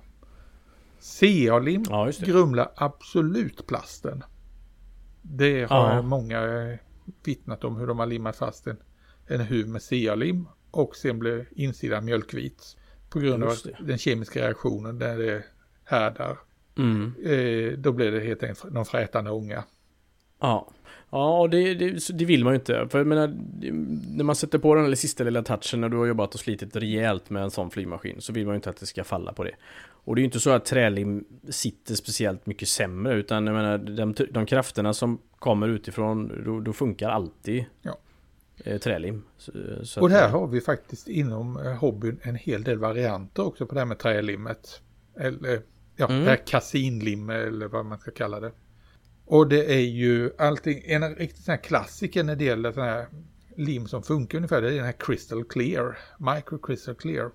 CA-lim 1.00 1.84
Ja, 1.90 2.10
grumlar 2.20 2.72
absolut 2.76 3.66
plasten. 3.66 4.22
Det 5.22 5.64
har 5.70 5.94
Ja. 5.94 6.02
många 6.02 6.42
eh, 6.42 6.78
vittnat 7.24 7.64
om 7.64 7.76
hur 7.76 7.86
de 7.86 7.98
har 7.98 8.06
limmat 8.06 8.36
fast 8.36 8.66
en, 8.66 8.76
en 9.26 9.40
huv 9.40 9.68
med 9.68 9.82
CA-lim 9.82 10.46
och 10.70 10.96
sen 10.96 11.18
blir 11.18 11.48
insidan 11.50 12.04
mjölkvit. 12.04 12.76
På 13.10 13.18
grund 13.18 13.44
av 13.44 13.54
den 13.80 13.98
kemiska 13.98 14.40
reaktionen 14.40 14.98
där 14.98 15.18
det 15.18 15.44
härdar. 15.84 16.38
Mm. 16.78 17.14
Eh, 17.24 17.78
då 17.78 17.92
blir 17.92 18.12
det 18.12 18.20
helt 18.20 18.42
enkelt 18.42 18.72
någon 18.72 18.84
frätande 18.84 19.30
ånga. 19.30 19.64
Ja. 20.46 20.68
Ja, 21.10 21.40
och 21.40 21.50
det, 21.50 21.74
det, 21.74 22.08
det 22.18 22.24
vill 22.24 22.44
man 22.44 22.52
ju 22.52 22.58
inte. 22.58 22.86
För 22.90 22.98
jag 22.98 23.06
menar, 23.06 23.28
när 24.16 24.24
man 24.24 24.36
sätter 24.36 24.58
på 24.58 24.74
den 24.74 24.84
där 24.84 24.94
sista 24.94 25.24
lilla 25.24 25.42
touchen 25.42 25.80
när 25.80 25.88
du 25.88 25.96
har 25.96 26.06
jobbat 26.06 26.34
och 26.34 26.40
slitit 26.40 26.76
rejält 26.76 27.30
med 27.30 27.42
en 27.42 27.50
sån 27.50 27.70
flygmaskin 27.70 28.20
så 28.20 28.32
vill 28.32 28.46
man 28.46 28.52
ju 28.54 28.56
inte 28.56 28.70
att 28.70 28.76
det 28.76 28.86
ska 28.86 29.04
falla 29.04 29.32
på 29.32 29.44
det. 29.44 29.54
Och 29.86 30.14
det 30.14 30.18
är 30.18 30.22
ju 30.22 30.24
inte 30.24 30.40
så 30.40 30.50
att 30.50 30.64
trälim 30.64 31.24
sitter 31.48 31.94
speciellt 31.94 32.46
mycket 32.46 32.68
sämre 32.68 33.14
utan 33.14 33.46
jag 33.46 33.54
menar, 33.54 33.78
de, 33.78 34.14
de 34.30 34.46
krafterna 34.46 34.92
som 34.94 35.18
kommer 35.38 35.68
utifrån 35.68 36.42
då, 36.44 36.60
då 36.60 36.72
funkar 36.72 37.08
alltid 37.08 37.64
Ja. 37.82 37.98
eh, 38.64 38.78
trälim. 38.78 39.22
Så, 39.38 39.52
så 39.82 40.00
Och 40.00 40.06
att- 40.06 40.12
här 40.12 40.28
har 40.28 40.46
vi 40.46 40.60
faktiskt 40.60 41.08
inom 41.08 41.56
eh, 41.66 41.72
hobbyn 41.72 42.18
en 42.22 42.34
hel 42.36 42.62
del 42.64 42.78
varianter 42.78 43.46
också 43.46 43.66
på 43.66 43.74
det 43.74 43.80
här 43.80 43.86
med 43.86 43.98
trälimmet. 43.98 44.80
Eller 45.20 45.60
ja, 45.96 46.06
Mm. 46.08 46.20
det 46.24 46.30
här 46.30 46.40
kasinlim 46.46 47.30
eller 47.30 47.66
vad 47.68 47.86
man 47.86 47.98
ska 47.98 48.10
kalla 48.10 48.40
det. 48.40 48.52
Och 49.26 49.48
det 49.48 49.74
är 49.74 49.80
ju 49.80 50.30
allting, 50.38 50.82
en 50.84 51.14
riktigt 51.14 51.44
sån 51.44 51.52
här 51.52 51.62
klassiker 51.62 52.24
när 52.24 52.36
det 52.36 52.44
gäller 52.44 52.72
sån 52.72 52.82
här 52.82 53.06
lim 53.56 53.86
som 53.86 54.02
funkar 54.02 54.38
ungefär, 54.38 54.62
det 54.62 54.68
är 54.68 54.76
den 54.76 54.84
här 54.84 54.94
Crystal 54.98 55.44
Clear, 55.44 55.98
Micro 56.18 56.58
Crystal 56.58 56.94
Clear. 56.94 57.30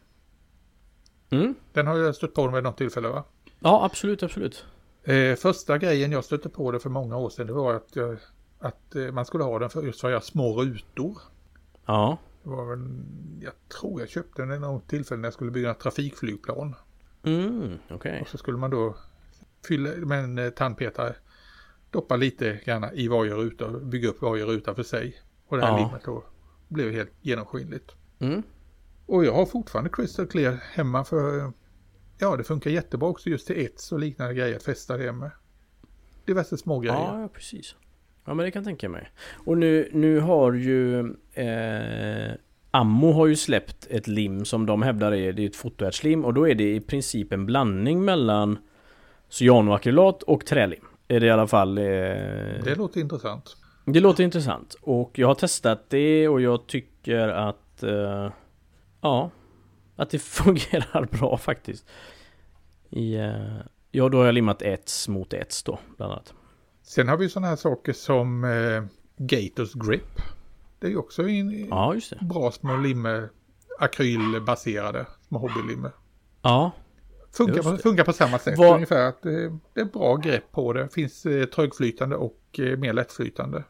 Mm. 1.29 1.55
Den 1.73 1.87
har 1.87 1.97
jag 1.97 2.15
stött 2.15 2.33
på 2.33 2.47
vid 2.47 2.63
något 2.63 2.77
tillfälle 2.77 3.07
va? 3.07 3.23
Ja, 3.59 3.85
absolut, 3.85 4.23
absolut. 4.23 4.65
Eh, 5.03 5.35
första 5.35 5.77
grejen 5.77 6.11
jag 6.11 6.23
stötte 6.23 6.49
på 6.49 6.71
det 6.71 6.79
för 6.79 6.89
många 6.89 7.17
år 7.17 7.29
sedan 7.29 7.47
det 7.47 7.53
var 7.53 7.73
att, 7.73 7.95
jag, 7.95 8.17
att 8.59 8.95
eh, 8.95 9.11
man 9.11 9.25
skulle 9.25 9.43
ha 9.43 9.59
den 9.59 9.69
för 9.69 9.83
just 9.83 10.01
för 10.01 10.07
att 10.07 10.11
göra 10.11 10.21
små 10.21 10.61
rutor. 10.61 11.17
Ja. 11.85 12.17
Det 12.43 12.49
var 12.49 12.65
väl, 12.65 12.89
jag 13.41 13.53
tror 13.79 13.99
jag 13.99 14.09
köpte 14.09 14.41
den 14.41 14.49
vid 14.49 14.61
något 14.61 14.87
tillfälle 14.87 15.21
när 15.21 15.27
jag 15.27 15.33
skulle 15.33 15.51
bygga 15.51 15.71
ett 15.71 15.79
trafikflygplan. 15.79 16.75
Mm, 17.23 17.77
okej. 17.89 18.21
Och 18.21 18.27
så 18.27 18.37
skulle 18.37 18.57
man 18.57 18.71
då 18.71 18.95
fylla 19.67 19.89
med 19.89 20.23
en 20.23 20.37
eh, 20.37 20.49
tandpetare, 20.49 21.15
doppa 21.91 22.15
lite 22.15 22.59
grann 22.65 22.85
i 22.93 23.07
varje 23.07 23.33
ruta, 23.33 23.65
och 23.65 23.81
bygga 23.81 24.09
upp 24.09 24.21
varje 24.21 24.45
ruta 24.45 24.75
för 24.75 24.83
sig. 24.83 25.15
Och 25.47 25.57
det 25.57 25.65
här 25.65 25.71
Ja. 25.71 25.85
limmet 25.85 26.01
då 26.05 26.23
blev 26.67 26.91
helt 26.91 27.11
genomskinligt. 27.21 27.91
Mm. 28.19 28.43
Och 29.05 29.25
jag 29.25 29.33
har 29.33 29.45
fortfarande 29.45 29.89
Crystal 29.89 30.27
Clear 30.27 30.59
hemma 30.73 31.03
för 31.03 31.51
ja, 32.17 32.35
det 32.37 32.43
funkar 32.43 32.69
jättebra 32.69 33.09
också 33.09 33.29
just 33.29 33.47
till 33.47 33.65
ett 33.65 33.81
och 33.91 33.99
liknande 33.99 34.33
grejer 34.33 34.55
att 34.55 34.63
fästa 34.63 34.97
det 34.97 35.11
med. 35.11 35.31
Diverse 36.25 36.57
små 36.57 36.79
grejer. 36.79 36.95
Ja, 37.21 37.29
precis. 37.33 37.75
Ja, 38.25 38.33
men 38.33 38.45
det 38.45 38.51
kan 38.51 38.59
jag 38.59 38.67
tänka 38.67 38.89
mig. 38.89 39.11
Och 39.45 39.57
nu, 39.57 39.89
nu 39.93 40.19
har 40.19 40.53
ju 40.53 40.99
eh, 41.33 42.31
Ammo 42.71 43.11
har 43.11 43.27
ju 43.27 43.35
släppt 43.35 43.87
ett 43.89 44.07
lim 44.07 44.45
som 44.45 44.65
de 44.65 44.81
hävdar 44.81 45.11
är, 45.11 45.33
det 45.33 45.41
är 45.43 45.47
ett 45.47 45.55
fotoärtslim 45.55 46.25
och 46.25 46.33
då 46.33 46.47
är 46.47 46.55
det 46.55 46.75
i 46.75 46.81
princip 46.81 47.33
en 47.33 47.45
blandning 47.45 48.05
mellan 48.05 48.57
cyanoakrylat 49.29 50.23
och 50.23 50.45
trälim. 50.45 50.85
Är 51.11 51.19
det 51.19 51.25
i 51.25 51.29
alla 51.29 51.47
fall... 51.47 51.77
Eh, 51.77 51.83
det 52.63 52.75
låter 52.77 53.01
intressant. 53.01 53.57
Det 53.85 53.99
låter 53.99 54.23
intressant 54.23 54.75
och 54.81 55.19
jag 55.19 55.27
har 55.27 55.35
testat 55.35 55.89
det 55.89 56.27
och 56.27 56.41
jag 56.41 56.67
tycker 56.67 57.27
att... 57.27 57.83
Eh, 57.83 58.31
ja, 59.01 59.31
att 59.95 60.09
det 60.09 60.19
fungerar 60.23 61.07
bra 61.11 61.37
faktiskt. 61.37 61.85
I, 62.89 63.17
uh, 63.17 63.59
ja, 63.91 64.09
då 64.09 64.17
har 64.17 64.25
jag 64.25 64.33
limmat 64.33 64.61
ets 64.61 65.07
mot 65.07 65.33
ets 65.33 65.63
då, 65.63 65.79
bland 65.97 66.11
annat. 66.11 66.33
Sen 66.83 67.07
har 67.07 67.17
vi 67.17 67.29
sådana 67.29 67.47
här 67.47 67.55
saker 67.55 67.93
som 67.93 68.43
uh, 68.43 68.83
Gators 69.17 69.73
Grip. 69.73 70.21
Det 70.79 70.87
är 70.87 70.91
ju 70.91 70.97
också 70.97 71.29
en 71.29 71.67
ja, 71.69 71.95
bra 72.21 72.51
små 72.51 72.77
limmer, 72.77 73.29
akrylbaserade 73.79 75.05
små 75.27 75.39
hobbylimmer. 75.39 75.91
Ja. 76.41 76.71
Funkar 77.31 77.63
på, 77.63 77.77
funkar 77.77 78.03
på 78.03 78.13
samma 78.13 78.39
sätt 78.39 78.57
Var... 78.57 78.73
ungefär. 78.73 79.07
Att 79.07 79.21
det, 79.21 79.57
det 79.73 79.81
är 79.81 79.85
bra 79.85 80.15
grepp 80.15 80.51
på 80.51 80.73
det. 80.73 80.89
Finns 80.93 81.25
eh, 81.25 81.45
trögflytande 81.45 82.15
och 82.15 82.59
eh, 82.59 82.77
mer 82.77 82.93
lättflytande. 82.93 83.63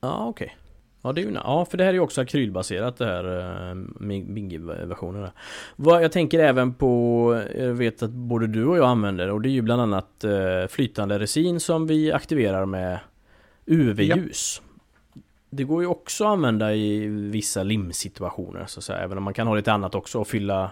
Ja, 0.00 0.26
okej. 0.26 0.44
Okay. 0.44 0.56
Ja, 1.02 1.12
det 1.12 1.20
är 1.20 1.24
ju, 1.24 1.32
ja, 1.32 1.64
för 1.64 1.78
det 1.78 1.84
här 1.84 1.90
är 1.90 1.94
ju 1.94 2.00
också 2.00 2.20
akrylbaserat 2.20 2.96
det 2.96 3.06
här 3.06 3.74
Mingi-versionerna. 4.04 5.32
Vad 5.76 6.04
jag 6.04 6.12
tänker 6.12 6.38
även 6.38 6.74
på, 6.74 7.42
jag 7.58 7.74
vet 7.74 8.02
att 8.02 8.10
både 8.10 8.46
du 8.46 8.66
och 8.66 8.78
jag 8.78 8.86
använder 8.86 9.30
och 9.30 9.42
det 9.42 9.48
är 9.48 9.50
ju 9.50 9.62
bland 9.62 9.82
annat 9.82 10.24
flytande 10.68 11.18
resin 11.18 11.60
som 11.60 11.86
vi 11.86 12.12
aktiverar 12.12 12.66
med 12.66 12.98
UV-ljus. 13.66 14.62
Ja. 14.64 15.20
Det 15.50 15.64
går 15.64 15.82
ju 15.82 15.88
också 15.88 16.24
att 16.24 16.30
använda 16.30 16.74
i 16.74 17.06
vissa 17.08 17.62
limsituationer 17.62 18.64
så 18.66 18.80
att 18.80 18.84
säga, 18.84 18.98
även 18.98 19.18
om 19.18 19.24
man 19.24 19.34
kan 19.34 19.46
ha 19.46 19.54
lite 19.54 19.72
annat 19.72 19.94
också 19.94 20.20
och 20.20 20.28
fylla 20.28 20.70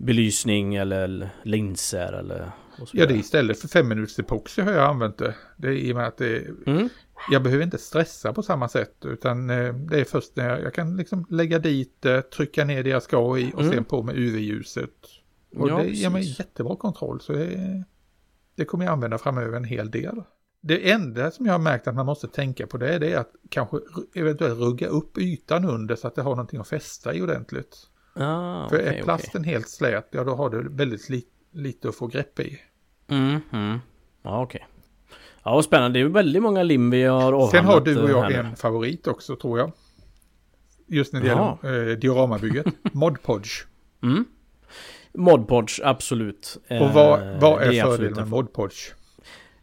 belysning 0.00 0.74
eller 0.74 1.30
linser 1.42 2.12
eller 2.12 2.50
Ja 2.92 3.06
det 3.06 3.14
är 3.14 3.18
istället 3.18 3.58
för 3.58 3.68
fem 3.68 3.88
minuters 3.88 4.18
epoxy 4.18 4.62
har 4.62 4.72
jag 4.72 4.88
använt 4.88 5.18
det. 5.18 5.34
Det 5.56 5.68
är 5.68 5.72
i 5.72 5.92
och 5.92 5.96
med 5.96 6.06
att 6.06 6.16
det, 6.16 6.46
mm 6.66 6.88
jag 7.30 7.42
behöver 7.42 7.64
inte 7.64 7.78
stressa 7.78 8.32
på 8.32 8.42
samma 8.42 8.68
sätt 8.68 9.04
utan 9.04 9.50
eh, 9.50 9.74
det 9.74 10.00
är 10.00 10.04
först 10.04 10.36
när 10.36 10.48
jag, 10.48 10.62
jag 10.62 10.74
kan 10.74 10.96
liksom 10.96 11.26
lägga 11.28 11.58
dit 11.58 11.96
det, 12.00 12.22
trycka 12.22 12.64
ner 12.64 12.82
det 12.82 12.90
jag 12.90 13.02
ska 13.02 13.38
i 13.38 13.52
och 13.54 13.60
mm. 13.60 13.72
sen 13.72 13.84
på 13.84 14.02
med 14.02 14.16
UV-ljuset. 14.16 14.90
Och 15.56 15.68
ja, 15.68 15.76
det 15.76 15.82
precis. 15.82 15.98
ger 15.98 16.10
mig 16.10 16.34
jättebra 16.38 16.76
kontroll 16.76 17.20
så 17.20 17.32
det, 17.32 17.84
det 18.54 18.64
kommer 18.64 18.84
jag 18.84 18.92
använda 18.92 19.18
framöver 19.18 19.56
en 19.56 19.64
hel 19.64 19.90
del. 19.90 20.22
Det 20.60 20.90
enda 20.90 21.30
som 21.30 21.46
jag 21.46 21.52
har 21.52 21.58
märkt 21.58 21.88
att 21.88 21.94
man 21.94 22.06
måste 22.06 22.28
tänka 22.28 22.66
på 22.66 22.76
det, 22.76 22.98
det 22.98 23.12
är 23.12 23.18
att 23.18 23.32
kanske 23.48 23.76
eventuellt 24.14 24.58
rugga 24.58 24.86
upp 24.86 25.18
ytan 25.18 25.64
under 25.64 25.96
så 25.96 26.06
att 26.06 26.14
det 26.14 26.22
har 26.22 26.30
någonting 26.30 26.60
att 26.60 26.68
fästa 26.68 27.14
i 27.14 27.22
ordentligt. 27.22 27.76
Ah, 28.20 28.68
För 28.68 28.78
är 28.78 29.02
plasten 29.02 29.40
okay. 29.40 29.52
helt 29.52 29.68
slät, 29.68 30.08
ja 30.10 30.24
då 30.24 30.34
har 30.34 30.50
du 30.50 30.68
väldigt 30.68 31.08
li 31.08 31.24
lite 31.52 31.88
att 31.88 31.94
få 31.94 32.06
grepp 32.06 32.40
i. 32.40 32.60
Mm, 33.08 33.40
mm. 33.52 33.78
Ja, 34.22 34.42
okej. 34.42 34.58
Okay. 34.58 34.80
Ja, 35.44 35.54
vad 35.54 35.64
spännande. 35.64 35.98
Det 35.98 36.04
är 36.04 36.08
väldigt 36.08 36.42
många 36.42 36.62
lim 36.62 36.90
vi 36.90 37.02
har 37.02 37.32
avhandlat. 37.32 37.50
Sen 37.50 37.64
har 37.64 37.80
du 37.80 38.02
och 38.02 38.10
jag 38.10 38.32
en 38.32 38.56
favorit 38.56 39.06
också, 39.06 39.36
tror 39.36 39.58
jag. 39.58 39.72
Just 40.86 41.12
när 41.12 41.20
det 41.20 41.26
ja. 41.26 41.58
gäller 41.62 41.90
eh, 41.90 41.96
dioramabygget. 41.96 42.66
Modpodge. 42.92 43.50
Mm. 44.02 44.24
Modpodge, 45.14 45.80
absolut. 45.84 46.58
Och 46.68 46.90
vad, 46.90 47.28
eh, 47.28 47.40
vad 47.40 47.62
är, 47.62 47.72
är 47.72 47.82
fördelen 47.82 48.14
med 48.14 48.28
Modpodge? 48.28 48.94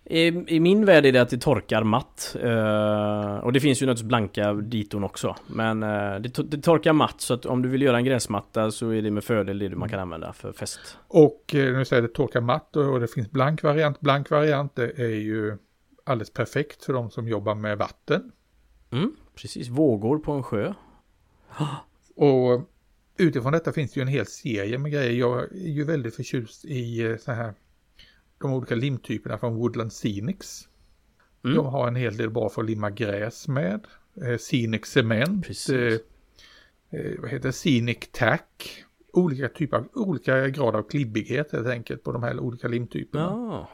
I, 0.10 0.56
I, 0.56 0.60
min 0.60 0.86
värld 0.86 1.06
är 1.06 1.12
det 1.12 1.22
att 1.22 1.30
det 1.30 1.38
torkar 1.38 1.84
matt. 1.84 2.36
Uh, 2.44 3.46
och 3.46 3.54
det 3.54 3.60
finns 3.60 3.82
ju 3.82 3.86
naturligtvis 3.86 4.08
blanka 4.08 4.54
diton 4.54 5.04
också. 5.04 5.36
Men 5.48 5.84
uh, 5.84 6.22
det, 6.22 6.52
det, 6.52 6.62
torkar 6.62 6.94
matt 6.94 7.22
så 7.22 7.34
att 7.34 7.46
om 7.46 7.62
du 7.62 7.70
vill 7.70 7.82
göra 7.82 7.98
en 7.98 8.06
gräsmatta 8.06 8.72
så 8.72 8.90
är 8.90 9.02
det 9.02 9.12
med 9.12 9.24
fördel 9.24 9.60
det 9.60 9.70
man 9.70 9.90
kan 9.90 10.00
använda 10.00 10.34
för 10.34 10.54
fäst. 10.54 10.98
Och 11.08 11.56
uh, 11.56 11.78
nu 11.78 11.86
säger 11.86 12.02
det 12.02 12.08
torkar 12.08 12.42
matt 12.42 12.76
och, 12.76 13.00
det 13.00 13.08
finns 13.08 13.32
blank 13.32 13.64
variant. 13.64 14.00
Blank 14.00 14.30
variant 14.30 14.76
det 14.76 15.00
är 15.00 15.16
ju 15.16 15.58
alldeles 16.04 16.34
perfekt 16.34 16.84
för 16.84 16.94
de 16.94 17.12
som 17.12 17.28
jobbar 17.28 17.56
med 17.56 17.78
vatten. 17.78 18.32
Mm, 18.92 19.16
precis, 19.36 19.70
vågor 19.70 20.20
på 20.20 20.32
en 20.32 20.44
sjö. 20.44 20.74
Och 22.16 22.70
utifrån 23.18 23.52
detta 23.52 23.72
finns 23.72 23.94
det 23.94 24.00
ju 24.00 24.02
en 24.02 24.08
hel 24.08 24.26
serie 24.26 24.78
med 24.78 24.92
grejer. 24.92 25.12
Jag 25.12 25.44
är 25.44 25.70
ju 25.70 25.84
väldigt 25.84 26.16
förtjust 26.16 26.66
i 26.66 27.02
eh, 27.06 27.18
så 27.18 27.32
här 27.32 27.54
de 28.38 28.54
olika 28.54 28.76
limtyperna 28.76 29.38
från 29.38 29.56
Woodland 29.56 29.92
Scenics. 29.92 30.68
Mm. 31.44 31.58
De 31.58 31.66
har 31.66 31.88
en 31.88 31.96
hel 31.96 32.18
del 32.18 32.30
bra 32.30 32.50
för 32.50 32.62
att 32.62 32.70
limma 32.70 32.90
gräs 32.90 33.48
med. 33.48 33.88
Eh, 34.22 34.38
Scenic 34.38 34.86
Cement. 34.86 35.48
Eh, 35.70 35.78
eh, 37.00 37.20
vad 37.20 37.30
heter? 37.30 37.52
Scenic 37.52 37.98
Tack. 38.12 38.84
Olika 39.14 39.50
typer 39.50 39.78
av, 39.78 39.88
olika 39.94 40.48
grad 40.48 40.76
av 40.76 40.84
klibbighet 40.84 41.52
helt 41.52 41.68
enkelt 41.68 42.04
på 42.04 42.12
de 42.12 42.24
här 42.24 42.40
olika 42.40 42.68
limtyperna. 42.68 43.24
Ja. 43.24 43.70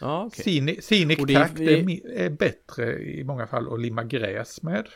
Ja, 0.00 0.24
okay. 0.24 0.42
Scenic, 0.42 0.84
Scenic 0.84 1.18
det, 1.26 1.34
Tack 1.34 1.52
det 1.56 1.80
är, 1.80 2.10
är, 2.10 2.30
bättre 2.30 3.02
i 3.02 3.24
många 3.24 3.46
fall 3.46 3.74
att 3.74 3.80
limma 3.80 4.04
gräs 4.04 4.62
med. 4.62 4.88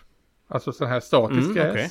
Alltså 0.48 0.72
sån 0.72 0.88
här 0.88 1.00
statisk 1.00 1.50
mm, 1.50 1.54
gräs. 1.54 1.74
Okay. 1.74 1.88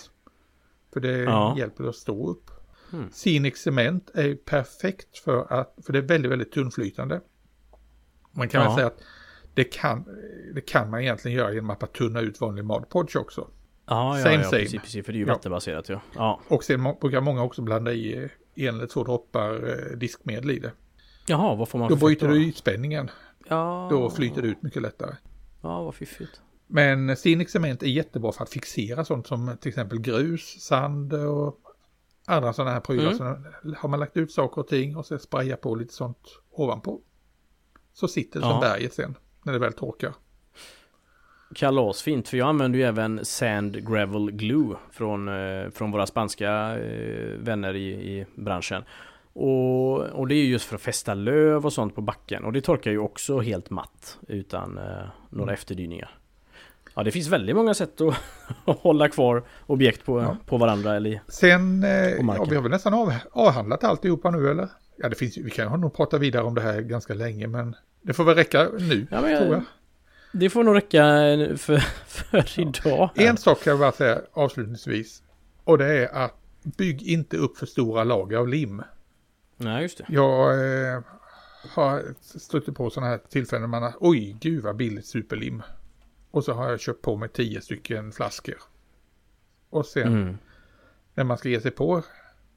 För 0.94 1.00
det 1.00 1.18
ja. 1.18 1.56
hjälper 1.58 1.84
att 1.90 1.96
stå 1.96 2.30
upp. 2.30 2.52
Mm. 2.96 3.10
Scenic 3.12 3.58
Cement 3.58 4.12
är 4.14 4.36
perfekt 4.36 5.18
för 5.18 5.54
att, 5.54 5.78
för 5.86 5.94
det 5.94 6.00
är 6.00 6.04
väldigt, 6.04 6.32
väldigt 6.32 6.52
tunnflytande. 6.52 7.22
Man 8.32 8.50
kan 8.50 8.62
ja. 8.62 8.68
väl 8.68 8.76
säga 8.76 8.88
att 8.88 9.02
det 9.54 9.64
kan, 9.64 10.06
det 10.54 10.62
kan 10.62 10.90
man 10.90 11.02
egentligen 11.02 11.38
göra 11.38 11.54
genom 11.54 11.70
att 11.70 11.80
bara 11.80 11.88
tunna 11.88 12.22
ut 12.22 12.42
vanlig 12.42 12.66
Modpodge 12.66 13.16
också. 13.16 13.48
Ja, 13.86 14.18
ja, 14.18 14.24
same, 14.24 14.36
ja 14.36 14.44
same. 14.44 14.62
Precis, 14.62 14.82
precis, 14.82 15.06
för 15.06 15.14
det 15.14 15.18
är 15.18 15.20
ju 15.20 15.26
vattenbaserat 15.26 15.90
ja. 15.90 16.02
ja. 16.16 16.42
Och 16.48 16.64
sen 16.64 16.84
brukar 17.02 17.22
många 17.22 17.44
också 17.44 17.62
blanda 17.62 17.94
i 17.94 18.30
en 18.56 18.76
eller 18.76 18.88
två 18.88 19.04
droppar 19.04 19.70
eh, 19.70 19.98
diskmedel 19.98 20.52
i 20.52 20.60
det. 20.60 20.72
Jaha, 21.28 21.56
vad 21.56 21.70
får 21.70 21.80
man 21.80 21.90
Då 21.90 21.96
bryter 21.96 22.28
du 22.28 22.46
ytspänningen. 22.46 23.10
Ja. 23.48 23.88
Då 23.92 24.10
flyter 24.10 24.42
det 24.42 24.48
ut 24.48 24.62
mycket 24.62 24.82
lättare. 24.82 25.16
Ja, 25.62 25.84
vad 25.84 25.96
fiffigt. 25.96 26.42
Men 26.68 27.16
Scenic 27.16 27.52
Cement 27.52 27.84
är 27.84 27.88
jättebra 27.88 28.32
för 28.32 28.44
att 28.44 28.50
fixera 28.50 29.06
sånt 29.06 29.28
som 29.28 29.58
till 29.62 29.70
exempel 29.70 30.00
grus, 30.00 30.62
sand 30.62 31.14
och 31.14 31.60
andra 32.26 32.54
sådana 32.54 32.72
här 32.72 32.80
prylar. 32.80 33.12
Mm. 33.12 33.18
Så 33.18 33.24
har 33.78 33.90
man 33.90 34.00
lagt 34.00 34.18
ut 34.18 34.32
saker 34.32 34.62
och 34.62 34.68
ting 34.68 34.96
och 34.96 35.06
så 35.06 35.18
sprayar 35.18 35.56
på 35.56 35.76
lite 35.76 35.94
sånt 35.94 36.40
ovanpå. 36.52 37.02
Så 37.94 38.08
sitter 38.08 38.40
det 38.40 38.46
ja. 38.46 38.52
som 38.52 38.60
berget 38.60 38.94
sen 38.94 39.16
när 39.44 39.54
det 39.54 39.60
väl 39.60 39.74
torkar. 39.74 40.14
Kalasfint, 41.56 42.30
för 42.30 42.38
jag 42.38 42.48
använder 42.48 42.80
ju 42.80 42.86
även 42.86 43.26
Sand 43.26 43.88
Gravel 43.88 44.32
Glue 44.32 44.76
från, 44.92 45.28
eh, 45.28 45.70
från 45.70 45.92
våra 45.92 46.06
spanska 46.06 46.78
eh, 46.78 47.38
vänner 47.40 47.76
i, 47.76 47.90
i 47.90 48.26
branschen. 48.36 48.84
Och, 49.34 50.02
och, 50.02 50.28
det 50.28 50.36
är 50.36 50.46
just 50.46 50.66
för 50.66 50.76
att 50.76 50.82
fästa 50.82 51.14
löv 51.14 51.66
och 51.66 51.74
sånt 51.74 51.96
på 51.96 52.02
backen 52.02 52.44
och 52.44 52.54
det 52.54 52.62
torkar 52.62 52.92
ju 52.92 53.00
också 53.00 53.40
helt 53.40 53.70
matt 53.70 54.20
utan 54.28 54.78
eh, 54.78 54.84
några 55.30 55.44
mm. 55.44 55.54
efterdyningar. 55.54 56.18
Ja 56.96 57.04
det 57.04 57.12
finns 57.12 57.28
väldigt 57.28 57.56
många 57.56 57.74
sätt 57.74 58.02
att, 58.66 58.80
hålla 58.80 59.10
kvar 59.10 59.44
objekt 59.66 60.06
på, 60.06 60.22
ja. 60.22 60.38
på 60.46 60.58
varandra 60.58 60.96
eller 60.96 61.22
Sen, 61.28 61.84
eh, 61.84 61.90
ja, 61.90 62.46
vi 62.50 62.56
har 62.56 62.62
väl 62.62 62.72
nästan 62.72 62.94
av, 62.94 63.14
avhandlat 63.32 63.84
alltihopa 63.84 64.32
nu 64.32 64.50
eller? 64.50 64.70
Ja 64.98 65.10
det 65.10 65.16
finns 65.16 65.38
vi 65.38 65.50
kan 65.50 65.82
nog 65.82 65.94
prata 65.94 66.18
vidare 66.18 66.44
om 66.44 66.56
det 66.56 66.62
här 66.62 66.82
ganska 66.82 67.14
länge 67.14 67.48
men 67.48 67.76
det 68.02 68.14
får 68.14 68.24
väl 68.24 68.36
räcka 68.36 68.70
nu 68.80 69.08
ja, 69.12 69.22
men, 69.22 69.38
tror 69.38 69.54
jag. 69.54 69.64
Det 70.32 70.50
får 70.50 70.64
nog 70.64 70.76
räcka 70.76 71.04
för, 71.58 71.78
för 72.08 72.60
idag. 72.60 73.10
Här. 73.16 73.28
En 73.28 73.38
sak 73.38 73.64
kan 73.64 73.72
jag 73.72 73.80
bara 73.80 73.92
säga 73.92 74.22
avslutningsvis 74.34 75.24
och 75.64 75.78
det 75.78 75.86
är 75.86 76.16
att 76.16 76.36
bygg 76.64 77.02
inte 77.02 77.38
upp 77.38 77.58
för 77.58 77.66
stora 77.66 78.04
lager 78.04 78.38
av 78.38 78.48
lim. 78.48 78.84
Nej, 79.58 79.82
just 79.82 79.98
det. 79.98 80.06
Jag 80.08 80.54
eh, 80.54 81.02
har 81.70 82.04
stött 82.40 82.76
på 82.76 82.90
sådana 82.90 83.12
här 83.12 83.20
tillfällen 83.30 83.62
där 83.62 83.68
man 83.68 83.84
har, 83.84 83.94
oj, 84.00 84.38
gud 84.40 84.64
vad 84.64 84.76
billigt 84.76 85.06
superlim. 85.06 85.64
Och 86.36 86.44
så 86.44 86.54
har 86.54 86.70
jag 86.70 86.80
köpt 86.80 87.02
på 87.02 87.16
mig 87.16 87.30
tio 87.30 87.62
stycken 87.62 88.12
flaskor. 88.12 88.56
Och 89.70 89.86
sen 89.86 90.08
mm. 90.08 90.38
när 91.14 91.24
man 91.24 91.38
ska 91.38 91.50
ge 91.50 91.62
sig 91.62 91.72
på 91.72 92.04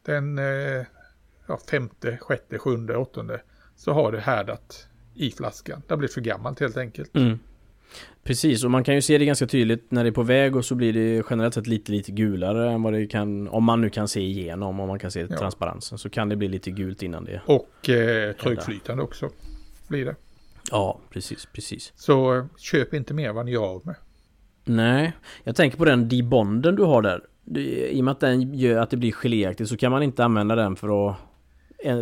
den 0.02 0.38
eh, 0.38 0.86
ja, 1.46 1.58
femte, 1.70 2.18
sjätte, 2.20 2.58
sjunde, 2.58 2.96
åttonde 2.96 3.40
så 3.76 3.92
har 3.92 4.12
det 4.12 4.20
härdat 4.20 4.86
i 5.14 5.30
flaskan. 5.30 5.82
Det 5.86 5.92
har 5.92 5.98
blivit 5.98 6.14
för 6.14 6.20
gammalt 6.20 6.60
helt 6.60 6.76
enkelt. 6.76 7.16
Mm. 7.16 7.38
Precis, 8.22 8.64
och 8.64 8.70
man 8.70 8.84
kan 8.84 8.94
ju 8.94 9.02
se 9.02 9.18
det 9.18 9.24
ganska 9.24 9.46
tydligt 9.46 9.90
när 9.90 10.04
det 10.04 10.10
är 10.10 10.12
på 10.12 10.22
väg 10.22 10.56
och 10.56 10.64
så 10.64 10.74
blir 10.74 10.92
det 10.92 11.26
generellt 11.30 11.54
sett 11.54 11.66
lite, 11.66 11.92
lite 11.92 12.12
gulare 12.12 12.70
än 12.70 12.82
vad 12.82 12.92
det 12.92 13.06
kan, 13.06 13.48
om 13.48 13.64
man 13.64 13.80
nu 13.80 13.90
kan 13.90 14.08
se 14.08 14.20
igenom, 14.20 14.80
om 14.80 14.88
man 14.88 14.98
kan 14.98 15.10
se 15.10 15.26
ja. 15.30 15.36
transparensen, 15.36 15.98
så 15.98 16.10
kan 16.10 16.28
det 16.28 16.36
bli 16.36 16.48
lite 16.48 16.70
gult 16.70 17.02
innan 17.02 17.24
det. 17.24 17.40
Och 17.46 17.88
eh, 17.88 18.32
trögflytande 18.32 19.02
också 19.02 19.30
blir 19.88 20.04
det. 20.04 20.14
Ja, 20.70 21.00
precis, 21.10 21.46
precis. 21.46 21.92
Så 21.96 22.46
köp 22.58 22.94
inte 22.94 23.14
mer 23.14 23.32
vad 23.32 23.44
ni 23.46 23.52
gör 23.52 23.64
av 23.64 23.86
med. 23.86 23.94
Nej, 24.64 25.12
jag 25.44 25.56
tänker 25.56 25.78
på 25.78 25.84
den 25.84 26.08
debonden 26.08 26.76
du 26.76 26.82
har 26.82 27.02
där. 27.02 27.24
I 27.60 28.00
och 28.00 28.04
med 28.04 28.12
att 28.12 28.20
den 28.20 28.54
gör 28.54 28.80
att 28.80 28.90
det 28.90 28.96
blir 28.96 29.12
geléaktigt 29.12 29.70
så 29.70 29.76
kan 29.76 29.92
man 29.92 30.02
inte 30.02 30.24
använda 30.24 30.54
den 30.54 30.76
för 30.76 31.10
att 31.10 31.16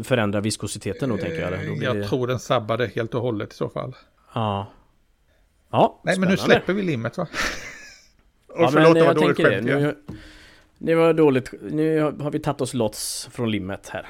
förändra 0.06 0.40
viskositeten 0.40 1.08
då 1.08 1.16
tänker 1.16 1.40
jag. 1.40 1.66
Då 1.66 1.74
blir 1.74 1.84
jag 1.84 1.96
det... 1.96 2.08
tror 2.08 2.26
den 2.26 2.38
sabbade 2.38 2.86
helt 2.86 3.14
och 3.14 3.22
hållet 3.22 3.52
i 3.52 3.56
så 3.56 3.68
fall. 3.68 3.96
Ja. 4.34 4.72
Ja, 5.70 6.00
Nej, 6.04 6.14
spännande. 6.14 6.36
men 6.36 6.46
nu 6.46 6.52
släpper 6.54 6.72
vi 6.72 6.82
limmet 6.82 7.18
va? 7.18 7.26
Och 8.48 8.62
ja, 8.62 8.68
förlåt, 8.72 8.92
men 8.92 8.94
det 8.94 9.06
var 9.06 9.14
dåligt 9.14 9.36
skämt 9.36 9.64
nu, 9.66 9.96
Det 10.78 10.94
var 10.94 11.12
dåligt. 11.12 11.54
Nu 11.60 12.00
har 12.00 12.30
vi 12.30 12.38
tagit 12.38 12.60
oss 12.60 12.74
lots 12.74 13.28
från 13.32 13.50
limmet 13.50 13.88
här. 13.88 14.06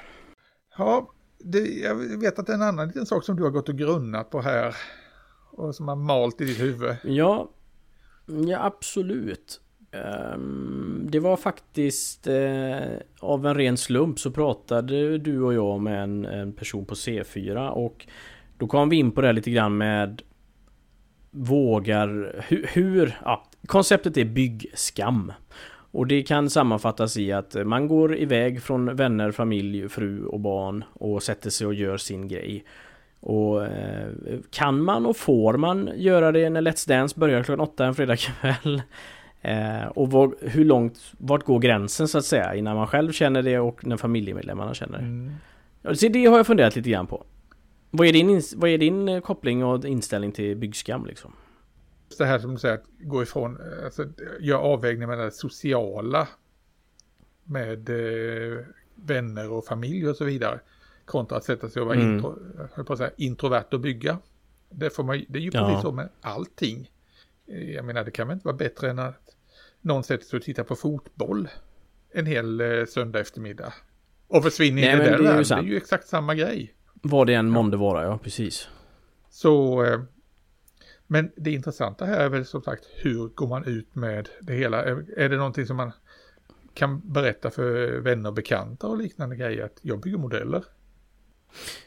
Ja, 0.78 1.08
det, 1.46 1.58
jag 1.58 1.94
vet 2.20 2.38
att 2.38 2.46
det 2.46 2.52
är 2.52 2.54
en 2.54 2.62
annan 2.62 2.86
liten 2.86 3.06
sak 3.06 3.24
som 3.24 3.36
du 3.36 3.42
har 3.42 3.50
gått 3.50 3.68
och 3.68 3.78
grunnat 3.78 4.30
på 4.30 4.40
här. 4.40 4.76
Och 5.52 5.74
som 5.74 5.88
har 5.88 5.96
malt 5.96 6.40
i 6.40 6.44
ditt 6.44 6.60
huvud. 6.60 6.96
Ja, 7.04 7.50
ja 8.26 8.64
absolut. 8.64 9.60
Um, 10.34 11.06
det 11.10 11.20
var 11.20 11.36
faktiskt 11.36 12.26
eh, 12.26 12.98
av 13.20 13.46
en 13.46 13.54
ren 13.54 13.76
slump 13.76 14.18
så 14.18 14.30
pratade 14.30 15.18
du 15.18 15.42
och 15.42 15.54
jag 15.54 15.80
med 15.80 16.02
en, 16.02 16.24
en 16.24 16.52
person 16.52 16.84
på 16.84 16.94
C4 16.94 17.68
och 17.68 18.06
då 18.58 18.66
kom 18.66 18.88
vi 18.88 18.96
in 18.96 19.12
på 19.12 19.20
det 19.20 19.32
lite 19.32 19.50
grann 19.50 19.76
med 19.76 20.22
vågar 21.30 22.42
hur, 22.48 22.66
hur 22.72 23.18
ja, 23.24 23.46
konceptet 23.66 24.16
är 24.16 24.24
byggskam. 24.24 25.32
Och 25.96 26.06
det 26.06 26.22
kan 26.22 26.50
sammanfattas 26.50 27.16
i 27.16 27.32
att 27.32 27.56
man 27.66 27.88
går 27.88 28.16
iväg 28.16 28.62
från 28.62 28.96
vänner, 28.96 29.30
familj, 29.30 29.88
fru 29.88 30.26
och 30.26 30.40
barn 30.40 30.84
och 30.92 31.22
sätter 31.22 31.50
sig 31.50 31.66
och 31.66 31.74
gör 31.74 31.96
sin 31.96 32.28
grej. 32.28 32.64
Och 33.20 33.64
eh, 33.64 34.08
kan 34.50 34.82
man 34.82 35.06
och 35.06 35.16
får 35.16 35.56
man 35.56 35.90
göra 35.96 36.32
det 36.32 36.50
när 36.50 36.60
Let's 36.60 36.88
Dance 36.88 37.20
börjar 37.20 37.42
klockan 37.42 37.60
åtta 37.60 37.86
en 37.86 37.94
fredagkväll? 37.94 38.82
Eh, 39.42 39.86
och 39.86 40.10
var, 40.10 40.34
hur 40.40 40.64
långt, 40.64 41.12
vart 41.18 41.44
går 41.44 41.58
gränsen 41.58 42.08
så 42.08 42.18
att 42.18 42.24
säga 42.24 42.54
innan 42.54 42.76
man 42.76 42.86
själv 42.86 43.12
känner 43.12 43.42
det 43.42 43.58
och 43.58 43.86
när 43.86 43.96
familjemedlemmarna 43.96 44.74
känner 44.74 44.98
det? 44.98 45.04
Mm. 45.04 45.32
Så 45.94 46.08
det 46.08 46.26
har 46.26 46.36
jag 46.36 46.46
funderat 46.46 46.76
lite 46.76 46.90
grann 46.90 47.06
på. 47.06 47.24
Vad 47.90 48.06
är 48.06 48.12
din, 48.12 48.42
vad 48.56 48.70
är 48.70 48.78
din 48.78 49.08
eh, 49.08 49.20
koppling 49.20 49.64
och 49.64 49.84
inställning 49.84 50.32
till 50.32 50.56
byggskam 50.56 51.06
liksom? 51.06 51.32
Det 52.18 52.24
här 52.24 52.38
som 52.38 52.52
du 52.52 52.58
säger, 52.58 52.74
att 52.74 52.84
gå 52.98 53.22
ifrån, 53.22 53.58
alltså 53.84 54.06
göra 54.40 54.60
avvägningar 54.60 55.06
mellan 55.06 55.24
det 55.24 55.30
sociala 55.30 56.28
med 57.44 57.88
eh, 57.90 58.64
vänner 58.94 59.50
och 59.52 59.64
familj 59.64 60.08
och 60.08 60.16
så 60.16 60.24
vidare. 60.24 60.60
Kontra 61.04 61.36
att 61.36 61.44
sätta 61.44 61.68
sig 61.68 61.82
och 61.82 61.88
vara 61.88 61.98
mm. 61.98 62.14
intro, 62.14 62.92
att 62.92 62.98
säga, 62.98 63.10
introvert 63.16 63.66
och 63.72 63.80
bygga. 63.80 64.18
Det, 64.70 64.90
får 64.90 65.04
man, 65.04 65.24
det 65.28 65.38
är 65.38 65.42
ju 65.42 65.50
precis 65.50 65.74
ja. 65.74 65.82
så 65.82 65.92
med 65.92 66.08
allting. 66.20 66.90
Eh, 67.46 67.70
jag 67.70 67.84
menar 67.84 68.04
det 68.04 68.10
kan 68.10 68.28
väl 68.28 68.34
inte 68.34 68.46
vara 68.46 68.56
bättre 68.56 68.90
än 68.90 68.98
att 68.98 69.36
någon 69.80 70.04
sätter 70.04 70.24
sig 70.24 70.36
och 70.36 70.42
tittar 70.42 70.64
på 70.64 70.76
fotboll 70.76 71.48
en 72.10 72.26
hel 72.26 72.60
eh, 72.60 72.84
söndag 72.84 73.20
eftermiddag. 73.20 73.74
Och 74.28 74.42
försvinner 74.42 74.82
Nej, 74.82 74.92
in 74.92 74.96
i 74.96 75.04
det 75.04 75.10
där. 75.10 75.44
Det 75.44 75.54
är, 75.54 75.62
ju 75.62 75.76
exakt 75.76 76.08
samma 76.08 76.34
grej. 76.34 76.74
Vad 76.94 77.26
det 77.26 77.34
än 77.34 77.48
månde 77.48 77.76
vara, 77.76 78.04
ja 78.04 78.18
precis. 78.18 78.68
Så, 79.30 79.84
eh, 79.84 80.00
men 81.06 81.30
det 81.36 81.50
intressanta 81.50 82.04
här 82.04 82.20
är 82.20 82.28
väl 82.28 82.44
som 82.44 82.62
sagt 82.62 82.84
hur 82.96 83.28
går 83.28 83.48
man 83.48 83.64
ut 83.64 83.94
med 83.94 84.28
det 84.40 84.52
hela? 84.52 84.84
Är 85.16 85.28
det 85.28 85.36
någonting 85.36 85.66
som 85.66 85.76
man 85.76 85.92
kan 86.74 87.12
berätta 87.12 87.50
för 87.50 87.98
vänner 88.00 88.28
och 88.28 88.34
bekanta 88.34 88.86
och 88.86 88.98
liknande 88.98 89.36
grejer 89.36 89.64
att 89.64 89.78
jag 89.82 90.00
bygger 90.00 90.18
modeller? 90.18 90.64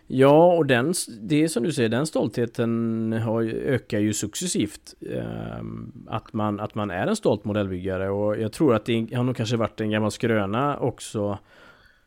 Ja, 0.07 0.53
och 0.53 0.65
den, 0.65 0.93
det 1.21 1.43
är 1.43 1.47
som 1.47 1.63
du 1.63 1.73
säger, 1.73 1.89
den 1.89 2.07
stoltheten 2.07 3.13
har, 3.13 3.43
ökar 3.43 3.99
ju 3.99 4.13
successivt. 4.13 4.93
Eh, 5.01 5.63
att, 6.07 6.33
man, 6.33 6.59
att 6.59 6.75
man 6.75 6.91
är 6.91 7.07
en 7.07 7.15
stolt 7.15 7.45
modellbyggare 7.45 8.09
och 8.09 8.39
jag 8.39 8.51
tror 8.51 8.75
att 8.75 8.85
det 8.85 9.13
har 9.13 9.23
nog 9.23 9.35
kanske 9.35 9.57
varit 9.57 9.81
en 9.81 9.89
gammal 9.89 10.11
skröna 10.11 10.77
också 10.77 11.39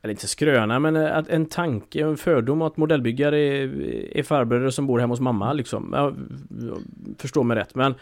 eller 0.02 0.12
inte 0.12 0.28
skröna, 0.28 0.78
men 0.78 0.96
eh, 0.96 1.16
att 1.16 1.28
en 1.28 1.46
tanke, 1.46 2.00
en 2.00 2.16
fördom 2.16 2.62
att 2.62 2.76
modellbyggare 2.76 3.38
är, 3.38 4.16
är 4.16 4.22
farbröder 4.22 4.70
som 4.70 4.86
bor 4.86 4.98
hemma 4.98 5.12
hos 5.12 5.20
mamma 5.20 5.52
liksom. 5.52 5.92
Jag 5.92 6.16
förstår 7.18 7.44
mig 7.44 7.56
rätt, 7.56 7.74
men 7.74 7.94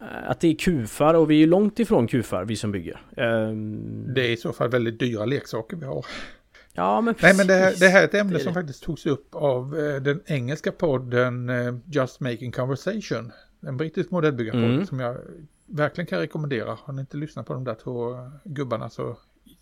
eh, 0.00 0.30
att 0.30 0.40
det 0.40 0.48
är 0.48 0.54
kufar 0.54 1.14
och 1.14 1.30
vi 1.30 1.34
är 1.34 1.38
ju 1.38 1.46
långt 1.46 1.78
ifrån 1.78 2.06
kufar, 2.06 2.44
vi 2.44 2.56
som 2.56 2.72
bygger. 2.72 3.00
Ehm, 3.16 4.14
det 4.14 4.26
är 4.26 4.30
i 4.30 4.36
så 4.36 4.52
fall 4.52 4.68
väldigt 4.68 4.98
dyra 4.98 5.24
leksaker 5.24 5.76
vi 5.76 5.86
har. 5.86 6.06
Ja, 6.72 7.00
men 7.00 7.14
Nej, 7.22 7.36
men 7.36 7.46
det 7.46 7.54
här, 7.54 7.74
det 7.80 7.88
här 7.88 8.00
är 8.00 8.04
ett 8.04 8.14
ämne 8.14 8.38
som 8.38 8.54
faktiskt 8.54 8.82
togs 8.82 9.06
upp 9.06 9.34
av 9.34 9.78
eh, 9.78 10.02
den 10.02 10.20
engelska 10.26 10.72
podden 10.72 11.50
Just 11.86 12.20
Making 12.20 12.52
Conversation. 12.52 13.32
En 13.60 13.76
brittisk 13.76 14.10
modellbyggarpodd 14.10 14.64
mm. 14.64 14.86
som 14.86 15.00
jag 15.00 15.16
verkligen 15.66 16.06
kan 16.06 16.18
rekommendera. 16.18 16.78
Har 16.84 16.92
ni 16.92 17.00
inte 17.00 17.16
lyssnat 17.16 17.46
på 17.46 17.52
de 17.54 17.64
där 17.64 17.74
två 17.74 18.16
gubbarna 18.44 18.90
så 18.90 19.16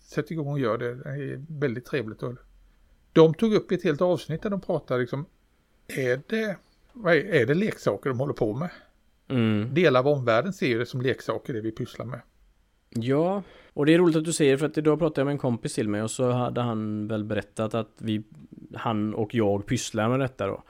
sätt 0.09 0.31
igång 0.31 0.47
och 0.47 0.59
gör 0.59 0.77
det. 0.77 0.95
Det 0.95 1.09
är 1.09 1.45
väldigt 1.49 1.85
trevligt. 1.85 2.23
De 3.13 3.33
tog 3.33 3.53
upp 3.53 3.71
ett 3.71 3.83
helt 3.83 4.01
avsnitt 4.01 4.41
där 4.41 4.49
de 4.49 4.61
pratade 4.61 4.99
liksom, 4.99 5.25
är 5.87 6.21
det, 6.27 6.57
är, 7.05 7.35
är 7.41 7.45
det 7.45 7.53
leksaker 7.53 8.09
de 8.09 8.19
håller 8.19 8.33
på 8.33 8.53
med? 8.53 8.69
Mm. 9.27 9.73
Delar 9.73 9.99
av 9.99 10.07
omvärlden 10.07 10.53
ser 10.53 10.79
det 10.79 10.85
som 10.85 11.01
leksaker 11.01 11.53
det 11.53 11.61
vi 11.61 11.71
pysslar 11.71 12.05
med. 12.05 12.21
Ja, 12.89 13.43
och 13.73 13.85
det 13.85 13.93
är 13.93 13.97
roligt 13.97 14.15
att 14.15 14.25
du 14.25 14.33
säger 14.33 14.57
för 14.57 14.65
att 14.65 14.77
idag 14.77 14.99
pratade 14.99 15.21
jag 15.21 15.25
med 15.25 15.31
en 15.31 15.37
kompis 15.37 15.73
till 15.73 15.89
mig 15.89 16.01
och 16.01 16.11
så 16.11 16.31
hade 16.31 16.61
han 16.61 17.07
väl 17.07 17.23
berättat 17.23 17.73
att 17.73 17.91
vi, 17.97 18.23
han 18.73 19.13
och 19.13 19.35
jag 19.35 19.65
pysslar 19.65 20.09
med 20.09 20.19
detta 20.19 20.47
då. 20.47 20.63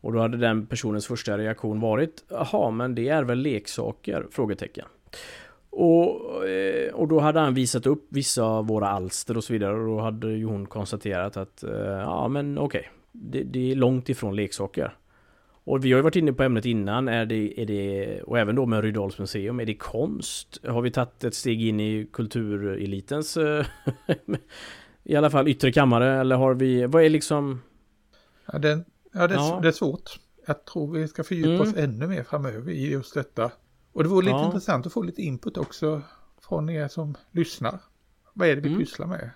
Och 0.00 0.12
då 0.12 0.18
hade 0.18 0.36
den 0.36 0.66
personens 0.66 1.06
första 1.06 1.38
reaktion 1.38 1.80
varit 1.80 2.24
Jaha, 2.28 2.70
men 2.70 2.94
det 2.94 3.08
är 3.08 3.22
väl 3.22 3.38
leksaker? 3.38 4.26
Frågetecken. 4.30 4.86
Och, 5.74 6.48
eh, 6.48 6.94
och 6.94 7.08
då 7.08 7.20
hade 7.20 7.40
han 7.40 7.54
visat 7.54 7.86
upp 7.86 8.06
vissa 8.08 8.42
av 8.42 8.66
våra 8.66 8.88
alster 8.88 9.36
och 9.36 9.44
så 9.44 9.52
vidare 9.52 9.80
och 9.80 9.86
då 9.86 10.00
hade 10.00 10.32
ju 10.32 10.44
hon 10.44 10.66
konstaterat 10.66 11.36
att 11.36 11.62
eh, 11.62 11.72
ja 11.80 12.28
men 12.28 12.58
okej, 12.58 12.80
okay, 12.80 12.90
det, 13.12 13.42
det, 13.42 13.72
är 13.72 13.74
långt 13.74 14.08
ifrån 14.08 14.36
leksaker. 14.36 14.96
Och 15.64 15.84
vi 15.84 15.92
har 15.92 15.98
ju 15.98 16.02
varit 16.02 16.16
inne 16.16 16.32
på 16.32 16.42
ämnet 16.42 16.64
innan, 16.64 17.08
är 17.08 17.26
det, 17.26 17.60
är 17.60 17.66
det 17.66 18.22
och 18.22 18.38
även 18.38 18.56
då 18.56 18.66
med 18.66 18.82
Rydals 18.82 19.18
museum, 19.18 19.60
är 19.60 19.66
det 19.66 19.74
konst? 19.74 20.60
Har 20.66 20.82
vi 20.82 20.90
tagit 20.90 21.24
ett 21.24 21.34
steg 21.34 21.62
in 21.62 21.80
i 21.80 22.08
kulturelitens 22.12 23.36
eh, 23.36 23.66
i 25.04 25.16
alla 25.16 25.30
fall 25.30 25.48
yttre 25.48 25.72
kammare 25.72 26.20
eller 26.20 26.36
har 26.36 26.54
vi, 26.54 26.86
vad 26.86 27.04
är 27.04 27.10
liksom? 27.10 27.62
Ja, 28.52 28.58
det, 28.58 28.84
ja, 29.12 29.26
det, 29.26 29.34
ja. 29.34 29.58
det 29.62 29.68
är 29.68 29.72
svårt. 29.72 30.10
Jag 30.46 30.64
tror 30.64 30.92
vi 30.92 31.08
ska 31.08 31.24
fördjupa 31.24 31.48
mm. 31.48 31.60
oss 31.60 31.74
ännu 31.76 32.06
mer 32.06 32.22
framöver 32.22 32.72
i 32.72 32.90
just 32.90 33.14
detta. 33.14 33.50
Och 33.92 34.02
det 34.02 34.08
vore 34.08 34.24
lite 34.24 34.36
ja. 34.36 34.46
intressant 34.46 34.86
att 34.86 34.92
få 34.92 35.02
lite 35.02 35.22
input 35.22 35.56
också 35.56 36.02
från 36.48 36.70
er 36.70 36.88
som 36.88 37.14
lyssnar. 37.30 37.80
Vad 38.32 38.48
är 38.48 38.56
det 38.56 38.60
vi 38.60 38.68
mm. 38.68 38.80
pysslar 38.80 39.06
med? 39.06 39.30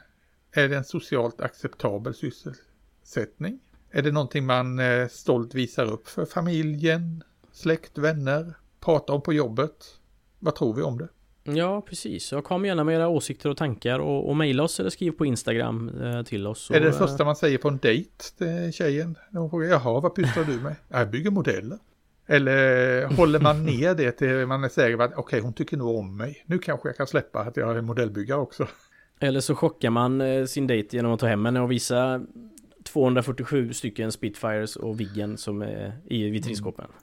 Är 0.52 0.68
det 0.68 0.76
en 0.76 0.84
socialt 0.84 1.40
acceptabel 1.40 2.14
sysselsättning? 2.14 3.60
Är 3.90 4.02
det 4.02 4.12
någonting 4.12 4.46
man 4.46 4.78
eh, 4.78 5.08
stolt 5.08 5.54
visar 5.54 5.92
upp 5.92 6.08
för 6.08 6.24
familjen, 6.24 7.22
släkt, 7.52 7.98
vänner, 7.98 8.54
pratar 8.80 9.14
om 9.14 9.22
på 9.22 9.32
jobbet? 9.32 9.84
Vad 10.38 10.54
tror 10.54 10.74
vi 10.74 10.82
om 10.82 10.98
det? 10.98 11.08
Ja, 11.42 11.80
precis. 11.80 12.32
Och 12.32 12.44
kom 12.44 12.64
gärna 12.64 12.84
med 12.84 12.94
era 12.94 13.08
åsikter 13.08 13.50
och 13.50 13.56
tankar 13.56 13.98
och, 13.98 14.28
och 14.28 14.36
mejla 14.36 14.62
oss 14.62 14.80
eller 14.80 14.90
skriv 14.90 15.10
på 15.10 15.26
Instagram 15.26 15.88
eh, 16.02 16.22
till 16.22 16.46
oss. 16.46 16.70
är 16.70 16.80
det 16.80 16.86
det 16.86 16.92
första 16.92 17.24
man 17.24 17.36
säger 17.36 17.58
på 17.58 17.68
en 17.68 17.78
dejt 17.78 18.24
till 18.38 18.72
tjejen? 18.72 19.18
När 19.30 19.40
hon 19.40 19.50
frågar, 19.50 19.68
jaha, 19.68 20.00
vad 20.00 20.14
pysslar 20.14 20.44
du 20.44 20.60
med? 20.60 20.76
Jag 20.88 21.10
bygger 21.10 21.30
modeller. 21.30 21.78
Eller 22.26 23.04
håller 23.16 23.40
man 23.40 23.64
ner 23.64 23.94
det 23.94 24.12
till 24.12 24.46
man 24.46 24.64
är 24.64 24.68
säker 24.68 24.96
på 24.96 25.02
att 25.02 25.10
okej, 25.10 25.22
okay, 25.22 25.40
hon 25.40 25.52
tycker 25.52 25.76
nog 25.76 25.96
om 25.96 26.16
mig. 26.16 26.44
Nu 26.46 26.58
kanske 26.58 26.88
jag 26.88 26.96
kan 26.96 27.06
släppa 27.06 27.40
att 27.40 27.56
jag 27.56 27.76
är 27.76 27.80
modellbyggare 27.82 28.38
också. 28.38 28.66
Eller 29.20 29.40
så 29.40 29.54
chockar 29.54 29.90
man 29.90 30.20
eh, 30.20 30.44
sin 30.44 30.66
dejt 30.66 30.96
genom 30.96 31.12
att 31.12 31.20
ta 31.20 31.26
hem 31.26 31.44
henne 31.44 31.60
och 31.60 31.70
visa 31.70 32.20
247 32.84 33.72
stycken 33.72 34.12
Spitfires 34.12 34.76
och 34.76 35.00
Viggen 35.00 35.38
som 35.38 35.62
är 35.62 35.92
i 36.04 36.30
vitrinskåpen. 36.30 36.84
Mm. 36.84 36.96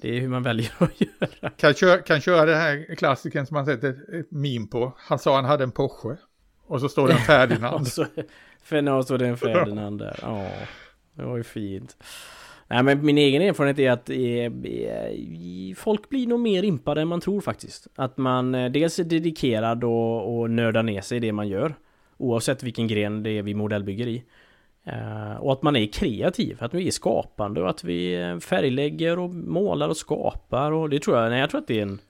Det 0.00 0.16
är 0.16 0.20
hur 0.20 0.28
man 0.28 0.42
väljer 0.42 0.72
att 0.78 1.00
göra. 1.00 1.50
Kan 1.50 1.74
köra, 1.74 1.98
kan 1.98 2.20
köra 2.20 2.44
den 2.44 2.56
här 2.56 2.94
klassiken 2.94 3.46
som 3.46 3.54
man 3.54 3.66
sätter 3.66 4.20
ett 4.20 4.30
meme 4.30 4.66
på. 4.66 4.92
Han 4.96 5.18
sa 5.18 5.36
han 5.36 5.44
hade 5.44 5.64
en 5.64 5.72
Porsche. 5.72 6.16
Och 6.66 6.80
så 6.80 6.88
står 6.88 7.08
det 7.08 7.14
en 7.14 7.20
Ferdinand. 7.26 7.88
För 8.62 8.82
nu 8.82 9.02
står 9.02 9.18
det 9.18 9.26
en 9.26 9.36
Ferdinand 9.36 9.98
där. 9.98 10.18
Ja, 10.22 10.50
det 11.14 11.22
var 11.22 11.36
ju 11.36 11.42
fint. 11.42 11.96
Nej 12.70 12.82
men 12.82 13.04
min 13.04 13.18
egen 13.18 13.42
erfarenhet 13.42 13.78
är 13.78 13.90
att 13.90 14.10
eh, 14.10 14.72
eh, 14.72 15.74
folk 15.76 16.08
blir 16.08 16.26
nog 16.26 16.40
mer 16.40 16.62
impade 16.62 17.00
än 17.00 17.08
man 17.08 17.20
tror 17.20 17.40
faktiskt. 17.40 17.86
Att 17.94 18.16
man 18.16 18.54
eh, 18.54 18.70
dels 18.70 18.98
är 18.98 19.04
dedikerad 19.04 19.84
och, 19.84 20.38
och 20.38 20.50
nördar 20.50 20.82
ner 20.82 21.00
sig 21.00 21.16
i 21.16 21.20
det 21.20 21.32
man 21.32 21.48
gör. 21.48 21.74
Oavsett 22.16 22.62
vilken 22.62 22.88
gren 22.88 23.22
det 23.22 23.30
är 23.30 23.42
vi 23.42 23.54
modellbygger 23.54 24.06
i. 24.06 24.24
Eh, 24.84 25.36
och 25.36 25.52
att 25.52 25.62
man 25.62 25.76
är 25.76 25.86
kreativ, 25.86 26.56
att 26.60 26.74
vi 26.74 26.86
är 26.86 26.90
skapande 26.90 27.62
och 27.62 27.70
att 27.70 27.84
vi 27.84 28.22
eh, 28.22 28.38
färglägger 28.38 29.18
och 29.18 29.30
målar 29.30 29.88
och 29.88 29.96
skapar 29.96 30.72
och 30.72 30.90
det 30.90 31.02
tror 31.02 31.16
jag, 31.16 31.30
nej 31.30 31.40
jag 31.40 31.50
tror 31.50 31.60
att 31.60 31.68
det 31.68 31.78
är 31.78 31.82
en 31.82 32.00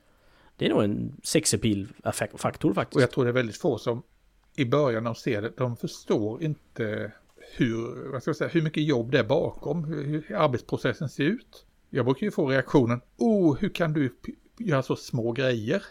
Det 0.56 0.66
är 0.66 0.70
nog 0.70 0.82
en 0.82 1.16
sexepil-faktor 1.22 2.74
faktiskt. 2.74 2.96
Och 2.96 3.02
jag 3.02 3.10
tror 3.10 3.24
det 3.24 3.30
är 3.30 3.34
väldigt 3.34 3.60
få 3.60 3.78
som 3.78 4.02
i 4.56 4.64
början 4.64 5.06
av 5.06 5.14
ser 5.14 5.42
det, 5.42 5.52
de 5.56 5.76
förstår 5.76 6.42
inte 6.42 7.12
hur, 7.56 8.10
vad 8.12 8.22
ska 8.22 8.28
jag 8.28 8.36
säga, 8.36 8.50
hur 8.50 8.62
mycket 8.62 8.82
jobb 8.82 9.10
det 9.10 9.18
är 9.18 9.24
bakom, 9.24 9.84
hur, 9.84 10.34
arbetsprocessen 10.36 11.08
ser 11.08 11.24
ut. 11.24 11.66
Jag 11.90 12.04
brukar 12.04 12.26
ju 12.26 12.30
få 12.30 12.46
reaktionen, 12.46 13.00
oh, 13.16 13.56
hur 13.60 13.68
kan 13.68 13.92
du 13.92 14.14
göra 14.58 14.82
så 14.82 14.96
små 14.96 15.32
grejer? 15.32 15.82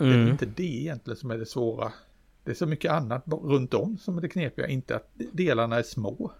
Mm. 0.00 0.12
Det 0.12 0.16
är 0.16 0.20
mm. 0.20 0.32
inte 0.32 0.46
det 0.46 0.80
egentligen 0.80 1.16
som 1.16 1.30
är 1.30 1.38
det 1.38 1.46
svåra. 1.46 1.92
Det 2.44 2.50
är 2.50 2.54
så 2.54 2.66
mycket 2.66 2.92
annat 2.92 3.24
runt 3.26 3.74
om 3.74 3.98
som 3.98 4.18
är 4.18 4.22
det 4.22 4.28
knepiga, 4.28 4.68
inte 4.68 4.96
att 4.96 5.10
delarna 5.32 5.76
är 5.76 5.82
små. 5.82 6.32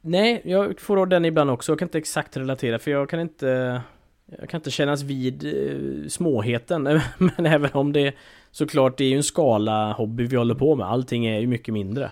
Nej, 0.00 0.42
jag 0.44 0.80
får 0.80 1.06
den 1.06 1.24
ibland 1.24 1.50
också. 1.50 1.72
Jag 1.72 1.78
kan 1.78 1.86
inte 1.86 1.98
exakt 1.98 2.36
relatera 2.36 2.78
för 2.78 2.90
jag 2.90 3.08
kan 3.08 3.20
inte 3.20 3.82
jag 4.38 4.48
kan 4.48 4.58
inte 4.58 4.70
kännas 4.70 5.02
vid 5.02 5.44
eh, 5.44 6.08
småheten 6.08 6.82
Men 7.18 7.46
även 7.46 7.70
om 7.72 7.92
det 7.92 8.14
Såklart 8.50 8.98
det 8.98 9.04
är 9.04 9.08
ju 9.08 9.16
en 9.16 9.22
skala 9.22 9.92
hobby 9.92 10.26
vi 10.26 10.36
håller 10.36 10.54
på 10.54 10.76
med 10.76 10.86
Allting 10.86 11.26
är 11.26 11.40
ju 11.40 11.46
mycket 11.46 11.74
mindre 11.74 12.10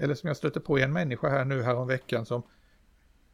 Eller 0.00 0.14
som 0.14 0.26
jag 0.26 0.36
stötte 0.36 0.60
på 0.60 0.78
en 0.78 0.92
människa 0.92 1.28
här 1.28 1.44
nu 1.44 1.62
här 1.62 1.76
om 1.76 1.86
veckan 1.86 2.26
som 2.26 2.42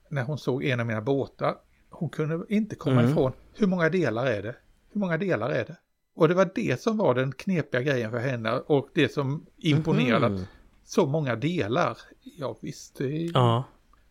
När 0.09 0.23
hon 0.23 0.39
såg 0.39 0.64
en 0.64 0.81
av 0.81 0.87
mina 0.87 1.01
båtar 1.01 1.57
Hon 1.91 2.11
kunde 2.11 2.47
inte 2.49 2.77
komma 2.77 3.01
mm. 3.01 3.11
ifrån 3.11 3.33
Hur 3.55 3.67
många 3.67 3.89
delar 3.89 4.27
är 4.27 4.43
det? 4.43 4.57
Hur 4.93 5.01
många 5.01 5.19
delar 5.19 5.51
är 5.51 5.64
det? 5.64 5.77
Och 6.14 6.29
det 6.29 6.35
var 6.35 6.51
det 6.55 6.81
som 6.81 6.97
var 6.97 7.14
den 7.14 7.33
knepiga 7.33 7.83
grejen 7.83 8.11
för 8.11 8.19
henne 8.19 8.53
och 8.53 8.89
det 8.95 9.12
som 9.12 9.47
imponerade 9.57 10.27
mm. 10.27 10.43
att 10.43 10.49
så 10.85 11.07
många 11.07 11.37
delar. 11.37 11.99
Ja 12.39 12.57
visst, 12.61 12.97
det 12.99 13.09
ja. 13.09 13.64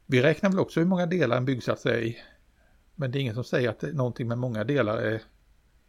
vi 0.06 0.22
räknar 0.22 0.50
väl 0.50 0.60
också 0.60 0.80
hur 0.80 0.88
många 0.88 1.06
delar 1.06 1.38
en 1.38 1.46
byggsats 1.46 1.86
är 1.86 2.02
i. 2.02 2.18
Men 2.96 3.12
det 3.12 3.20
är 3.20 3.22
ingen 3.22 3.34
som 3.34 3.44
säger 3.44 3.70
att 3.70 3.82
någonting 3.82 4.28
med 4.28 4.38
många 4.38 4.64
delar 4.64 4.98
är 4.98 5.22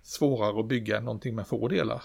svårare 0.03 0.61
att 0.61 0.69
bygga 0.69 0.99
än 0.99 1.05
någonting 1.05 1.35
med 1.35 1.47
få 1.47 1.69
delar. 1.69 2.03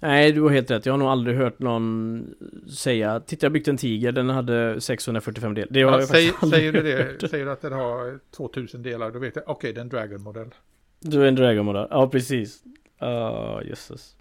Nej, 0.00 0.32
du 0.32 0.40
har 0.40 0.50
helt 0.50 0.70
rätt. 0.70 0.86
Jag 0.86 0.92
har 0.92 0.98
nog 0.98 1.08
aldrig 1.08 1.36
hört 1.36 1.58
någon 1.58 2.24
säga 2.70 3.20
Titta, 3.20 3.46
jag 3.46 3.52
byggt 3.52 3.68
en 3.68 3.76
Tiger, 3.76 4.12
den 4.12 4.28
hade 4.30 4.80
645 4.80 5.54
delar. 5.54 5.68
Det 5.70 5.82
har 5.82 5.92
ja, 5.92 5.98
jag 5.98 6.08
säg, 6.08 6.32
säger 6.50 6.72
du 6.72 6.82
det, 6.82 7.04
hört. 7.04 7.30
säger 7.30 7.44
du 7.44 7.50
att 7.50 7.62
den 7.62 7.72
har 7.72 8.18
2000 8.36 8.82
delar, 8.82 9.10
då 9.10 9.18
vet 9.18 9.36
jag, 9.36 9.42
okej, 9.46 9.52
okay, 9.52 9.72
det 9.72 9.80
är 9.80 9.82
en 9.82 9.88
Dragon-modell. 9.88 10.54
Du 11.00 11.22
är 11.22 11.28
en 11.28 11.34
Dragon-modell, 11.34 11.86
ja 11.90 12.08
precis. 12.08 12.62
Uh, 13.02 13.68
jösses. 13.68 14.16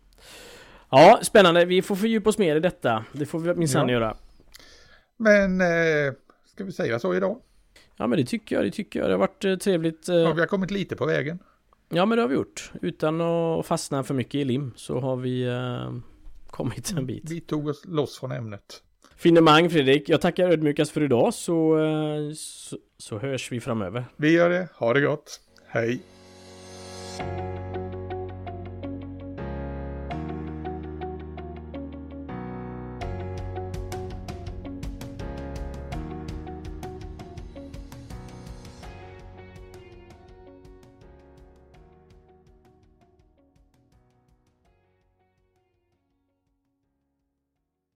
Ja, 0.89 1.19
spännande. 1.21 1.65
Vi 1.65 1.81
får 1.81 1.95
fördjupa 1.95 2.29
oss 2.29 2.37
mer 2.37 2.55
i 2.55 2.59
detta. 2.59 3.05
Det 3.11 3.25
får 3.25 3.39
vi 3.39 3.55
minsann 3.55 3.89
ja. 3.89 3.93
göra. 3.93 4.15
Men, 5.17 5.61
eh, 5.61 6.13
ska 6.45 6.63
vi 6.63 6.71
säga 6.71 6.99
så 6.99 7.15
idag? 7.15 7.39
Ja 7.97 8.07
men 8.07 8.19
det 8.19 8.25
tycker 8.25 8.55
jag, 8.55 8.65
det 8.65 8.71
tycker 8.71 8.99
jag. 8.99 9.09
Det 9.09 9.13
har 9.13 9.19
varit 9.19 9.45
eh, 9.45 9.55
trevligt. 9.55 10.09
Eh... 10.09 10.15
Ja, 10.15 10.33
vi 10.33 10.39
har 10.39 10.47
kommit 10.47 10.71
lite 10.71 10.95
på 10.95 11.05
vägen. 11.05 11.39
Ja 11.89 12.05
men 12.05 12.17
det 12.17 12.21
har 12.21 12.29
vi 12.29 12.35
gjort. 12.35 12.71
Utan 12.81 13.21
att 13.21 13.65
fastna 13.65 14.03
för 14.03 14.13
mycket 14.13 14.35
i 14.35 14.43
lim 14.43 14.73
så 14.75 14.99
har 14.99 15.15
vi 15.15 15.43
eh, 15.43 15.93
kommit 16.47 16.93
en 16.97 17.05
bit. 17.05 17.31
Vi 17.31 17.41
tog 17.41 17.67
oss 17.67 17.81
loss 17.85 18.19
från 18.19 18.31
ämnet. 18.31 18.81
Finemang 19.17 19.69
Fredrik. 19.69 20.09
Jag 20.09 20.21
tackar 20.21 20.49
ödmjukast 20.49 20.91
för 20.91 21.03
idag 21.03 21.33
så, 21.33 21.79
eh, 21.79 22.33
så, 22.35 22.77
så 22.97 23.17
hörs 23.17 23.51
vi 23.51 23.59
framöver. 23.59 24.05
Vi 24.15 24.31
gör 24.31 24.49
det. 24.49 24.67
Ha 24.75 24.93
det 24.93 25.01
gott. 25.01 25.39
Hej. 25.67 26.01